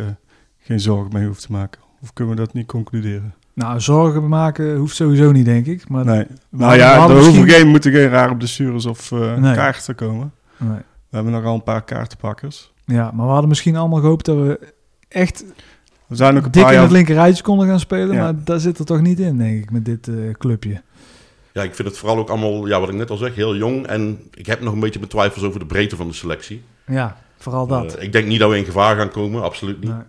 geen 0.59 0.79
zorgen 0.79 1.13
mee 1.13 1.25
hoeven 1.25 1.43
te 1.43 1.51
maken. 1.51 1.81
Of 2.01 2.13
kunnen 2.13 2.35
we 2.35 2.41
dat 2.41 2.53
niet 2.53 2.67
concluderen? 2.67 3.33
Nou, 3.53 3.79
zorgen 3.79 4.27
maken 4.27 4.75
hoeft 4.75 4.95
sowieso 4.95 5.31
niet, 5.31 5.45
denk 5.45 5.65
ik. 5.65 5.89
Maar 5.89 6.05
Nee. 6.05 6.25
Nou 6.49 6.75
ja, 6.75 6.91
er 6.93 6.97
hadden 6.99 7.17
hoeven 7.17 7.33
misschien- 7.35 7.59
geen, 7.59 7.67
moeten 7.71 7.91
geen 7.91 8.09
rare 8.09 8.35
blessures 8.35 8.85
of 8.85 9.11
Nee. 9.11 9.55
kaarten 9.55 9.95
komen. 9.95 10.31
Nee. 10.57 10.77
We 11.09 11.15
hebben 11.15 11.33
nogal 11.33 11.53
een 11.53 11.63
paar 11.63 11.83
kaartenpakkers. 11.83 12.73
Ja, 12.85 13.11
maar 13.13 13.25
we 13.25 13.31
hadden 13.31 13.49
misschien 13.49 13.75
allemaal 13.75 13.99
gehoopt 13.99 14.25
dat 14.25 14.37
we 14.37 14.73
echt 15.07 15.45
We 16.07 16.15
zijn 16.15 16.37
ook 16.37 16.45
een 16.45 16.51
dik 16.51 16.61
paar 16.63 16.71
in 16.73 16.77
het 16.79 16.87
jaar... 16.87 16.95
linker 16.97 17.15
rijtje 17.15 17.43
konden 17.43 17.67
gaan 17.67 17.79
spelen. 17.79 18.15
Ja. 18.15 18.23
Maar 18.23 18.33
daar 18.43 18.59
zit 18.59 18.79
er 18.79 18.85
toch 18.85 19.01
niet 19.01 19.19
in, 19.19 19.37
denk 19.37 19.63
ik, 19.63 19.71
met 19.71 19.85
dit 19.85 20.07
eh, 20.07 20.15
clubje. 20.31 20.81
Ja, 21.57 21.63
ik 21.63 21.75
vind 21.75 21.87
het 21.87 21.97
vooral 21.97 22.17
ook 22.17 22.29
allemaal, 22.29 22.67
ja, 22.67 22.79
wat 22.79 22.89
ik 22.89 22.95
net 22.95 23.09
al 23.09 23.17
zeg, 23.17 23.35
heel 23.35 23.55
jong. 23.55 23.87
En 23.87 24.19
ik 24.33 24.45
heb 24.45 24.61
nog 24.61 24.73
een 24.73 24.79
beetje 24.79 24.99
mijn 24.99 25.11
twijfels 25.11 25.43
over 25.43 25.59
de 25.59 25.65
breedte 25.65 25.95
van 25.95 26.07
de 26.07 26.13
selectie. 26.13 26.63
Ja, 26.87 27.17
vooral 27.37 27.67
dat. 27.67 27.95
Eh, 27.95 28.03
ik 28.03 28.11
denk 28.11 28.27
niet 28.27 28.39
dat 28.39 28.49
we 28.49 28.57
in 28.57 28.65
gevaar 28.65 28.95
gaan 28.95 29.09
komen, 29.09 29.43
absoluut 29.43 29.79
niet. 29.79 29.89
Nee. 29.89 30.01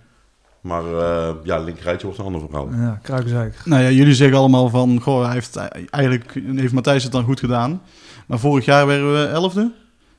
Maar 0.61 0.85
eh, 0.85 1.35
ja, 1.45 1.59
linkerrijtje 1.59 2.07
wordt 2.07 2.21
een 2.21 2.27
ander 2.27 2.41
verhaal. 2.41 2.69
Ja, 2.73 2.99
kruikenzeik. 3.03 3.55
Nou 3.65 3.83
ja, 3.83 3.91
jullie 3.91 4.15
zeggen 4.15 4.39
allemaal 4.39 4.69
van... 4.69 5.01
Goh, 5.01 5.25
hij 5.25 5.33
heeft, 5.33 5.57
eigenlijk 5.91 6.41
heeft 6.55 6.73
Matthijs 6.73 7.03
het 7.03 7.13
dan 7.13 7.25
goed 7.25 7.41
gedaan. 7.41 7.83
Maar 8.27 8.39
vorig 8.39 8.65
jaar 8.65 8.87
werden 8.87 9.13
we 9.13 9.27
elfde. 9.27 9.73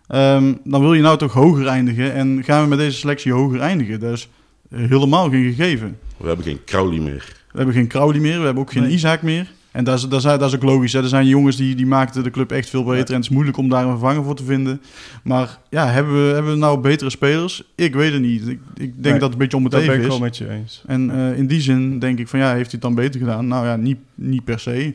Ehm, 0.07 0.53
dan 0.63 0.81
wil 0.81 0.93
je 0.93 1.01
nou 1.01 1.17
toch 1.17 1.33
hoger 1.33 1.67
eindigen. 1.67 2.13
En 2.13 2.43
gaan 2.43 2.63
we 2.63 2.69
met 2.69 2.77
deze 2.77 2.97
selectie 2.97 3.33
hoger 3.33 3.59
eindigen. 3.59 3.99
Dat 3.99 4.11
is 4.11 4.29
helemaal 4.69 5.29
geen 5.29 5.53
gegeven. 5.53 5.97
We 6.17 6.27
hebben 6.27 6.45
geen 6.45 6.63
Crowley 6.65 6.99
meer. 6.99 7.35
We 7.51 7.57
hebben 7.57 7.75
geen 7.75 7.87
Crowley 7.87 8.19
meer, 8.19 8.39
we 8.39 8.45
hebben 8.45 8.63
ook 8.63 8.71
geen 8.71 8.83
Nee. 8.83 8.91
Isaac 8.91 9.21
meer. 9.21 9.51
En 9.71 9.83
dat 9.83 9.97
is, 9.97 10.01
dat 10.07 10.13
is, 10.19 10.23
dat 10.23 10.41
is 10.41 10.55
ook 10.55 10.63
logisch. 10.63 10.93
Hè. 10.93 11.01
Er 11.01 11.07
zijn 11.07 11.25
jongens 11.27 11.55
die, 11.55 11.75
die 11.75 11.85
maakten 11.85 12.23
de 12.23 12.29
club 12.31 12.51
echt 12.51 12.69
veel 12.69 12.83
beter. 12.83 13.07
En 13.09 13.13
het 13.15 13.23
is 13.23 13.29
moeilijk 13.29 13.57
om 13.57 13.69
daar 13.69 13.83
een 13.83 13.89
vervanger 13.89 14.23
voor 14.23 14.35
te 14.35 14.43
vinden. 14.43 14.81
Maar 15.23 15.57
ja, 15.69 15.87
hebben 15.87 16.13
we, 16.27 16.33
hebben 16.33 16.51
we 16.51 16.57
nou 16.57 16.79
betere 16.79 17.09
spelers? 17.09 17.63
Ik 17.75 17.93
weet 17.95 18.13
het 18.13 18.21
niet. 18.21 18.41
Ik, 18.47 18.59
ik 18.73 18.75
denk 18.75 18.95
Nee, 18.95 19.11
dat 19.13 19.21
het 19.21 19.31
een 19.31 19.37
beetje 19.37 19.57
om 19.57 19.63
het 19.63 19.71
Dat 19.71 19.81
ben 19.81 19.89
even 19.89 20.01
ik 20.03 20.07
is. 20.11 20.17
wel 20.17 20.25
met 20.27 20.37
je 20.37 20.49
eens. 20.49 20.83
En 20.87 21.09
eh, 21.11 21.37
in 21.37 21.47
die 21.47 21.61
zin 21.61 21.99
denk 21.99 22.19
ik 22.19 22.27
van 22.27 22.39
ja, 22.39 22.45
heeft 22.47 22.71
hij 22.71 22.71
het 22.71 22.81
dan 22.81 22.95
beter 22.95 23.19
gedaan? 23.19 23.47
Nou 23.47 23.65
ja, 23.65 23.75
niet, 23.75 23.97
niet 24.15 24.43
per 24.43 24.59
se. 24.59 24.93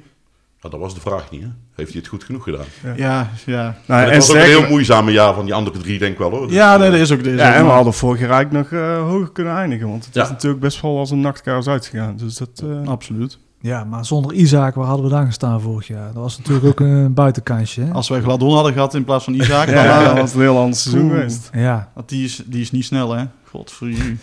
Dat 0.61 0.73
was 0.73 0.95
de 0.95 1.01
vraag 1.01 1.31
niet, 1.31 1.43
hè? 1.43 1.49
Heeft 1.75 1.91
hij 1.93 1.99
het 2.01 2.09
goed 2.09 2.25
genoeg 2.25 2.43
gedaan? 2.43 2.65
Ja, 2.97 3.31
ja. 3.47 3.79
Nou, 3.87 4.01
het 4.03 4.11
en 4.11 4.17
was 4.19 4.31
ook 4.31 4.37
een 4.37 4.43
heel 4.43 4.69
moeizame 4.69 5.11
jaar 5.13 5.35
van 5.35 5.45
die 5.45 5.55
andere 5.55 5.79
drie, 5.79 5.99
denk 5.99 6.13
ik 6.13 6.19
wel, 6.19 6.31
hoor. 6.31 6.47
Dus, 6.47 6.57
Ja, 6.57 6.77
nee, 6.77 6.87
eh, 6.87 6.93
dat 6.93 7.01
is 7.01 7.13
ook... 7.13 7.25
Dat 7.25 7.33
is 7.33 7.39
Ja, 7.41 7.49
ook 7.49 7.55
en 7.55 7.61
we 7.61 7.67
maar- 7.67 7.75
hadden 7.75 7.93
vorig 7.95 8.21
jaar 8.21 8.31
eigenlijk 8.31 8.71
nog 8.71 8.81
eh, 8.81 9.03
hoger 9.09 9.31
kunnen 9.33 9.55
eindigen. 9.55 9.89
Want 9.89 10.05
het 10.05 10.15
Ja. 10.15 10.23
is 10.23 10.29
natuurlijk 10.29 10.61
best 10.63 10.81
wel 10.81 10.99
als 10.99 11.11
een 11.11 11.21
nachtkaars 11.21 11.67
uitgegaan. 11.67 12.17
Dus 12.17 12.37
dat... 12.37 12.63
eh, 12.65 12.89
Absoluut. 12.89 13.39
Ja, 13.65 13.85
maar 13.85 14.05
zonder 14.05 14.33
Isaac, 14.33 14.75
waar 14.75 14.87
hadden 14.87 15.05
we 15.05 15.13
dan 15.13 15.27
gestaan 15.27 15.61
vorig 15.61 15.87
jaar? 15.87 16.13
Dat 16.13 16.23
was 16.23 16.39
natuurlijk 16.39 16.67
ook 16.67 16.81
een 16.81 17.15
buitenkansje. 17.25 17.81
Hè? 17.81 17.93
Als 17.93 18.09
wij 18.09 18.21
Gladon 18.21 18.55
hadden 18.55 18.73
gehad 18.73 18.95
in 18.95 19.05
plaats 19.05 19.25
van 19.25 19.35
Isaac, 19.35 19.67
dan, 19.67 19.75
ja, 19.75 20.01
eh, 20.01 20.07
dat 20.07 20.17
was 20.17 20.35
een 20.35 20.41
heel 20.41 20.59
ander 20.59 20.77
seizoen 20.77 21.11
geweest. 21.11 21.51
Ja, 21.53 21.91
want 21.95 22.09
die 22.09 22.25
is, 22.25 22.43
die 22.47 22.61
is 22.61 22.71
niet 22.71 22.85
snel, 22.85 23.13
hè? 23.13 23.25
God 23.45 23.73
voor 23.73 23.89
u. 23.89 24.19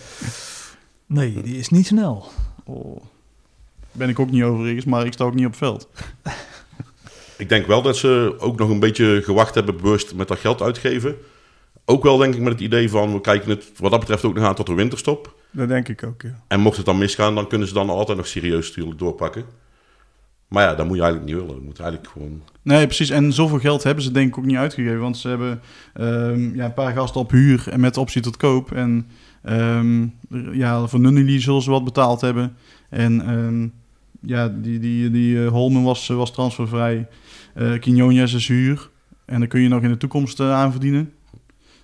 nee, 1.06 1.42
die 1.42 1.58
is 1.58 1.70
niet 1.70 1.88
snel. 1.88 2.28
Oh. 2.64 3.02
Ben 3.92 4.10
ik 4.10 4.20
ook 4.20 4.32
niet 4.32 4.44
overigens, 4.44 4.86
maar 4.86 5.06
ik 5.06 5.14
sta 5.14 5.24
ook 5.24 5.36
niet 5.36 5.46
op 5.46 5.56
veld. 5.56 5.88
Ik 7.38 7.50
denk 7.50 7.68
wel 7.68 7.82
dat 7.82 7.98
ze 7.98 8.36
ook 8.40 8.58
nog 8.58 8.70
een 8.70 8.80
beetje 8.80 9.22
gewacht 9.24 9.56
hebben 9.56 9.78
bewust 9.78 10.16
met 10.16 10.28
dat 10.28 10.40
geld 10.40 10.62
uitgeven. 10.62 11.16
Ook 11.86 12.04
wel 12.04 12.18
denk 12.18 12.36
ik 12.36 12.42
met 12.42 12.54
het 12.54 12.62
idee 12.62 12.90
van, 12.90 13.14
we 13.14 13.22
kijken 13.22 13.50
het 13.50 13.72
wat 13.78 13.92
dat 13.92 14.00
betreft 14.00 14.24
ook 14.24 14.36
nog 14.36 14.44
aan 14.44 14.56
tot 14.56 14.66
de 14.66 14.74
winterstop. 14.74 15.34
Dat 15.52 15.68
denk 15.68 15.88
ik 15.88 16.04
ook, 16.04 16.22
ja. 16.22 16.44
En 16.48 16.60
mocht 16.60 16.78
het 16.78 16.86
dan 16.86 16.98
misgaan, 16.98 17.36
dan 17.36 17.48
kunnen 17.48 17.68
ze 17.68 17.74
dan 17.74 17.90
altijd 17.90 18.18
nog 18.18 18.28
serieus 18.28 18.68
natuurlijk 18.68 19.00
doorpakken. 19.00 19.46
Maar 20.48 20.64
ja, 20.64 20.76
dat 20.76 20.88
moet 20.88 20.96
je 20.96 21.02
eigenlijk 21.02 21.32
niet 21.32 21.42
willen. 21.42 21.60
Je 21.60 21.66
moet 21.66 21.80
eigenlijk 21.80 22.12
gewoon... 22.12 22.42
Nee, 22.62 22.86
precies. 22.86 23.10
En 23.10 23.34
zoveel 23.34 23.60
geld 23.60 23.84
hebben 23.84 24.04
ze 24.04 24.12
denk 24.12 24.28
ik 24.28 24.38
ook 24.38 24.46
niet 24.46 24.58
uitgegeven. 24.58 25.00
Want 25.00 25.18
ze 25.18 25.28
hebben 25.28 25.62
ehm, 25.94 26.56
ja, 26.56 26.66
een 26.66 26.74
paar 26.74 26.94
gasten 26.94 27.22
op 27.22 27.32
huur 27.32 27.68
en 27.70 27.80
met 27.80 27.98
optie 27.98 28.22
tot 28.22 28.38
koop. 28.38 28.72
En 28.72 29.08
Ehm, 29.42 30.08
ja, 30.52 30.88
voor 30.88 31.00
Nunnely 31.00 31.42
zullen 31.42 31.62
ze 31.62 31.70
wat 31.70 31.84
betaald 31.84 32.22
hebben. 32.22 32.56
En 32.90 33.22
ehm, 33.22 33.68
ja, 34.32 34.48
die, 34.48 34.80
die, 34.80 35.12
die 35.12 35.44
eh, 35.44 35.52
Holmen 35.52 35.84
was, 35.84 36.08
was 36.08 36.34
transfervrij. 36.34 37.08
Quinones 37.80 38.34
is 38.34 38.48
huur. 38.48 38.90
En 39.26 39.40
dan 39.40 39.48
kun 39.48 39.62
je 39.62 39.68
nog 39.68 39.82
in 39.82 39.90
de 39.90 39.98
toekomst 39.98 40.40
eh, 40.40 40.54
aan 40.54 40.72
verdienen. 40.72 41.14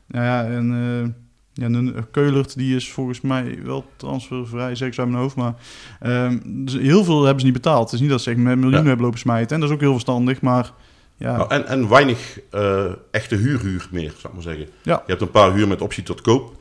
Nou 0.08 0.26
ja, 0.26 0.46
en 0.46 1.16
ja, 1.60 1.70
eh, 1.70 2.02
Keulert 2.12 2.58
die 2.58 2.76
is 2.76 2.92
volgens 2.92 3.22
mij 3.22 3.60
wel 3.64 3.86
transfervrij, 3.96 4.76
zeg 4.76 4.88
ik 4.88 4.94
zo 4.94 5.02
uit 5.02 5.10
mijn 5.10 5.22
hoofd. 5.22 5.36
Maar 5.36 5.54
ehm, 6.00 6.38
dus 6.44 6.74
heel 6.78 7.04
veel 7.04 7.20
hebben 7.22 7.40
ze 7.40 7.46
niet 7.46 7.56
betaald. 7.62 7.84
Het 7.84 7.94
is 7.94 8.00
niet 8.00 8.10
dat 8.10 8.22
ze 8.22 8.30
echt 8.30 8.40
met 8.40 8.56
miljoenen 8.56 8.82
Ja. 8.82 8.88
hebben 8.88 9.06
lopen 9.06 9.20
smijten. 9.20 9.56
En 9.56 9.60
dat 9.60 9.70
is 9.70 9.76
ook 9.76 9.82
heel 9.82 9.92
verstandig, 9.92 10.42
maar 10.42 10.72
ja, 11.18 11.38
Nou, 11.38 11.50
en, 11.50 11.68
en 11.68 11.90
weinig 11.90 12.40
eh, 12.52 12.86
echte 13.12 13.36
huurhuur 13.36 13.88
meer, 13.92 14.10
zou 14.18 14.24
ik 14.28 14.34
maar 14.34 14.42
zeggen. 14.42 14.68
Ja. 14.82 14.94
Je 15.06 15.12
hebt 15.12 15.22
een 15.22 15.32
paar 15.32 15.54
huur 15.54 15.68
met 15.68 15.82
optie 15.82 16.04
tot 16.04 16.22
koop. 16.22 16.56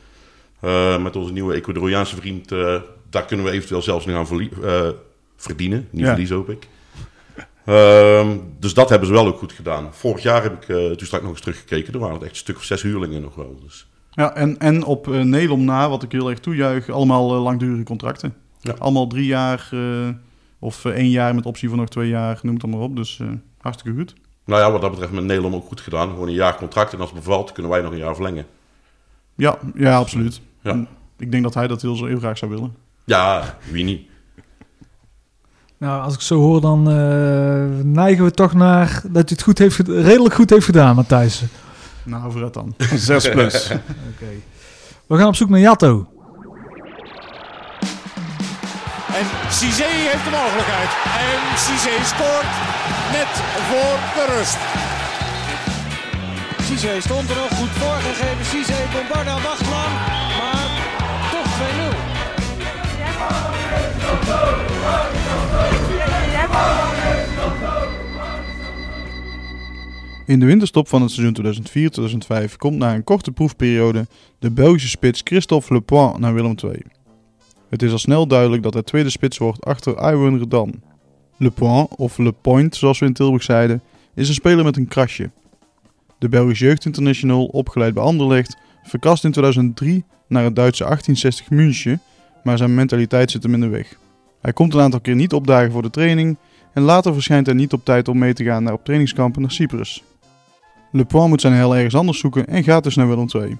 Eh, 0.60 1.02
met 1.02 1.16
onze 1.16 1.32
nieuwe 1.32 1.54
Ecuadoriaanse 1.54 2.16
vriend, 2.16 2.52
eh, 2.52 2.80
daar 3.10 3.24
kunnen 3.24 3.46
we 3.46 3.52
eventueel 3.52 3.82
zelfs 3.82 4.06
nog 4.06 4.16
aan 4.16 4.48
verdienen. 5.36 5.88
Niet 5.90 6.02
Ja. 6.02 6.08
verliezen, 6.08 6.36
hoop 6.36 6.50
ik. 6.50 6.68
Ehm, 7.64 8.36
dus 8.58 8.74
dat 8.74 8.88
hebben 8.88 9.08
ze 9.08 9.14
wel 9.14 9.26
ook 9.26 9.38
goed 9.38 9.52
gedaan. 9.52 9.88
Vorig 9.94 10.22
jaar 10.22 10.42
heb 10.42 10.62
ik, 10.62 10.68
eh, 10.68 10.76
toen 10.90 11.06
straks 11.06 11.24
nog 11.24 11.32
eens 11.32 11.40
teruggekeken, 11.40 11.92
er 11.92 11.98
waren 11.98 12.14
het 12.14 12.22
echt 12.22 12.30
een 12.32 12.36
stuk 12.36 12.56
of 12.56 12.62
zes 12.64 12.82
huurlingen 12.82 13.22
nog 13.22 13.34
wel. 13.34 13.60
Dus, 13.62 13.88
Ja, 14.16 14.34
en, 14.34 14.58
en 14.58 14.84
op 14.84 15.08
uh, 15.08 15.22
Nelom 15.22 15.64
na, 15.64 15.88
wat 15.88 16.02
ik 16.02 16.12
heel 16.12 16.30
erg 16.30 16.40
toejuich, 16.40 16.88
allemaal 16.88 17.34
eh, 17.34 17.42
langdurige 17.42 17.82
contracten. 17.82 18.34
Ja. 18.60 18.74
Allemaal 18.78 19.06
drie 19.06 19.26
jaar 19.26 19.68
eh, 19.72 20.08
of 20.58 20.84
één 20.84 21.10
jaar 21.10 21.34
met 21.34 21.46
optie 21.46 21.68
van 21.68 21.78
nog 21.78 21.88
twee 21.88 22.08
jaar, 22.08 22.38
noem 22.42 22.52
het 22.52 22.62
dan 22.62 22.70
maar 22.70 22.80
op. 22.80 22.96
Dus 22.96 23.20
eh, 23.20 23.26
hartstikke 23.60 23.98
goed. 23.98 24.14
nou 24.44 24.60
ja, 24.60 24.70
wat 24.72 24.80
dat 24.80 24.90
betreft 24.90 25.12
met 25.12 25.24
Nederland 25.24 25.54
ook 25.54 25.66
goed 25.66 25.80
gedaan. 25.80 26.08
Gewoon 26.08 26.28
een 26.28 26.34
jaar 26.34 26.56
contract 26.56 26.92
en 26.92 27.00
als 27.00 27.10
het 27.10 27.18
bevalt 27.18 27.52
kunnen 27.52 27.72
wij 27.72 27.80
nog 27.80 27.92
een 27.92 27.98
jaar 27.98 28.14
verlengen. 28.14 28.46
Ja, 29.34 29.58
ja 29.74 29.96
absoluut. 29.96 30.40
Ja. 30.62 30.70
En 30.70 30.88
ik 31.18 31.30
denk 31.30 31.42
dat 31.42 31.54
hij 31.54 31.66
dat 31.66 31.82
heel, 31.82 32.04
heel 32.04 32.18
graag 32.18 32.38
zou 32.38 32.50
willen. 32.50 32.74
Ja, 33.04 33.56
wie 33.70 33.84
niet. 33.84 34.08
Nou, 35.78 36.02
als 36.02 36.14
ik 36.14 36.20
zo 36.20 36.38
hoor, 36.38 36.60
dan 36.60 36.90
eh, 36.90 37.84
neigen 37.84 38.24
we 38.24 38.30
toch 38.30 38.54
naar 38.54 39.00
dat 39.04 39.12
hij 39.12 39.22
het 39.24 39.42
goed 39.42 39.58
heeft, 39.58 39.88
redelijk 39.88 40.34
goed 40.34 40.50
heeft 40.50 40.64
gedaan, 40.64 40.94
Matthijs. 40.94 41.42
Nou, 42.06 42.32
vooruit 42.32 42.54
dan. 42.54 42.74
6 42.94 43.28
plus. 43.28 43.70
Oké. 44.10 44.30
We 45.06 45.16
gaan 45.16 45.26
op 45.26 45.34
zoek 45.36 45.48
naar 45.48 45.60
Jatto. 45.60 46.06
En 49.20 49.26
Cizé 49.50 49.84
heeft 50.10 50.24
de 50.24 50.30
mogelijkheid. 50.30 50.90
En 51.24 51.38
Cizé 51.66 51.94
scoort 52.14 52.52
net 53.12 53.32
voor 53.68 53.96
de 54.16 54.24
rust. 54.36 54.58
Cizé 56.68 57.00
stond 57.00 57.30
er 57.30 57.36
nog 57.36 57.52
goed 57.58 57.68
voorgegeven. 57.82 58.44
Cizé, 58.44 58.78
Bombarda 58.92 59.34
wacht 59.42 59.66
lang, 59.74 59.92
maar 60.38 60.65
In 70.26 70.40
de 70.40 70.46
winterstop 70.46 70.88
van 70.88 71.02
het 71.02 71.10
seizoen 71.10 72.46
2004-2005 72.50 72.56
komt 72.56 72.76
na 72.76 72.94
een 72.94 73.04
korte 73.04 73.32
proefperiode 73.32 74.06
de 74.38 74.50
Belgische 74.50 74.88
spits 74.88 75.20
Christophe 75.24 75.72
Lepoint 75.72 76.18
naar 76.18 76.34
Willem 76.34 76.54
II. 76.64 76.82
Het 77.68 77.82
is 77.82 77.92
al 77.92 77.98
snel 77.98 78.26
duidelijk 78.26 78.62
dat 78.62 78.74
hij 78.74 78.82
tweede 78.82 79.10
spits 79.10 79.38
wordt 79.38 79.64
achter 79.64 79.92
Iwan 79.92 80.38
Redan. 80.38 80.82
Lepoint, 81.36 81.88
of 81.96 82.18
Le 82.18 82.32
Point 82.32 82.76
zoals 82.76 82.98
we 82.98 83.06
in 83.06 83.12
Tilburg 83.12 83.42
zeiden, 83.42 83.82
is 84.14 84.28
een 84.28 84.34
speler 84.34 84.64
met 84.64 84.76
een 84.76 84.88
krasje. 84.88 85.30
De 86.18 86.28
Belgische 86.28 86.64
jeugdinternational, 86.64 87.44
opgeleid 87.44 87.94
bij 87.94 88.02
Anderlecht, 88.02 88.56
verkast 88.82 89.24
in 89.24 89.30
2003 89.30 90.04
naar 90.28 90.44
het 90.44 90.56
Duitse 90.56 90.82
1860 90.82 91.50
München, 91.50 92.00
maar 92.42 92.58
zijn 92.58 92.74
mentaliteit 92.74 93.30
zit 93.30 93.42
hem 93.42 93.54
in 93.54 93.60
de 93.60 93.68
weg. 93.68 93.98
Hij 94.40 94.52
komt 94.52 94.74
een 94.74 94.80
aantal 94.80 95.00
keer 95.00 95.14
niet 95.14 95.32
opdagen 95.32 95.72
voor 95.72 95.82
de 95.82 95.90
training 95.90 96.36
en 96.72 96.82
later 96.82 97.12
verschijnt 97.12 97.46
hij 97.46 97.54
niet 97.54 97.72
op 97.72 97.84
tijd 97.84 98.08
om 98.08 98.18
mee 98.18 98.34
te 98.34 98.44
gaan 98.44 98.62
naar 98.62 98.72
op 98.72 98.84
trainingskampen 98.84 99.42
naar 99.42 99.50
Cyprus. 99.50 100.02
Le 100.90 101.04
Point 101.04 101.28
moet 101.28 101.40
zijn 101.40 101.52
hel 101.52 101.76
ergens 101.76 101.94
anders 101.94 102.18
zoeken 102.18 102.46
en 102.46 102.64
gaat 102.64 102.84
dus 102.84 102.94
naar 102.94 103.08
Willem 103.08 103.28
II. 103.34 103.58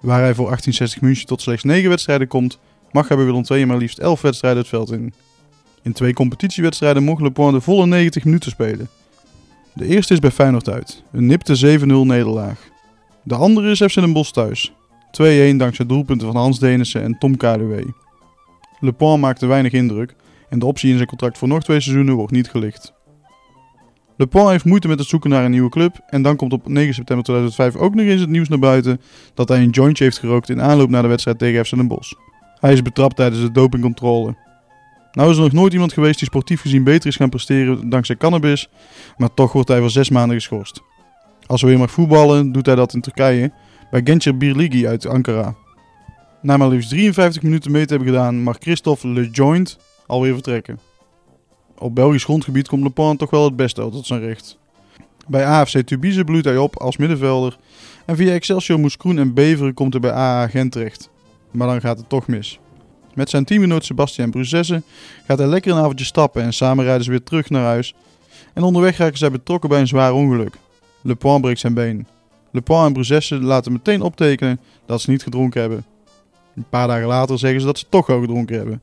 Waar 0.00 0.20
hij 0.20 0.34
voor 0.34 0.44
1860 0.44 1.00
München 1.00 1.26
tot 1.26 1.40
slechts 1.40 1.64
9 1.64 1.88
wedstrijden 1.88 2.28
komt, 2.28 2.58
mag 2.90 3.08
hij 3.08 3.16
bij 3.16 3.26
Willem 3.26 3.44
II 3.48 3.66
maar 3.66 3.76
liefst 3.76 3.98
11 3.98 4.20
wedstrijden 4.20 4.60
het 4.60 4.68
veld 4.68 4.92
in. 4.92 5.14
In 5.82 5.92
twee 5.92 6.12
competitiewedstrijden 6.12 7.04
mocht 7.04 7.22
Le 7.22 7.52
de 7.52 7.60
volle 7.60 7.86
90 7.86 8.24
minuten 8.24 8.50
spelen. 8.50 8.88
De 9.74 9.86
eerste 9.86 10.12
is 10.12 10.18
bij 10.18 10.30
Feyenoord 10.30 10.68
uit, 10.68 11.02
een 11.12 11.26
nipte 11.26 11.78
7-0 11.80 11.84
nederlaag. 11.84 12.70
De 13.22 13.34
andere 13.34 13.70
is 13.70 13.82
FC 13.82 13.94
Den 13.94 14.12
Bosch 14.12 14.30
thuis, 14.30 14.72
2-1 15.52 15.56
dankzij 15.56 15.86
doelpunten 15.86 16.26
van 16.26 16.36
Hans 16.36 16.58
Denissen 16.58 17.02
en 17.02 17.18
Tom 17.18 17.36
Kaluwe. 17.36 17.94
Le 18.80 18.92
Point 18.92 19.20
maakte 19.20 19.46
weinig 19.46 19.72
indruk 19.72 20.14
en 20.48 20.58
de 20.58 20.66
optie 20.66 20.90
in 20.90 20.96
zijn 20.96 21.08
contract 21.08 21.38
voor 21.38 21.48
nog 21.48 21.62
twee 21.62 21.80
seizoenen 21.80 22.14
wordt 22.14 22.32
niet 22.32 22.50
gelicht. 22.50 22.92
Le 24.22 24.28
Pen 24.28 24.50
heeft 24.50 24.64
moeite 24.64 24.88
met 24.88 24.98
het 24.98 25.08
zoeken 25.08 25.30
naar 25.30 25.44
een 25.44 25.50
nieuwe 25.50 25.68
club 25.68 26.00
en 26.06 26.22
dan 26.22 26.36
komt 26.36 26.52
op 26.52 26.68
9 26.68 26.94
september 26.94 27.24
2005 27.24 27.76
ook 27.76 27.94
nog 27.94 28.06
eens 28.06 28.20
het 28.20 28.30
nieuws 28.30 28.48
naar 28.48 28.58
buiten 28.58 29.00
dat 29.34 29.48
hij 29.48 29.62
een 29.62 29.70
jointje 29.70 30.04
heeft 30.04 30.18
gerookt 30.18 30.48
in 30.48 30.62
aanloop 30.62 30.90
naar 30.90 31.02
de 31.02 31.08
wedstrijd 31.08 31.38
tegen 31.38 31.64
FC 31.64 31.74
Den 31.74 31.86
Bosch. 31.86 32.12
Hij 32.60 32.72
is 32.72 32.82
betrapt 32.82 33.16
tijdens 33.16 33.42
de 33.42 33.52
dopingcontrole. 33.52 34.34
Nou 35.12 35.30
is 35.30 35.36
er 35.36 35.42
nog 35.42 35.52
nooit 35.52 35.72
iemand 35.72 35.92
geweest 35.92 36.18
die 36.18 36.28
sportief 36.28 36.60
gezien 36.60 36.84
beter 36.84 37.08
is 37.08 37.16
gaan 37.16 37.28
presteren 37.28 37.90
dankzij 37.90 38.16
cannabis, 38.16 38.68
maar 39.16 39.34
toch 39.34 39.52
wordt 39.52 39.68
hij 39.68 39.80
voor 39.80 39.90
zes 39.90 40.10
maanden 40.10 40.36
geschorst. 40.36 40.82
Als 41.46 41.60
hij 41.60 41.70
weer 41.70 41.78
mag 41.78 41.90
voetballen, 41.90 42.52
doet 42.52 42.66
hij 42.66 42.74
dat 42.74 42.94
in 42.94 43.00
Turkije 43.00 43.52
bij 43.90 44.00
Gençer 44.04 44.36
Birligi 44.36 44.86
uit 44.86 45.06
Ankara. 45.06 45.54
Na 46.42 46.56
maar 46.56 46.68
liefst 46.68 46.88
53 46.88 47.42
minuten 47.42 47.70
mee 47.70 47.86
te 47.86 47.94
hebben 47.94 48.12
gedaan, 48.12 48.42
mag 48.42 48.56
Christophe 48.60 49.08
Le 49.08 49.30
Joint 49.30 49.78
alweer 50.06 50.32
vertrekken. 50.32 50.91
Op 51.78 51.94
Belgisch 51.94 52.24
grondgebied 52.24 52.68
komt 52.68 52.82
Le 52.82 52.90
Pen 52.90 53.16
toch 53.16 53.30
wel 53.30 53.44
het 53.44 53.56
beste 53.56 53.82
uit 53.82 53.92
tot 53.92 54.06
zijn 54.06 54.20
recht. 54.20 54.58
Bij 55.26 55.46
AFC 55.46 55.80
Tubize 55.80 56.24
bloeit 56.24 56.44
hij 56.44 56.56
op 56.56 56.78
als 56.78 56.96
middenvelder 56.96 57.58
en 58.06 58.16
via 58.16 58.32
Excelsior 58.32 58.80
Moeskroen 58.80 59.18
en 59.18 59.34
Beveren 59.34 59.74
komt 59.74 59.92
hij 59.92 60.00
bij 60.00 60.12
AA 60.12 60.48
Gent 60.48 60.72
terecht. 60.72 61.10
Maar 61.50 61.68
dan 61.68 61.80
gaat 61.80 61.98
het 61.98 62.08
toch 62.08 62.26
mis. 62.26 62.58
Met 63.14 63.30
zijn 63.30 63.44
teamgenoot 63.44 63.84
Sebastian 63.84 64.30
Bruzesse 64.30 64.82
gaat 65.26 65.38
hij 65.38 65.46
lekker 65.46 65.72
een 65.72 65.78
avondje 65.78 66.04
stappen 66.04 66.42
en 66.42 66.52
samen 66.52 66.84
rijden 66.84 67.04
ze 67.04 67.10
weer 67.10 67.22
terug 67.22 67.50
naar 67.50 67.64
huis. 67.64 67.94
En 68.52 68.62
onderweg 68.62 68.96
raken 68.96 69.18
zij 69.18 69.30
betrokken 69.30 69.68
bij 69.68 69.80
een 69.80 69.86
zwaar 69.86 70.12
ongeluk. 70.12 70.54
Le 71.02 71.14
Pen 71.14 71.40
breekt 71.40 71.60
zijn 71.60 71.74
been. 71.74 72.06
Le 72.50 72.60
Pen 72.60 72.84
en 72.84 72.92
Bruzesse 72.92 73.40
laten 73.40 73.72
meteen 73.72 74.02
optekenen 74.02 74.60
dat 74.86 75.00
ze 75.00 75.10
niet 75.10 75.22
gedronken 75.22 75.60
hebben. 75.60 75.84
Een 76.56 76.66
paar 76.68 76.86
dagen 76.86 77.06
later 77.06 77.38
zeggen 77.38 77.60
ze 77.60 77.66
dat 77.66 77.78
ze 77.78 77.86
toch 77.88 78.06
wel 78.06 78.20
gedronken 78.20 78.56
hebben. 78.56 78.82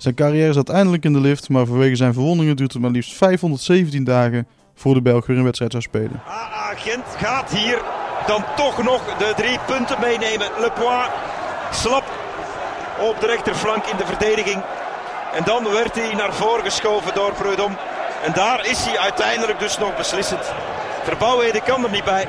Zijn 0.00 0.14
carrière 0.14 0.52
zat 0.52 0.68
eindelijk 0.68 1.04
in 1.04 1.12
de 1.12 1.20
lift, 1.20 1.48
maar 1.48 1.66
vanwege 1.66 1.96
zijn 1.96 2.12
verwondingen 2.12 2.56
duurt 2.56 2.72
het 2.72 2.82
maar 2.82 2.90
liefst 2.90 3.16
517 3.16 4.04
dagen 4.04 4.46
voor 4.74 4.94
de 4.94 5.02
Belg 5.02 5.26
weer 5.26 5.36
een 5.36 5.44
wedstrijd 5.44 5.70
zou 5.70 5.82
spelen. 5.82 6.22
AA 6.28 6.74
Gent 6.76 7.04
gaat 7.16 7.50
hier 7.50 7.82
dan 8.26 8.44
toch 8.56 8.82
nog 8.82 9.16
de 9.18 9.32
drie 9.36 9.58
punten 9.66 9.96
meenemen. 10.00 10.46
Le 10.60 10.70
Point 10.74 11.10
slap 11.72 12.04
op 13.00 13.20
de 13.20 13.26
rechterflank 13.26 13.84
in 13.86 13.96
de 13.96 14.06
verdediging. 14.06 14.62
En 15.36 15.44
dan 15.44 15.64
werd 15.64 15.94
hij 15.94 16.14
naar 16.14 16.34
voren 16.34 16.64
geschoven 16.64 17.14
door 17.14 17.32
Preudom. 17.32 17.76
En 18.24 18.32
daar 18.32 18.66
is 18.66 18.84
hij 18.84 18.98
uiteindelijk 18.98 19.58
dus 19.58 19.78
nog 19.78 19.96
beslissend. 19.96 20.52
Verbouwheden 21.02 21.62
kan 21.62 21.84
er 21.84 21.90
niet 21.90 22.04
bij. 22.04 22.28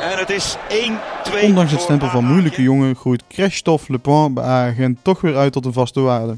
En 0.00 0.18
het 0.18 0.30
is 0.30 0.56
1-2. 0.68 1.42
Ondanks 1.42 1.72
het 1.72 1.80
stempel 1.80 2.08
van 2.08 2.24
moeilijke 2.24 2.62
jongen 2.62 2.96
groeit 2.96 3.22
Christophe 3.28 3.92
Le 3.92 3.98
Pen 3.98 4.34
bij 4.34 4.44
AA 4.44 4.72
Gent 4.72 4.98
toch 5.02 5.20
weer 5.20 5.36
uit 5.36 5.52
tot 5.52 5.64
een 5.64 5.72
vaste 5.72 6.00
waarde. 6.00 6.36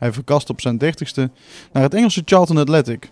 Hij 0.00 0.12
verkast 0.12 0.50
op 0.50 0.60
zijn 0.60 0.78
dertigste 0.78 1.30
naar 1.72 1.82
het 1.82 1.94
Engelse 1.94 2.22
Charlton 2.24 2.58
Athletic. 2.58 3.10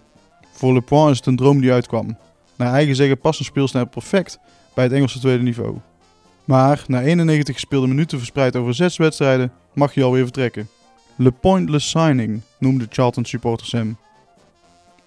Voor 0.53 0.73
Le 0.73 0.81
Pen 0.81 1.11
is 1.11 1.17
het 1.17 1.27
een 1.27 1.37
droom 1.37 1.61
die 1.61 1.73
uitkwam. 1.73 2.17
Naar 2.57 2.73
eigen 2.73 2.97
zeggen 2.97 3.19
past 3.19 3.39
een 3.39 3.45
speelsnijder 3.45 3.93
perfect 3.93 4.39
bij 4.75 4.85
het 4.85 4.93
Engelse 4.93 5.19
tweede 5.19 5.43
niveau. 5.43 5.77
Maar 6.45 6.85
na 6.87 7.03
91 7.03 7.55
gespeelde 7.55 7.87
minuten 7.87 8.19
verspreid 8.19 8.57
over 8.57 8.75
zes 8.75 8.97
wedstrijden 8.97 9.53
mag 9.73 9.95
hij 9.95 10.05
alweer 10.05 10.23
vertrekken. 10.23 10.69
Le 11.17 11.31
pointless 11.31 11.91
signing 11.91 12.41
noemde 12.59 12.87
Charlton 12.91 13.25
supporters 13.25 13.73
hem. 13.73 13.97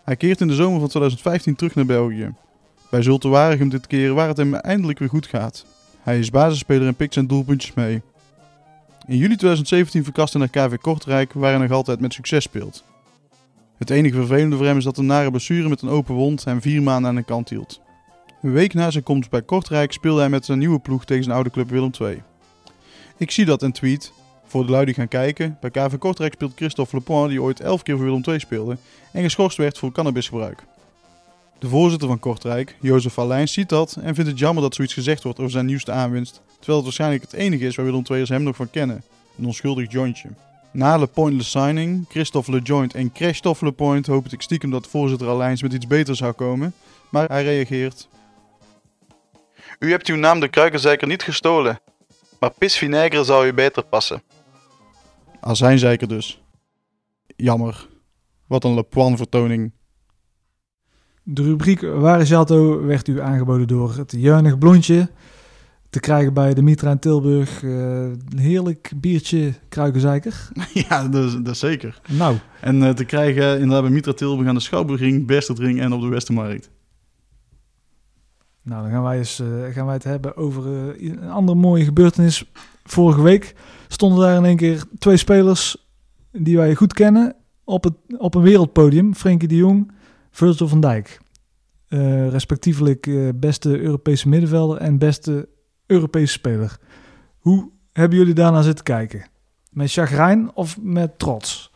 Hij 0.04 0.16
keert 0.16 0.42
in 0.42 0.48
de 0.48 0.56
zomer 0.56 0.80
van 0.80 0.90
2015 0.90 1.56
terug 1.56 1.76
naar 1.76 1.86
België. 1.86 2.34
Bij 2.90 3.02
Zulte 3.02 3.28
Waregem 3.28 3.70
dit 3.70 3.88
keer 3.88 4.14
waar 4.14 4.28
het 4.28 4.38
hem 4.38 4.56
eindelijk 4.56 5.00
weer 5.00 5.10
goed 5.10 5.28
gaat. 5.28 5.66
Hij 6.02 6.20
is 6.20 6.30
basisspeler 6.30 6.88
en 6.88 6.96
pikt 6.96 7.14
zijn 7.14 7.28
doelpuntjes 7.28 7.74
mee. 7.74 8.02
In 9.08 9.18
juli 9.18 9.36
2017 9.36 10.04
verkast 10.04 10.34
hij 10.34 10.42
naar 10.42 10.68
KV 10.68 10.78
Kortrijk, 10.78 11.34
waar 11.34 11.52
hij 11.52 11.62
nog 11.62 11.72
altijd 11.72 12.00
met 12.00 12.14
succes 12.14 12.44
speelt. 12.44 12.84
Het 13.78 13.90
enige 13.90 14.16
vervelende 14.16 14.56
voor 14.56 14.66
hem 14.66 14.78
is 14.78 14.84
dat 14.84 14.98
een 14.98 15.06
nare 15.06 15.30
blessure 15.30 15.70
met 15.70 15.82
een 15.82 15.90
open 15.90 16.16
wond 16.16 16.44
hem 16.44 16.62
vier 16.62 16.82
maanden 16.82 17.10
aan 17.10 17.16
de 17.16 17.24
kant 17.24 17.50
hield. 17.50 17.82
Een 18.42 18.52
week 18.52 18.74
na 18.74 18.92
zijn 18.92 19.04
komst 19.04 19.30
bij 19.30 19.42
Kortrijk 19.42 19.92
speelde 19.92 20.20
hij 20.20 20.30
met 20.30 20.46
zijn 20.46 20.60
nieuwe 20.60 20.80
ploeg 20.80 21.06
tegen 21.06 21.24
zijn 21.24 21.36
oude 21.36 21.52
club 21.52 21.70
Willem 21.70 21.92
II. 22.02 22.22
Ik 23.18 23.32
zie 23.32 23.46
dat 23.46 23.64
en 23.64 23.72
tweet. 23.72 24.12
Voor 24.46 24.66
de 24.66 24.72
lui 24.72 24.86
die 24.86 24.94
gaan 24.94 25.08
kijken, 25.08 25.58
bij 25.62 25.70
KV 25.70 25.98
Kortrijk 25.98 26.34
speelt 26.34 26.54
Christophe 26.56 26.96
Le 26.96 27.02
Pen, 27.02 27.28
die 27.28 27.42
ooit 27.42 27.60
11 27.60 27.84
keer 27.84 27.96
voor 27.96 28.06
Willem 28.06 28.24
II 28.26 28.40
speelde 28.40 28.78
en 29.12 29.24
geschorst 29.24 29.58
werd 29.58 29.78
voor 29.78 29.92
cannabisgebruik. 29.92 30.64
De 31.60 31.68
voorzitter 31.68 32.08
van 32.08 32.20
Kortrijk, 32.20 32.76
Jozef 32.82 33.20
Allijn, 33.20 33.48
ziet 33.48 33.70
dat 33.70 33.98
en 34.02 34.16
vindt 34.16 34.30
het 34.30 34.40
jammer 34.40 34.64
dat 34.64 34.76
zoiets 34.76 34.94
gezegd 34.94 35.24
wordt 35.24 35.40
over 35.40 35.52
zijn 35.52 35.66
nieuwste 35.66 35.92
aanwinst. 35.92 36.42
Terwijl 36.62 36.76
het 36.76 36.84
waarschijnlijk 36.84 37.22
het 37.22 37.34
enige 37.34 37.66
is 37.66 37.76
waar 37.76 37.86
Willem 37.86 38.04
II'ers 38.10 38.30
hem 38.30 38.44
nog 38.44 38.56
van 38.56 38.70
kennen. 38.70 39.04
Een 39.38 39.46
onschuldig 39.46 39.92
jointje. 39.92 40.30
Na 40.72 40.98
Le 40.98 41.08
Pointless 41.08 41.52
signing, 41.52 42.06
Christophe 42.10 42.52
Lejoint 42.52 42.94
en 42.94 43.10
Christophe 43.14 43.66
Lepoint 43.66 44.08
hoopte 44.08 44.36
ik 44.36 44.42
stiekem 44.42 44.72
dat 44.72 44.88
voorzitter 44.88 45.28
Allijns 45.28 45.62
met 45.62 45.74
iets 45.74 45.88
beters 45.88 46.18
zou 46.18 46.34
komen. 46.34 46.74
Maar 47.10 47.28
hij 47.28 47.44
reageert. 47.44 48.08
U 49.80 49.92
hebt 49.92 50.08
uw 50.08 50.16
naam 50.16 50.40
de 50.40 50.48
kruikenzeiker 50.48 51.08
niet 51.08 51.24
gestolen. 51.24 51.80
Maar 52.40 52.52
pisvinaiger 52.58 53.26
zou 53.26 53.48
u 53.48 53.54
beter 53.54 53.84
passen. 53.84 54.22
Azijnzeiker 55.40 56.08
dus. 56.08 56.42
Jammer. 57.36 57.88
Wat 58.48 58.64
een 58.64 58.74
Le 58.74 58.84
Point 58.84 59.18
vertoning. 59.18 59.72
De 61.24 61.44
rubriek 61.44 61.82
Waar 61.82 62.22
is 62.22 62.30
werd 62.30 63.08
u 63.08 63.22
aangeboden 63.22 63.68
door 63.68 63.96
het 63.96 64.12
Juinig 64.18 64.58
Blondje. 64.58 65.10
Te 65.92 66.00
krijgen 66.00 66.34
bij 66.34 66.54
de 66.54 66.62
Mitra 66.62 66.92
in 66.92 67.00
Tilburg. 67.00 67.64
Eh, 67.64 68.08
heerlijk 68.36 68.92
biertje 68.96 69.54
kruikenzeiker. 69.70 70.50
ja, 70.90 71.08
dat 71.08 71.26
is, 71.26 71.38
dat 71.44 71.58
zeker. 71.58 72.02
Nou, 72.08 72.38
En 72.62 72.84
eh, 72.84 72.90
te 72.90 73.06
krijgen 73.06 73.54
inderdaad 73.54 73.82
bij 73.82 73.92
Mitra 73.92 74.14
Tilburg 74.14 74.48
aan 74.48 74.56
de 74.56 74.62
Schouwburgring, 74.62 75.28
Bestertring 75.28 75.80
en 75.80 75.94
op 75.94 76.02
de 76.02 76.08
Westermarkt. 76.08 76.70
nou 78.62 78.82
dan 78.82 78.92
gaan 78.92 79.04
wij, 79.04 79.18
eens, 79.18 79.40
eh, 79.40 79.48
gaan 79.72 79.86
wij 79.86 79.94
het 79.94 80.04
hebben 80.04 80.38
over 80.38 80.66
een 81.04 81.30
andere 81.30 81.58
mooie 81.58 81.84
gebeurtenis. 81.84 82.52
Vorige 82.84 83.22
week 83.22 83.56
stonden 83.88 84.20
daar 84.20 84.38
in 84.38 84.46
één 84.46 84.58
keer 84.58 84.84
twee 85.00 85.18
spelers 85.18 85.88
die 86.32 86.58
wij 86.58 86.76
goed 86.76 86.94
kennen 86.94 87.36
op, 87.64 87.84
het, 87.84 87.94
op 88.18 88.36
een 88.36 88.42
wereldpodium. 88.42 89.16
Frenkie 89.16 89.48
de 89.48 89.56
Jong, 89.56 89.92
Virgil 90.30 90.68
van 90.68 90.80
Dijk. 90.80 91.20
Respectievelijk 92.30 93.32
beste 93.36 93.80
Europese 93.80 94.30
middenvelder 94.30 94.78
en 94.78 94.98
beste 94.98 95.48
Europese 95.92 96.32
speler. 96.34 96.78
Hoe 97.40 97.70
hebben 97.94 98.18
jullie 98.18 98.34
daarna 98.34 98.62
zitten 98.62 98.84
kijken? 98.84 99.26
Met 99.70 99.92
chagrijn 99.92 100.52
of 100.54 100.78
met 100.82 101.20
trots? 101.20 101.72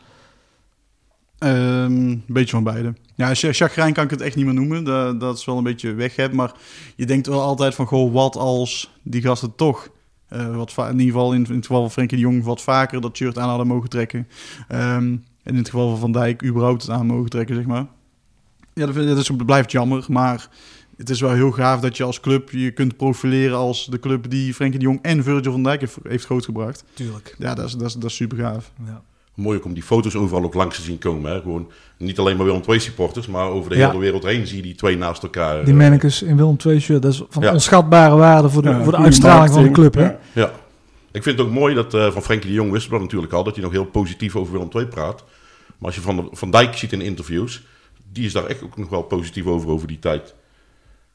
Ehm, 1.38 1.55
Een 1.91 2.24
beetje 2.28 2.51
van 2.51 2.63
beide. 2.63 2.93
Ja, 3.16 3.34
cha- 3.34 3.53
chagrijn 3.53 3.93
kan 3.93 4.03
ik 4.03 4.09
het 4.09 4.22
echt 4.22 4.36
niet 4.36 4.45
meer 4.45 4.53
noemen. 4.53 4.84
Dat, 4.84 5.20
dat 5.20 5.38
is 5.38 5.45
wel 5.45 5.57
een 5.57 5.63
beetje 5.63 5.93
weg 5.93 6.16
hebt. 6.16 6.34
Maar 6.34 6.51
je 6.95 7.05
denkt 7.05 7.28
wel 7.28 7.41
altijd 7.41 7.76
van, 7.76 7.86
goh, 7.86 8.13
wat 8.13 8.36
als 8.36 8.93
die 9.03 9.22
gasten 9.22 9.55
toch... 9.55 9.89
eh, 10.28 10.55
wat 10.55 10.74
in 10.78 10.91
ieder 10.91 11.05
geval 11.05 11.34
in, 11.34 11.45
in 11.45 11.55
het 11.55 11.66
geval 11.66 11.82
van 11.82 11.91
Frenkie 11.91 12.18
de 12.18 12.24
Jong 12.24 12.43
wat 12.43 12.61
vaker 12.61 13.01
dat 13.01 13.16
shirt 13.18 13.38
aan 13.38 13.49
hadden 13.49 13.68
mogen 13.68 13.89
trekken. 13.89 14.28
Ehm, 14.68 14.97
en 15.43 15.51
in 15.53 15.55
het 15.57 15.70
geval 15.70 15.89
van 15.89 15.99
Van 15.99 16.11
Dijk 16.11 16.43
überhaupt 16.43 16.82
het 16.82 16.91
aan 16.91 17.05
mogen 17.05 17.30
trekken, 17.30 17.55
zeg 17.55 17.66
maar. 17.66 17.86
Ja, 18.74 18.86
dat, 18.86 18.95
is, 19.18 19.28
dat 19.28 19.45
blijft 19.45 19.72
jammer. 19.72 20.05
Maar 20.07 20.49
het 20.98 21.10
is 21.10 21.22
wel 21.22 21.32
heel 21.32 21.52
gaaf 21.52 21.80
dat 21.80 21.98
je 21.98 22.04
als 22.04 22.20
club 22.20 22.50
je 22.52 22.72
kunt 22.72 22.98
profileren 22.98 23.58
als 23.58 23.86
de 23.86 24.00
club 24.00 24.30
die 24.30 24.54
Frenkie 24.54 24.80
de 24.80 24.86
Jong 24.86 25.00
en 25.02 25.24
Virgil 25.24 25.52
van 25.52 25.64
Dijk 25.64 25.80
heeft, 25.80 25.98
heeft 26.08 26.26
grootgebracht. 26.26 26.84
Tuurlijk. 26.93 27.36
Ja, 27.39 27.54
dat 27.56 27.66
is, 27.66 27.72
dat 27.74 27.88
is, 27.88 27.93
dat 27.93 28.10
is 28.10 28.16
super 28.16 28.38
gaaf. 28.38 28.72
Ja. 28.86 29.02
Mooi 29.34 29.58
ook 29.58 29.66
om 29.66 29.74
die 29.74 29.84
foto's 29.84 30.16
overal 30.16 30.43
ook 30.43 30.54
langs 30.54 30.76
te 30.76 30.82
zien 30.82 30.98
komen. 30.98 31.32
Hè? 31.32 31.41
Gewoon 31.41 31.72
niet 31.98 32.20
alleen 32.20 32.38
maar 32.38 32.46
Willem 32.46 32.62
II 32.68 32.80
supporters, 32.80 33.28
maar 33.28 33.48
over 33.50 33.70
de 33.70 33.78
Ja. 33.78 33.88
hele 33.88 34.00
wereld 34.00 34.24
heen 34.24 34.48
zie 34.48 34.58
je 34.58 34.64
die 34.64 34.76
twee 34.76 34.98
naast 34.98 35.24
elkaar. 35.24 35.64
Die 35.66 35.74
eh, 35.74 35.80
mannekes 35.80 36.22
in 36.22 36.36
Willem 36.38 36.56
II 36.66 36.80
shirt, 36.80 37.02
dat 37.02 37.14
is 37.14 37.22
van 37.30 37.43
Ja. 37.43 37.52
onschatbare 37.54 38.16
waarde 38.16 38.50
voor 38.50 38.62
de, 38.62 38.70
Ja, 38.70 38.84
voor 38.84 38.91
de 38.91 38.98
uitstraling 38.98 39.54
van 39.54 39.64
de 39.64 39.72
club. 39.72 39.93
Hè? 39.93 40.04
Ja. 40.04 40.18
Ja. 40.34 40.52
Ik 41.12 41.24
vind 41.24 41.38
het 41.38 41.48
ook 41.48 41.54
mooi 41.54 41.76
dat 41.76 41.93
eh, 41.93 42.12
van 42.12 42.22
Frenkie 42.24 42.50
de 42.50 42.56
Jong 42.56 42.72
wisten 42.72 42.89
we 42.91 42.96
dat 42.96 43.06
natuurlijk 43.06 43.34
al, 43.34 43.43
dat 43.43 43.54
hij 43.56 43.64
nog 43.64 43.72
heel 43.74 43.86
positief 43.86 44.36
over 44.36 44.54
Willem 44.54 44.70
II 44.76 44.86
praat. 44.86 45.24
Maar 45.78 45.86
als 45.88 45.96
je 45.96 46.02
van, 46.02 46.30
van 46.32 46.52
Dijk 46.52 46.78
ziet 46.78 46.91
in 46.91 47.02
interviews, 47.02 47.64
die 48.12 48.26
is 48.26 48.34
daar 48.34 48.46
echt 48.46 48.64
ook 48.64 48.78
nog 48.78 48.89
wel 48.89 49.02
positief 49.02 49.46
over, 49.46 49.70
over 49.70 49.88
die 49.88 50.00
tijd. 50.00 50.34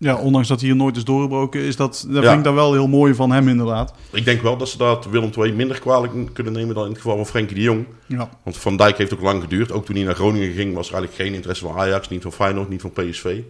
Ja, 0.03 0.16
ondanks 0.16 0.48
dat 0.48 0.61
hij 0.61 0.68
hier 0.68 0.76
nooit 0.78 0.96
is 0.96 1.05
doorgebroken, 1.05 1.61
is 1.61 1.76
dat, 1.76 2.05
dat 2.09 2.22
Ja. 2.22 2.28
vind 2.28 2.38
ik 2.38 2.44
dan 2.44 2.55
wel 2.55 2.72
heel 2.72 2.88
mooi 2.88 3.14
van 3.14 3.30
hem 3.32 3.48
inderdaad. 3.48 3.94
Ik 4.12 4.24
denk 4.24 4.42
wel 4.42 4.57
dat 4.57 4.68
ze 4.68 4.78
dat 4.78 5.07
Willem 5.11 5.30
II 5.38 5.53
minder 5.53 5.80
kwalijk 5.80 6.12
kunnen 6.32 6.53
nemen 6.53 6.74
dan 6.74 6.84
in 6.84 6.90
het 6.90 7.01
geval 7.01 7.16
van 7.16 7.26
Frenkie 7.26 7.55
de 7.57 7.62
Jong. 7.62 7.86
Ja. 8.07 8.28
Want 8.44 8.57
Van 8.57 8.76
Dijk 8.76 8.98
heeft 8.98 9.14
ook 9.14 9.20
lang 9.20 9.42
geduurd. 9.42 9.72
Ook 9.72 9.84
toen 9.84 9.96
hij 9.96 10.05
naar 10.05 10.14
Groningen 10.14 10.53
ging, 10.53 10.74
was 10.74 10.88
er 10.88 10.94
eigenlijk 10.94 11.22
geen 11.22 11.34
interesse 11.36 11.64
van 11.66 11.76
Ajax, 11.76 12.09
niet 12.09 12.22
van 12.22 12.32
Feyenoord, 12.32 12.68
niet 12.68 12.80
van 12.80 12.90
PSV. 12.92 13.40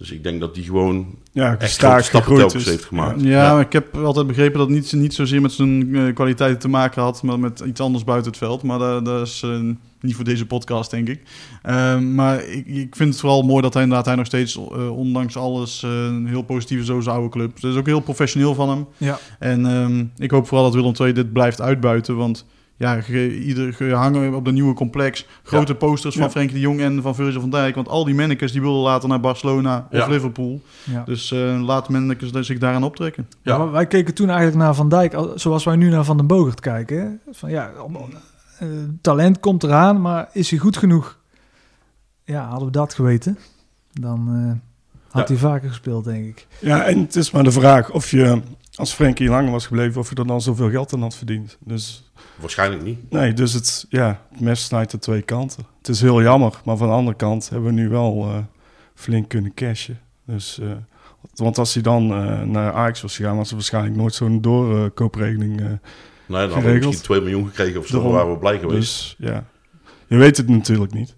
Dus 0.00 0.10
ik 0.10 0.22
denk 0.22 0.40
dat 0.40 0.54
die 0.54 0.64
gewoon 0.64 1.06
Ja, 1.32 1.56
echt 1.58 1.78
grote 1.78 2.02
stappen 2.02 2.34
telkens 2.34 2.54
is. 2.54 2.70
heeft 2.70 2.84
gemaakt. 2.84 3.22
Ja, 3.22 3.52
maar 3.52 3.60
ik 3.60 3.72
heb 3.72 3.96
altijd 3.96 4.26
begrepen 4.26 4.58
dat 4.58 4.68
het 4.68 4.76
niet, 4.76 4.92
niet 4.92 5.14
zozeer 5.14 5.40
met 5.40 5.52
zijn 5.52 5.96
eh, 5.96 6.14
kwaliteiten 6.14 6.58
te 6.58 6.68
maken 6.68 7.02
had, 7.02 7.22
maar 7.22 7.38
met 7.38 7.60
iets 7.60 7.80
anders 7.80 8.04
buiten 8.04 8.30
het 8.30 8.40
veld. 8.40 8.62
Maar 8.62 8.78
dat, 8.78 9.04
dat 9.04 9.26
is 9.26 9.42
eh, 9.42 9.60
niet 10.00 10.14
voor 10.14 10.24
deze 10.24 10.46
podcast, 10.46 10.90
denk 10.90 11.08
ik. 11.08 11.22
Ehm, 11.62 12.14
maar 12.14 12.44
ik, 12.44 12.66
ik 12.66 12.96
vind 12.96 13.10
het 13.10 13.20
vooral 13.20 13.42
mooi 13.42 13.62
dat 13.62 13.72
hij 13.72 13.82
inderdaad 13.82 14.06
hij 14.06 14.14
nog 14.14 14.26
steeds, 14.26 14.56
eh, 14.56 14.96
ondanks 14.96 15.36
alles, 15.36 15.82
een 15.82 16.26
heel 16.26 16.44
over 16.48 17.02
zijn 17.02 17.16
oude 17.16 17.28
club. 17.30 17.60
Dat 17.60 17.72
is 17.72 17.78
ook 17.78 17.86
heel 17.86 18.00
professioneel 18.00 18.54
van 18.54 18.68
hem. 18.68 18.86
Ja. 18.96 19.18
En 19.38 19.66
ehm, 19.66 20.04
ik 20.16 20.30
hoop 20.30 20.46
vooral 20.46 20.70
dat 20.70 20.74
Willem 20.74 20.94
II 21.00 21.12
dit 21.12 21.32
blijft 21.32 21.60
uitbuiten, 21.60 22.16
want... 22.16 22.44
Ja, 22.80 23.02
ieder, 23.30 23.72
ge 23.72 23.90
hangen 23.90 24.34
op 24.34 24.44
de 24.44 24.52
nieuwe 24.52 24.74
complex 24.74 25.26
grote 25.42 25.74
posters 25.74 26.14
van 26.14 26.24
Ja. 26.24 26.30
Frenkie 26.30 26.54
de 26.54 26.60
Jong 26.60 26.80
en 26.80 27.02
van 27.02 27.14
Virgil 27.14 27.40
van 27.40 27.50
Dijk. 27.50 27.74
Want 27.74 27.88
al 27.88 28.04
die 28.04 28.14
mannekes 28.14 28.52
die 28.52 28.60
willen 28.60 28.76
later 28.80 29.08
naar 29.08 29.20
Barcelona 29.20 29.86
of 29.90 29.98
Ja. 29.98 30.06
Liverpool. 30.06 30.60
Ja. 30.84 31.02
Dus 31.04 31.32
eh 31.32 31.60
laat 31.62 31.88
mannekes 31.88 32.30
zich 32.46 32.58
daaraan 32.58 32.84
optrekken. 32.84 33.28
Ja. 33.42 33.58
Maar 33.58 33.70
wij 33.70 33.86
keken 33.86 34.14
toen 34.14 34.28
eigenlijk 34.28 34.58
naar 34.58 34.74
Van 34.74 34.88
Dijk, 34.88 35.14
al- 35.14 35.32
zoals 35.34 35.64
wij 35.64 35.76
nu 35.76 35.88
naar 35.90 36.04
Van 36.04 36.16
den 36.16 36.26
Bogert 36.26 36.60
kijken. 36.60 36.98
hè. 37.00 37.32
Van, 37.32 37.50
ja, 37.50 37.70
om- 37.86 37.96
eh, 38.58 38.68
talent 39.00 39.40
komt 39.40 39.62
eraan, 39.62 40.00
maar 40.00 40.28
is 40.32 40.50
hij 40.50 40.58
goed 40.58 40.76
genoeg? 40.76 41.18
Ja, 42.24 42.48
hadden 42.48 42.66
we 42.66 42.72
dat 42.72 42.94
geweten, 42.94 43.38
dan 43.92 44.28
eh, 44.28 44.58
had 45.12 45.28
Ja. 45.28 45.34
hij 45.34 45.42
vaker 45.42 45.68
gespeeld, 45.68 46.04
denk 46.04 46.26
ik. 46.26 46.46
Ja, 46.60 46.82
en 46.84 47.00
het 47.00 47.16
is 47.16 47.30
maar 47.30 47.44
de 47.44 47.50
vraag 47.52 47.90
of 47.90 48.10
je, 48.10 48.40
als 48.74 48.92
Frenkie 48.92 49.28
langer 49.28 49.50
was 49.50 49.66
gebleven, 49.66 50.00
of 50.00 50.10
je 50.10 50.16
er 50.16 50.26
dan 50.26 50.40
zoveel 50.40 50.70
geld 50.70 50.92
aan 50.94 51.02
had 51.02 51.14
verdiend. 51.16 51.56
Dus 51.64 52.09
Waarschijnlijk 52.40 52.82
niet. 52.82 53.10
nee, 53.10 53.32
dus 53.32 53.52
het, 53.52 53.86
ja, 53.88 54.20
het 54.30 54.40
mes 54.40 54.64
snijdt 54.64 54.90
de 54.90 54.98
twee 54.98 55.22
kanten. 55.22 55.66
Het 55.78 55.88
is 55.88 56.00
heel 56.00 56.22
jammer, 56.22 56.60
maar 56.64 56.76
van 56.76 56.86
de 56.88 56.94
andere 56.94 57.16
kant 57.16 57.48
hebben 57.48 57.74
we 57.74 57.80
nu 57.80 57.88
wel 57.88 58.26
eh, 58.28 58.38
flink 58.94 59.28
kunnen 59.28 59.54
cashen. 59.54 60.00
Dus, 60.26 60.58
eh, 60.58 60.68
want 61.34 61.58
als 61.58 61.74
hij 61.74 61.82
dan 61.82 62.12
eh, 62.12 62.40
naar 62.42 62.72
Ajax 62.72 63.00
was 63.00 63.16
gegaan, 63.16 63.36
was 63.36 63.48
er 63.48 63.54
waarschijnlijk 63.54 63.96
nooit 63.96 64.14
zo'n 64.14 64.40
doorkoopregeling. 64.40 65.60
Nee, 65.60 65.78
dan 66.26 66.50
hadden 66.50 66.72
we 66.72 66.86
misschien 66.86 67.04
2 67.04 67.20
miljoen 67.20 67.46
gekregen 67.46 67.80
of 67.80 67.86
zo, 67.86 67.94
Daarom. 67.94 68.12
waren 68.12 68.32
we 68.32 68.38
blij 68.38 68.58
geweest. 68.58 69.16
Dus 69.18 69.28
ja, 69.28 69.44
je 70.06 70.16
weet 70.16 70.36
het 70.36 70.48
natuurlijk 70.48 70.92
niet. 70.92 71.16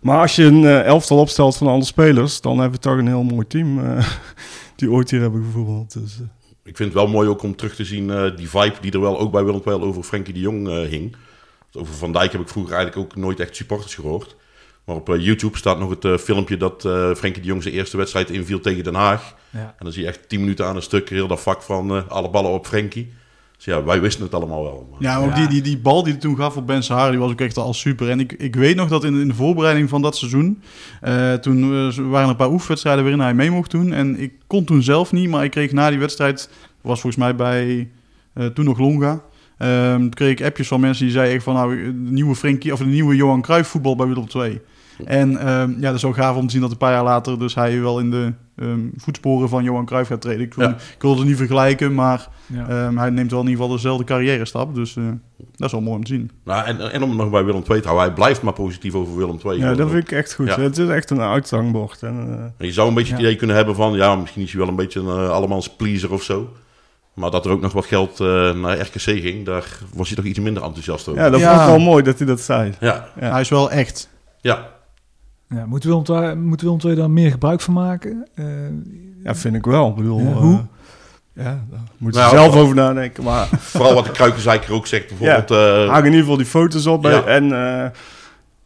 Maar 0.00 0.20
als 0.20 0.36
je 0.36 0.44
een 0.44 0.64
elftal 0.64 1.18
opstelt 1.18 1.56
van 1.56 1.66
alle 1.66 1.84
spelers, 1.84 2.40
dan 2.40 2.58
hebben 2.58 2.80
we 2.80 2.86
toch 2.86 2.98
een 2.98 3.06
heel 3.06 3.22
mooi 3.22 3.46
team 3.46 3.80
die 4.76 4.90
ooit 4.90 5.10
hier 5.10 5.20
hebben 5.20 5.44
gevoetbald. 5.44 5.92
Dus, 5.92 6.20
Ik 6.66 6.76
vind 6.76 6.92
het 6.92 7.02
wel 7.02 7.08
mooi 7.08 7.28
ook 7.28 7.42
om 7.42 7.56
terug 7.56 7.74
te 7.74 7.84
zien 7.84 8.10
eh, 8.10 8.36
die 8.36 8.48
vibe 8.48 8.74
die 8.80 8.92
er 8.92 9.00
wel 9.00 9.18
ook 9.18 9.32
bij 9.32 9.44
Willem 9.44 9.62
II 9.66 9.76
over 9.76 10.02
Frenkie 10.02 10.34
de 10.34 10.40
Jong 10.40 10.68
eh, 10.68 10.88
hing. 10.88 11.16
Over 11.72 11.94
Van 11.94 12.12
Dijk 12.12 12.32
heb 12.32 12.40
ik 12.40 12.48
vroeger 12.48 12.74
eigenlijk 12.74 13.04
ook 13.04 13.16
nooit 13.16 13.40
echt 13.40 13.56
supporters 13.56 13.94
gehoord. 13.94 14.36
Maar 14.84 14.96
op 14.96 15.08
eh, 15.08 15.24
YouTube 15.24 15.56
staat 15.56 15.78
nog 15.78 15.96
het 16.00 16.20
filmpje 16.20 16.56
dat 16.56 16.80
Frenkie 17.16 17.42
de 17.42 17.48
Jong 17.48 17.62
zijn 17.62 17.74
eerste 17.74 17.96
wedstrijd 17.96 18.30
inviel 18.30 18.60
tegen 18.60 18.84
Den 18.84 18.94
Haag. 18.94 19.34
Ja. 19.50 19.58
En 19.58 19.84
dan 19.84 19.92
zie 19.92 20.02
je 20.02 20.08
echt 20.08 20.28
10 20.28 20.40
minuten 20.40 20.66
aan 20.66 20.76
een 20.76 20.82
stuk 20.82 21.08
heel 21.08 21.26
dat 21.26 21.40
vak 21.40 21.62
van 21.62 22.08
alle 22.08 22.30
ballen 22.30 22.50
op 22.50 22.66
Frenkie. 22.66 23.12
Dus 23.56 23.64
ja, 23.64 23.84
wij 23.84 24.00
wisten 24.00 24.22
het 24.24 24.34
allemaal 24.34 24.62
wel. 24.62 24.88
Maar- 24.90 25.02
Ja, 25.02 25.18
maar 25.18 25.28
ook 25.28 25.34
Ja. 25.34 25.40
Die, 25.40 25.48
die, 25.48 25.62
die 25.62 25.78
bal 25.78 26.02
die 26.02 26.12
hij 26.12 26.20
toen 26.20 26.36
gaf 26.36 26.56
op 26.56 26.66
Ben 26.66 26.82
Sahar, 26.82 27.10
die 27.10 27.20
was 27.20 27.30
ook 27.30 27.40
echt 27.40 27.56
al 27.56 27.74
super. 27.74 28.10
En 28.10 28.20
ik, 28.20 28.32
ik 28.32 28.54
weet 28.56 28.76
nog 28.76 28.88
dat 28.88 29.04
in, 29.04 29.20
in 29.20 29.28
de 29.28 29.34
voorbereiding 29.34 29.88
van 29.88 30.02
dat 30.02 30.16
seizoen, 30.16 30.62
eh, 31.00 31.32
toen 31.32 31.62
eh, 31.62 31.94
waren 31.96 32.22
er 32.22 32.28
een 32.28 32.36
paar 32.36 32.50
oefenwedstrijden 32.50 33.02
waarin 33.02 33.22
hij 33.22 33.34
mee 33.34 33.50
mocht 33.50 33.70
doen. 33.70 33.92
En 33.92 34.20
ik 34.20 34.32
kon 34.46 34.64
toen 34.64 34.82
zelf 34.82 35.12
niet, 35.12 35.28
maar 35.28 35.44
ik 35.44 35.50
kreeg 35.50 35.72
na 35.72 35.90
die 35.90 35.98
wedstrijd, 35.98 36.50
was 36.80 37.00
volgens 37.00 37.22
mij 37.22 37.36
bij 37.36 37.88
eh, 38.32 38.46
toen 38.46 38.64
nog 38.64 38.78
Longa, 38.78 39.20
ehm, 39.58 39.98
toen 40.00 40.08
kreeg 40.10 40.30
ik 40.30 40.42
appjes 40.46 40.68
van 40.68 40.80
mensen 40.80 41.04
die 41.04 41.14
zeiden 41.14 41.34
echt 41.34 41.44
van, 41.44 41.54
nou, 41.54 41.76
de 41.84 42.10
nieuwe 42.10 42.34
Frenkie, 42.34 42.72
of 42.72 42.78
de 42.78 42.84
nieuwe 42.86 43.16
Johan 43.16 43.42
Cruijff 43.42 43.70
voetbal 43.70 43.96
bij 43.96 44.06
Willem 44.06 44.26
II. 44.36 44.60
En 45.04 45.36
ehm, 45.38 45.70
ja, 45.70 45.80
dat 45.86 45.94
is 45.94 46.02
wel 46.02 46.12
gaaf 46.12 46.36
om 46.36 46.46
te 46.46 46.52
zien 46.52 46.60
dat 46.60 46.70
een 46.70 46.76
paar 46.76 46.92
jaar 46.92 47.04
later 47.04 47.38
dus 47.38 47.54
hij 47.54 47.80
wel 47.80 47.98
in 48.00 48.10
de 48.10 48.32
ehm, 48.56 48.80
voetsporen 48.96 49.48
van 49.48 49.64
Johan 49.64 49.84
Cruijff 49.84 50.08
gaat 50.08 50.20
treden. 50.20 50.40
Ik, 50.44 50.54
wil, 50.54 50.68
Ja. 50.68 50.74
ik 50.74 51.02
wilde 51.02 51.18
het 51.18 51.28
niet 51.28 51.36
vergelijken, 51.36 51.94
maar 51.94 52.28
Ja. 52.46 52.68
Ehm, 52.68 52.96
hij 52.96 53.10
neemt 53.10 53.30
wel 53.30 53.40
in 53.40 53.46
ieder 53.48 53.60
geval 53.62 53.76
dezelfde 53.76 54.04
carrière 54.04 54.44
stap. 54.44 54.74
Dus 54.74 54.96
eh, 54.96 55.04
dat 55.56 55.66
is 55.66 55.72
wel 55.72 55.80
mooi 55.80 55.96
om 55.96 56.04
te 56.04 56.12
zien. 56.12 56.30
Nou, 56.44 56.66
en, 56.66 56.92
en 56.92 57.02
om 57.02 57.16
nog 57.16 57.30
bij 57.30 57.44
Willem 57.44 57.62
II 57.70 57.80
te 57.80 57.86
houden, 57.88 58.06
hij 58.06 58.14
blijft 58.14 58.42
maar 58.42 58.52
positief 58.52 58.94
over 58.94 59.16
Willem 59.16 59.38
II. 59.46 59.58
ja, 59.58 59.74
dat 59.74 59.90
vind 59.90 60.02
ik 60.02 60.12
echt 60.12 60.34
goed. 60.34 60.46
Ja. 60.46 60.60
Het 60.60 60.78
is 60.78 60.88
echt 60.88 61.10
een 61.10 61.20
uithangbord. 61.20 62.02
En, 62.02 62.26
eh, 62.28 62.42
En 62.58 62.66
je 62.66 62.72
zou 62.72 62.88
een 62.88 62.94
beetje 62.94 63.12
het 63.12 63.20
idee 63.22 63.36
kunnen 63.36 63.56
hebben 63.56 63.74
van, 63.74 63.92
ja, 63.92 64.14
misschien 64.14 64.42
is 64.42 64.50
hij 64.50 64.60
wel 64.60 64.68
een 64.68 64.76
beetje 64.76 65.00
een 65.00 65.06
uh, 65.22 65.30
allemans 65.30 65.68
pleaser 65.76 66.12
of 66.12 66.22
zo. 66.22 66.48
Maar 67.14 67.30
dat 67.30 67.44
er 67.44 67.50
ook 67.50 67.60
nog 67.60 67.72
wat 67.72 67.84
geld 67.86 68.20
eh, 68.20 68.26
naar 68.52 68.78
RKC 68.80 69.00
ging, 69.00 69.44
daar 69.44 69.78
was 69.94 70.06
hij 70.08 70.16
toch 70.16 70.24
iets 70.26 70.38
minder 70.38 70.62
enthousiast 70.62 71.08
over. 71.08 71.22
ja, 71.22 71.30
dat 71.30 71.40
Ja. 71.40 71.50
vond 71.50 71.60
ik 71.62 71.66
wel 71.76 71.84
mooi 71.92 72.02
dat 72.02 72.18
hij 72.18 72.26
dat 72.26 72.40
zei. 72.40 72.72
ja, 72.80 73.08
Ja. 73.20 73.30
Hij 73.30 73.40
is 73.40 73.48
wel 73.48 73.70
echt. 73.70 74.08
ja. 74.40 74.74
Ja, 75.48 75.66
moet 75.66 75.84
Willem 75.84 76.02
II, 76.10 76.34
moet 76.34 76.60
Willem 76.60 76.78
II 76.84 76.94
daar 76.94 77.10
meer 77.10 77.30
gebruik 77.30 77.60
van 77.60 77.74
maken? 77.74 78.26
Eh, 78.34 78.44
Ja, 79.24 79.34
vind 79.34 79.54
ik 79.54 79.64
wel. 79.64 79.88
Ik 79.88 79.94
bedoel, 79.94 80.20
Ja, 80.20 80.26
eh, 80.30 80.36
hoe? 80.36 80.64
ja, 81.32 81.64
daar 81.70 81.80
moet 81.96 82.14
je 82.14 82.20
Nou, 82.20 82.36
zelf 82.36 82.54
over 82.54 82.74
nadenken. 82.74 83.24
Maar 83.24 83.48
Vooral 83.58 83.94
wat 83.94 84.04
de 84.04 84.10
Kruikenzeiker 84.10 84.72
ook 84.72 84.86
zegt, 84.86 85.08
bijvoorbeeld... 85.08 85.50
eh, 85.50 85.88
hang 85.88 85.98
in 85.98 86.04
ieder 86.04 86.20
geval 86.20 86.36
die 86.36 86.46
foto's 86.46 86.86
op. 86.86 87.02
bij- 87.02 87.12
Ja. 87.12 87.22
En 87.24 87.44
eh, 87.52 87.90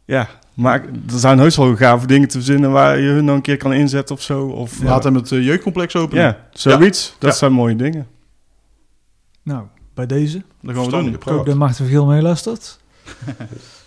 Ja, 0.05 0.29
maar 0.55 0.81
er 1.13 1.19
zijn 1.19 1.39
heus 1.39 1.57
wel 1.57 1.77
gave 1.77 2.07
dingen 2.07 2.29
te 2.29 2.37
verzinnen 2.37 2.71
waar 2.71 2.99
je 2.99 3.09
hun 3.09 3.25
nog 3.25 3.37
een 3.37 3.43
keer 3.43 3.57
kan 3.57 3.73
inzetten 3.73 4.15
of 4.15 4.23
zo. 4.23 4.47
Of, 4.47 4.83
Laat 4.83 5.05
hem 5.05 5.15
het 5.15 5.29
jeugdcomplex 5.29 5.97
open. 5.97 6.19
Ja, 6.19 6.37
zoiets. 6.53 7.17
Dat 7.19 7.31
Ja. 7.31 7.37
zijn 7.37 7.53
mooie 7.53 7.77
dingen. 7.77 8.07
Nou, 9.43 9.63
bij 9.95 10.07
deze. 10.07 10.43
Dat 10.63 10.75
gaan 10.75 10.85
we 10.85 10.91
doen. 10.91 11.15
Ik 11.15 11.23
hoop 11.23 11.47
dat 11.47 11.55
Marten 11.57 11.77
Vergeel 11.77 12.07
meeluistert. 12.07 12.79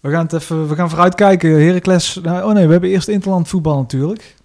we 0.00 0.10
gaan 0.10 0.22
het 0.22 0.32
even, 0.32 0.68
we 0.68 0.74
gaan 0.74 0.88
vooruit 0.88 1.14
kijken. 1.14 1.50
Heracles, 1.66 2.18
nou, 2.22 2.44
oh 2.48 2.52
nee, 2.54 2.66
we 2.66 2.72
hebben 2.72 2.90
eerst 2.90 3.08
interland 3.08 3.48
voetbal 3.48 3.78
natuurlijk. 3.78 4.36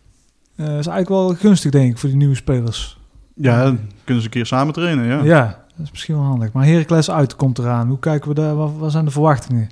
Eh 0.55 0.65
is 0.65 0.71
eigenlijk 0.87 1.09
wel 1.09 1.35
gunstig 1.35 1.71
denk 1.71 1.91
ik 1.91 1.97
voor 1.97 2.09
die 2.09 2.17
nieuwe 2.17 2.35
spelers. 2.35 2.97
Ja, 3.35 3.63
dan 3.63 3.79
kunnen 4.03 4.23
ze 4.23 4.27
een 4.29 4.33
keer 4.33 4.45
samen 4.45 4.73
trainen, 4.73 5.05
ja. 5.05 5.23
Ja, 5.23 5.65
dat 5.77 5.85
is 5.85 5.91
misschien 5.91 6.15
wel 6.15 6.23
handig. 6.23 6.51
Maar 6.51 6.65
Heracles 6.65 7.11
uit 7.11 7.35
komt 7.35 7.57
eraan. 7.57 7.87
Hoe 7.87 7.99
kijken 7.99 8.29
we 8.29 8.35
daar? 8.35 8.55
Wat, 8.55 8.71
wat 8.77 8.91
zijn 8.91 9.05
de 9.05 9.11
verwachtingen? 9.11 9.69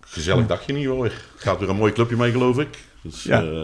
Gezellig 0.00 0.46
dagje 0.46 0.72
niet 0.72 0.86
hoor. 0.86 1.04
Het 1.04 1.12
gaat 1.36 1.58
weer 1.58 1.68
een 1.68 1.76
mooi 1.76 1.92
clubje 1.92 2.16
mee, 2.16 2.30
geloof 2.30 2.58
ik. 2.58 2.84
Dus, 3.02 3.22
Ja. 3.22 3.42
eh, 3.42 3.60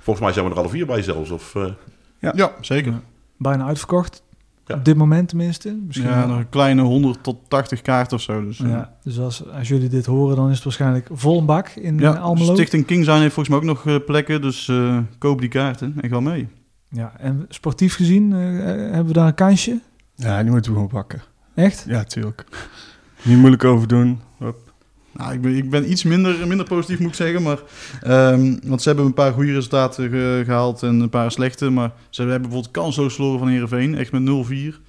volgens 0.00 0.24
mij 0.24 0.32
zijn 0.34 0.44
we 0.44 0.50
er 0.50 0.58
alle 0.58 0.68
vier 0.68 0.86
bij 0.86 1.02
zelfs. 1.02 1.30
Of, 1.30 1.54
eh, 1.54 1.66
Ja, 2.34 2.52
zeker. 2.60 3.00
Bijna 3.36 3.66
uitverkocht. 3.66 4.22
Ja. 4.70 4.76
Op 4.76 4.84
dit 4.84 4.96
moment 4.96 5.28
tenminste. 5.28 5.78
Misschien 5.86 6.08
Ja, 6.08 6.26
nog 6.26 6.38
een 6.38 6.48
kleine 6.48 6.82
100 6.82 7.22
tot 7.22 7.36
80 7.48 7.82
kaarten 7.82 8.16
of 8.16 8.22
zo. 8.22 8.44
Dus, 8.44 8.60
eh. 8.60 8.68
Ja, 8.68 8.94
dus 9.02 9.18
als, 9.18 9.50
als 9.52 9.68
jullie 9.68 9.88
dit 9.88 10.06
horen, 10.06 10.36
dan 10.36 10.48
is 10.48 10.54
het 10.54 10.64
waarschijnlijk 10.64 11.08
vol 11.12 11.38
een 11.38 11.46
bak 11.46 11.68
in 11.68 11.98
Ja, 11.98 12.14
eh, 12.14 12.22
Almelo. 12.22 12.54
Stichting 12.54 12.86
King 12.86 13.04
zijn 13.04 13.20
heeft 13.20 13.34
volgens 13.34 13.54
mij 13.54 13.58
ook 13.70 13.76
nog 13.76 13.86
eh, 13.94 14.04
plekken, 14.06 14.40
dus 14.40 14.68
eh, 14.68 14.98
koop 15.18 15.40
die 15.40 15.48
kaarten 15.48 15.94
en 16.00 16.08
ga 16.08 16.20
mee. 16.20 16.48
Ja, 16.88 17.12
en 17.18 17.44
sportief 17.48 17.94
gezien 17.94 18.32
eh, 18.32 18.58
eh, 18.58 18.64
hebben 18.78 19.06
we 19.06 19.12
daar 19.12 19.26
een 19.26 19.34
kansje. 19.34 19.78
Ja, 20.14 20.42
die 20.42 20.50
moeten 20.50 20.70
we 20.70 20.76
gewoon 20.76 20.92
pakken. 20.92 21.22
Echt? 21.54 21.84
Ja, 21.88 22.04
tuurlijk. 22.04 22.44
Niet 23.22 23.38
moeilijk 23.38 23.64
over 23.64 23.88
doen. 23.88 24.20
Hup. 24.38 24.69
Nou, 25.12 25.32
ik 25.32 25.40
ben, 25.40 25.56
ik 25.56 25.70
ben 25.70 25.90
iets 25.90 26.02
minder, 26.02 26.46
minder 26.46 26.66
positief 26.66 26.98
moet 26.98 27.08
ik 27.08 27.14
zeggen, 27.14 27.42
maar, 27.42 27.58
ehm, 28.02 28.56
want 28.64 28.82
ze 28.82 28.88
hebben 28.88 29.06
een 29.06 29.14
paar 29.14 29.32
goede 29.32 29.52
resultaten 29.52 30.10
ge- 30.10 30.42
gehaald 30.44 30.82
en 30.82 31.00
een 31.00 31.08
paar 31.08 31.30
slechte, 31.32 31.70
maar 31.70 31.92
ze 32.10 32.20
hebben 32.20 32.40
bijvoorbeeld 32.40 32.72
kansloos 32.72 33.14
verloren 33.14 33.38
van 33.38 33.48
Heerenveen, 33.48 33.94
echt 33.94 34.12
met 34.12 34.22
0-4. 34.22 34.80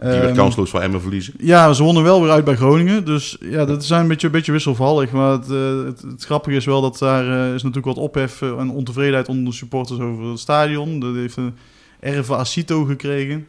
die 0.00 0.08
werd 0.08 0.24
Ehm, 0.26 0.34
kansloos 0.34 0.70
van 0.70 0.82
Emmen 0.82 1.00
verliezen. 1.00 1.34
Ja, 1.38 1.72
ze 1.72 1.82
wonnen 1.82 2.02
wel 2.02 2.22
weer 2.22 2.30
uit 2.30 2.44
bij 2.44 2.56
Groningen. 2.56 3.04
Dus 3.04 3.36
ja, 3.40 3.64
dat 3.64 3.84
zijn 3.84 4.02
een 4.02 4.08
beetje, 4.08 4.26
een 4.26 4.32
beetje 4.32 4.52
wisselvallig. 4.52 5.10
Maar 5.12 5.32
het, 5.32 5.50
eh, 5.50 5.84
het, 5.84 6.02
het 6.02 6.24
grappige 6.24 6.56
is 6.56 6.64
wel 6.64 6.80
dat 6.80 6.98
daar 6.98 7.24
eh, 7.48 7.54
is 7.54 7.62
natuurlijk 7.62 7.96
wat 7.96 8.04
ophef 8.04 8.42
eh, 8.42 8.58
en 8.58 8.70
ontevredenheid 8.70 9.28
onder 9.28 9.44
de 9.44 9.52
supporters 9.56 10.00
over 10.00 10.24
het 10.24 10.38
stadion. 10.38 11.00
Dat 11.00 11.14
heeft 11.14 11.36
een 11.36 11.54
Erva 12.00 12.34
Acito 12.36 12.84
gekregen. 12.84 13.46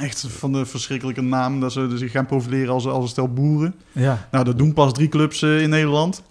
Echt 0.00 0.26
van 0.38 0.52
de 0.52 0.66
verschrikkelijke 0.66 1.22
naam 1.22 1.60
dat 1.60 1.72
ze 1.72 1.88
zich 1.94 2.10
gaan 2.10 2.26
profileren 2.26 2.72
als, 2.72 2.86
als 2.86 3.02
een 3.04 3.08
stel 3.10 3.28
boeren. 3.32 3.74
Ja. 3.92 4.28
Nou, 4.30 4.44
dat 4.44 4.58
doen 4.58 4.72
pas 4.72 4.92
drie 4.92 5.08
clubs 5.08 5.42
eh, 5.42 5.60
in 5.62 5.70
Nederland. 5.70 6.22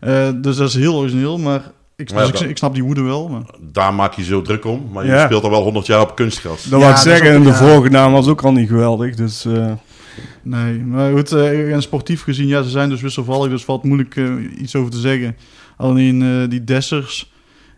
Eh, 0.00 0.28
dus 0.36 0.56
dat 0.56 0.68
is 0.68 0.74
heel 0.74 0.94
origineel. 0.94 1.38
Maar 1.38 1.72
ik, 1.96 2.12
Maar 2.12 2.24
ja, 2.24 2.30
dus 2.30 2.40
ik, 2.42 2.56
snap 2.56 2.74
die 2.74 2.84
woede 2.84 3.02
wel. 3.02 3.28
Maar. 3.28 3.42
Daar 3.72 3.94
maak 3.94 4.12
je 4.14 4.24
zo 4.24 4.42
druk 4.42 4.64
om. 4.64 4.88
Maar 4.92 5.04
je 5.04 5.10
Ja. 5.10 5.24
speelt 5.24 5.44
al 5.44 5.50
wel 5.50 5.62
100 5.62 5.86
jaar 5.86 6.00
op 6.00 6.14
kunstgras. 6.16 6.62
Dat 6.62 6.70
Ja, 6.70 6.78
wou 6.78 6.90
ik 6.90 6.96
zeggen, 6.96 7.28
ook- 7.28 7.34
en 7.34 7.42
de 7.42 7.48
ja. 7.48 7.54
vorige 7.54 7.88
naam 7.90 8.12
was 8.12 8.28
ook 8.28 8.42
al 8.42 8.52
niet 8.52 8.68
geweldig. 8.68 9.14
Dus 9.14 9.44
eh, 9.44 9.72
Nee, 10.42 10.78
maar 10.78 11.12
goed, 11.12 11.32
eh, 11.32 11.72
en 11.74 11.82
sportief 11.82 12.22
gezien, 12.22 12.46
ja, 12.46 12.62
ze 12.62 12.70
zijn 12.70 12.88
dus 12.88 13.00
wisselvallig, 13.00 13.50
dus 13.50 13.64
valt 13.64 13.82
moeilijk 13.82 14.16
eh, 14.16 14.24
iets 14.58 14.74
over 14.76 14.90
te 14.90 14.98
zeggen. 14.98 15.36
Alleen 15.76 16.22
eh, 16.22 16.50
die 16.50 16.64
Dessers, 16.64 17.32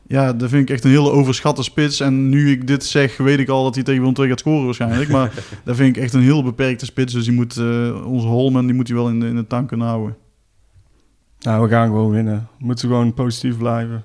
ja, 0.09 0.33
dat 0.33 0.49
vind 0.49 0.63
ik 0.63 0.75
echt 0.75 0.85
een 0.85 0.91
hele 0.91 1.11
overschatte 1.11 1.63
spits. 1.63 2.01
En 2.01 2.29
nu 2.29 2.51
ik 2.51 2.67
dit 2.67 2.85
zeg, 2.85 3.17
weet 3.17 3.39
ik 3.39 3.49
al 3.49 3.65
dat 3.65 3.75
hij 3.75 3.85
tegen 3.85 4.01
Willem 4.01 4.17
II 4.17 4.29
gaat 4.29 4.39
scoren 4.39 4.65
waarschijnlijk. 4.65 5.09
Maar 5.11 5.33
dat 5.65 5.77
vind 5.77 5.97
ik 5.97 6.03
echt 6.03 6.13
een 6.15 6.23
heel 6.23 6.43
beperkte 6.43 6.85
spits. 6.85 7.13
Dus 7.13 7.25
die 7.25 7.33
moet, 7.35 7.57
eh, 7.57 8.07
onze 8.07 8.27
Holman, 8.27 8.67
die 8.67 8.75
moet 8.75 8.89
hij 8.89 8.97
wel 8.97 9.09
in 9.09 9.21
de, 9.21 9.27
in 9.27 9.35
de 9.37 9.47
tank 9.47 9.69
kunnen 9.69 9.87
houden. 9.87 10.17
nou, 11.41 11.63
we 11.63 11.69
gaan 11.69 11.87
gewoon 11.87 12.11
winnen. 12.11 12.49
We 12.59 12.65
moeten 12.65 12.89
gewoon 12.89 13.15
positief 13.15 13.59
blijven. 13.59 14.05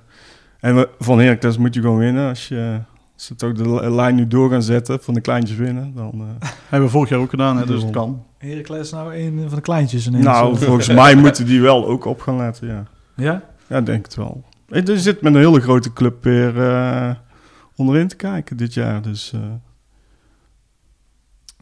En 0.60 0.74
we, 0.74 0.88
van 0.98 1.18
Heracles 1.20 1.58
moet 1.58 1.74
je 1.74 1.80
gewoon 1.80 1.98
winnen. 1.98 2.28
Als, 2.28 2.48
je, 2.48 2.78
als 3.14 3.26
ze 3.26 3.34
toch 3.34 3.52
de 3.52 3.70
li- 3.74 3.94
lijn 3.94 4.14
nu 4.14 4.26
door 4.26 4.50
gaan 4.50 4.62
zetten, 4.62 4.98
van 5.02 5.14
de 5.14 5.20
kleintjes 5.20 5.56
winnen, 5.56 5.92
dan... 5.94 6.12
eh, 6.40 6.48
Hebben 6.68 6.88
we 6.88 6.94
vorig 6.94 7.08
jaar 7.08 7.18
ook 7.20 7.30
gedaan, 7.30 7.56
hè, 7.56 7.66
dus 7.66 7.82
het 7.82 7.90
kan. 7.90 8.22
Heracles 8.38 8.90
nou 8.90 9.14
een 9.16 9.44
van 9.46 9.54
de 9.56 9.60
kleintjes 9.62 10.06
ineens. 10.06 10.24
nou, 10.24 10.56
volgens 10.56 10.88
mij 10.88 11.14
moeten 11.14 11.46
die 11.46 11.60
wel 11.60 11.86
ook 11.86 12.04
op 12.04 12.20
gaan 12.20 12.36
letten, 12.36 12.68
ja. 12.68 12.84
Ja? 13.16 13.42
Ja, 13.66 13.78
ik 13.78 13.86
denk 13.86 14.04
het 14.04 14.14
wel. 14.14 14.44
Er 14.68 14.98
zit 14.98 15.20
met 15.20 15.34
een 15.34 15.40
hele 15.40 15.60
grote 15.60 15.92
club 15.92 16.24
weer 16.24 16.62
eh, 16.62 17.14
onderin 17.76 18.08
te 18.08 18.16
kijken 18.16 18.56
dit 18.56 18.74
jaar. 18.74 19.02
Dus 19.02 19.32
eh, 19.32 19.40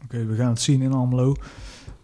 Oké, 0.03 0.25
we 0.25 0.35
gaan 0.35 0.49
het 0.49 0.61
zien 0.61 0.81
in 0.81 0.93
Almelo. 0.93 1.35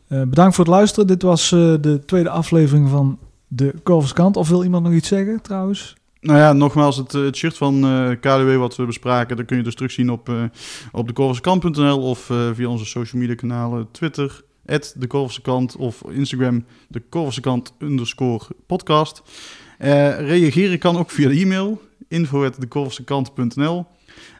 Eh, 0.07 0.21
bedankt 0.21 0.55
voor 0.55 0.65
het 0.65 0.73
luisteren. 0.73 1.07
Dit 1.07 1.21
was 1.21 1.51
eh, 1.51 1.73
de 1.81 2.01
tweede 2.05 2.29
aflevering 2.29 2.89
van 2.89 3.19
de 3.47 3.73
Korverskant. 3.83 4.37
Of 4.37 4.49
wil 4.49 4.63
iemand 4.63 4.83
nog 4.83 4.93
iets 4.93 5.07
zeggen 5.07 5.41
trouwens? 5.41 5.97
Nou 6.21 6.39
ja, 6.39 6.53
nogmaals, 6.53 6.97
het, 6.97 7.11
het 7.11 7.35
shirt 7.35 7.57
van 7.57 7.83
eh 7.83 8.09
KDW 8.19 8.57
wat 8.57 8.75
we 8.75 8.85
bespraken, 8.85 9.37
dat 9.37 9.45
kun 9.45 9.57
je 9.57 9.63
dus 9.63 9.75
terugzien 9.75 10.11
op, 10.11 10.29
eh 10.29 10.43
op 10.91 11.07
dekorverskant.nl 11.07 12.01
of 12.01 12.29
eh, 12.29 12.49
via 12.53 12.67
onze 12.67 12.85
social 12.85 13.21
media 13.21 13.35
kanalen 13.35 13.87
Twitter, 13.91 14.43
de 14.95 15.07
Korverskant 15.07 15.75
of 15.75 16.03
Instagram, 16.09 16.65
de 16.87 17.01
Korverskant 17.09 17.73
underscore 17.79 18.45
podcast. 18.65 19.21
Eh, 19.79 20.19
reageren 20.19 20.79
kan 20.79 20.97
ook 20.97 21.11
via 21.11 21.27
de 21.29 21.35
e-mail, 21.39 21.81
info.dekorverskant.nl. 22.07 23.85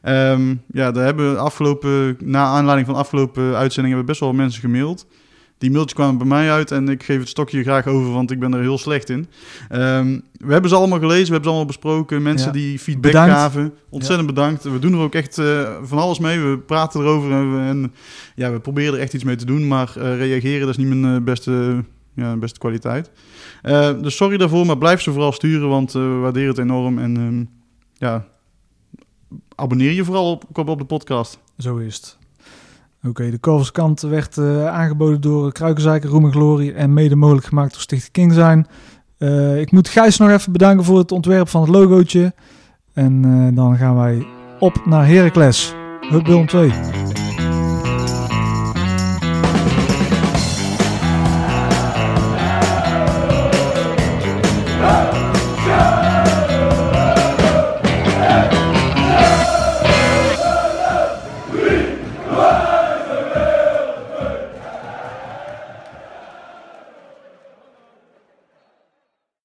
Ehm 0.02 0.56
ja, 0.72 0.92
daar 0.92 1.06
hebben 1.06 1.32
we 1.34 1.38
afgelopen, 1.40 2.18
na 2.24 2.46
aanleiding 2.46 2.86
van 2.86 2.96
de 2.96 3.02
afgelopen 3.02 3.56
uitzending 3.56 3.88
hebben 3.96 4.06
best 4.06 4.20
wel 4.20 4.34
mensen 4.34 4.62
gemaild. 4.62 5.06
Die 5.58 5.72
mailtjes 5.72 5.94
kwamen 5.94 6.18
bij 6.18 6.28
mij 6.28 6.52
uit 6.52 6.72
en 6.72 6.90
ik 6.90 7.04
geef 7.04 7.20
het 7.20 7.30
stokje 7.30 7.62
graag 7.64 7.88
over, 7.88 8.12
want 8.12 8.32
ik 8.32 8.40
ben 8.40 8.54
er 8.54 8.60
heel 8.62 8.78
slecht 8.78 9.10
in. 9.10 9.28
Ehm, 9.70 10.20
we 10.38 10.52
hebben 10.52 10.70
ze 10.70 10.76
allemaal 10.76 11.00
gelezen, 11.00 11.26
we 11.26 11.32
hebben 11.32 11.44
ze 11.44 11.48
allemaal 11.50 11.66
besproken. 11.66 12.22
Mensen 12.22 12.48
Ja. 12.48 12.54
die 12.54 12.80
feedback 12.80 13.12
Bedankt. 13.12 13.34
gaven, 13.34 13.74
ontzettend 13.90 14.28
bedankt. 14.28 14.64
We 14.64 14.80
doen 14.80 14.94
er 14.94 15.00
ook 15.00 15.16
echt 15.16 15.38
eh, 15.38 15.70
van 15.84 15.98
alles 15.98 16.20
mee. 16.20 16.40
We 16.40 16.58
praten 16.58 17.02
erover 17.02 17.32
en, 17.32 17.56
we, 17.56 17.62
en 17.70 17.94
ja, 18.36 18.52
we 18.52 18.60
proberen 18.60 18.94
er 18.94 19.00
echt 19.00 19.14
iets 19.14 19.24
mee 19.24 19.36
te 19.36 19.46
doen. 19.46 19.68
Maar 19.68 19.92
eh, 19.98 20.18
reageren, 20.18 20.60
dat 20.60 20.70
is 20.70 20.78
niet 20.86 20.96
mijn 21.00 21.24
beste, 21.24 21.84
ja, 22.20 22.38
beste 22.38 22.60
kwaliteit. 22.60 23.12
Eh, 23.62 24.02
dus 24.02 24.16
sorry 24.16 24.38
daarvoor, 24.38 24.66
maar 24.66 24.78
blijf 24.78 25.02
ze 25.02 25.12
vooral 25.12 25.32
sturen, 25.32 25.70
want 25.70 25.96
eh, 25.96 26.02
we 26.02 26.18
waarderen 26.22 26.50
het 26.50 26.58
enorm. 26.58 27.00
En 27.00 27.18
ehm, 27.18 27.44
ja, 27.94 28.26
abonneer 29.56 29.92
je 29.92 30.06
vooral 30.06 30.32
op, 30.32 30.68
op, 30.70 30.78
de 30.78 30.86
podcast. 30.86 31.40
Zo 31.58 31.78
is 31.78 31.96
het. 31.96 32.18
Oké, 33.04 33.30
de 33.30 33.38
Korverskant 33.38 34.02
werd 34.02 34.38
eh, 34.38 34.68
aangeboden 34.68 35.22
door 35.22 35.52
Kruikenzeiker, 35.52 36.10
Roem 36.10 36.26
en 36.26 36.32
Glorie 36.32 36.74
en 36.74 36.94
mede 36.94 37.16
mogelijk 37.16 37.46
gemaakt 37.46 37.72
door 37.72 37.82
Stichting 37.82 38.12
King 38.12 38.34
zijn. 38.34 38.68
Ik 39.60 39.72
moet 39.72 39.88
Gijs 39.88 40.18
nog 40.18 40.30
even 40.30 40.52
bedanken 40.52 40.86
voor 40.86 40.98
het 40.98 41.12
ontwerp 41.12 41.50
van 41.50 41.62
het 41.62 41.70
logootje. 41.70 42.34
En 42.94 43.56
dan 43.56 43.78
gaan 43.78 43.96
wij 43.96 44.28
op 44.60 44.86
naar 44.86 45.08
Heracles. 45.08 45.74
Willem 46.10 46.48
2. 46.48 46.72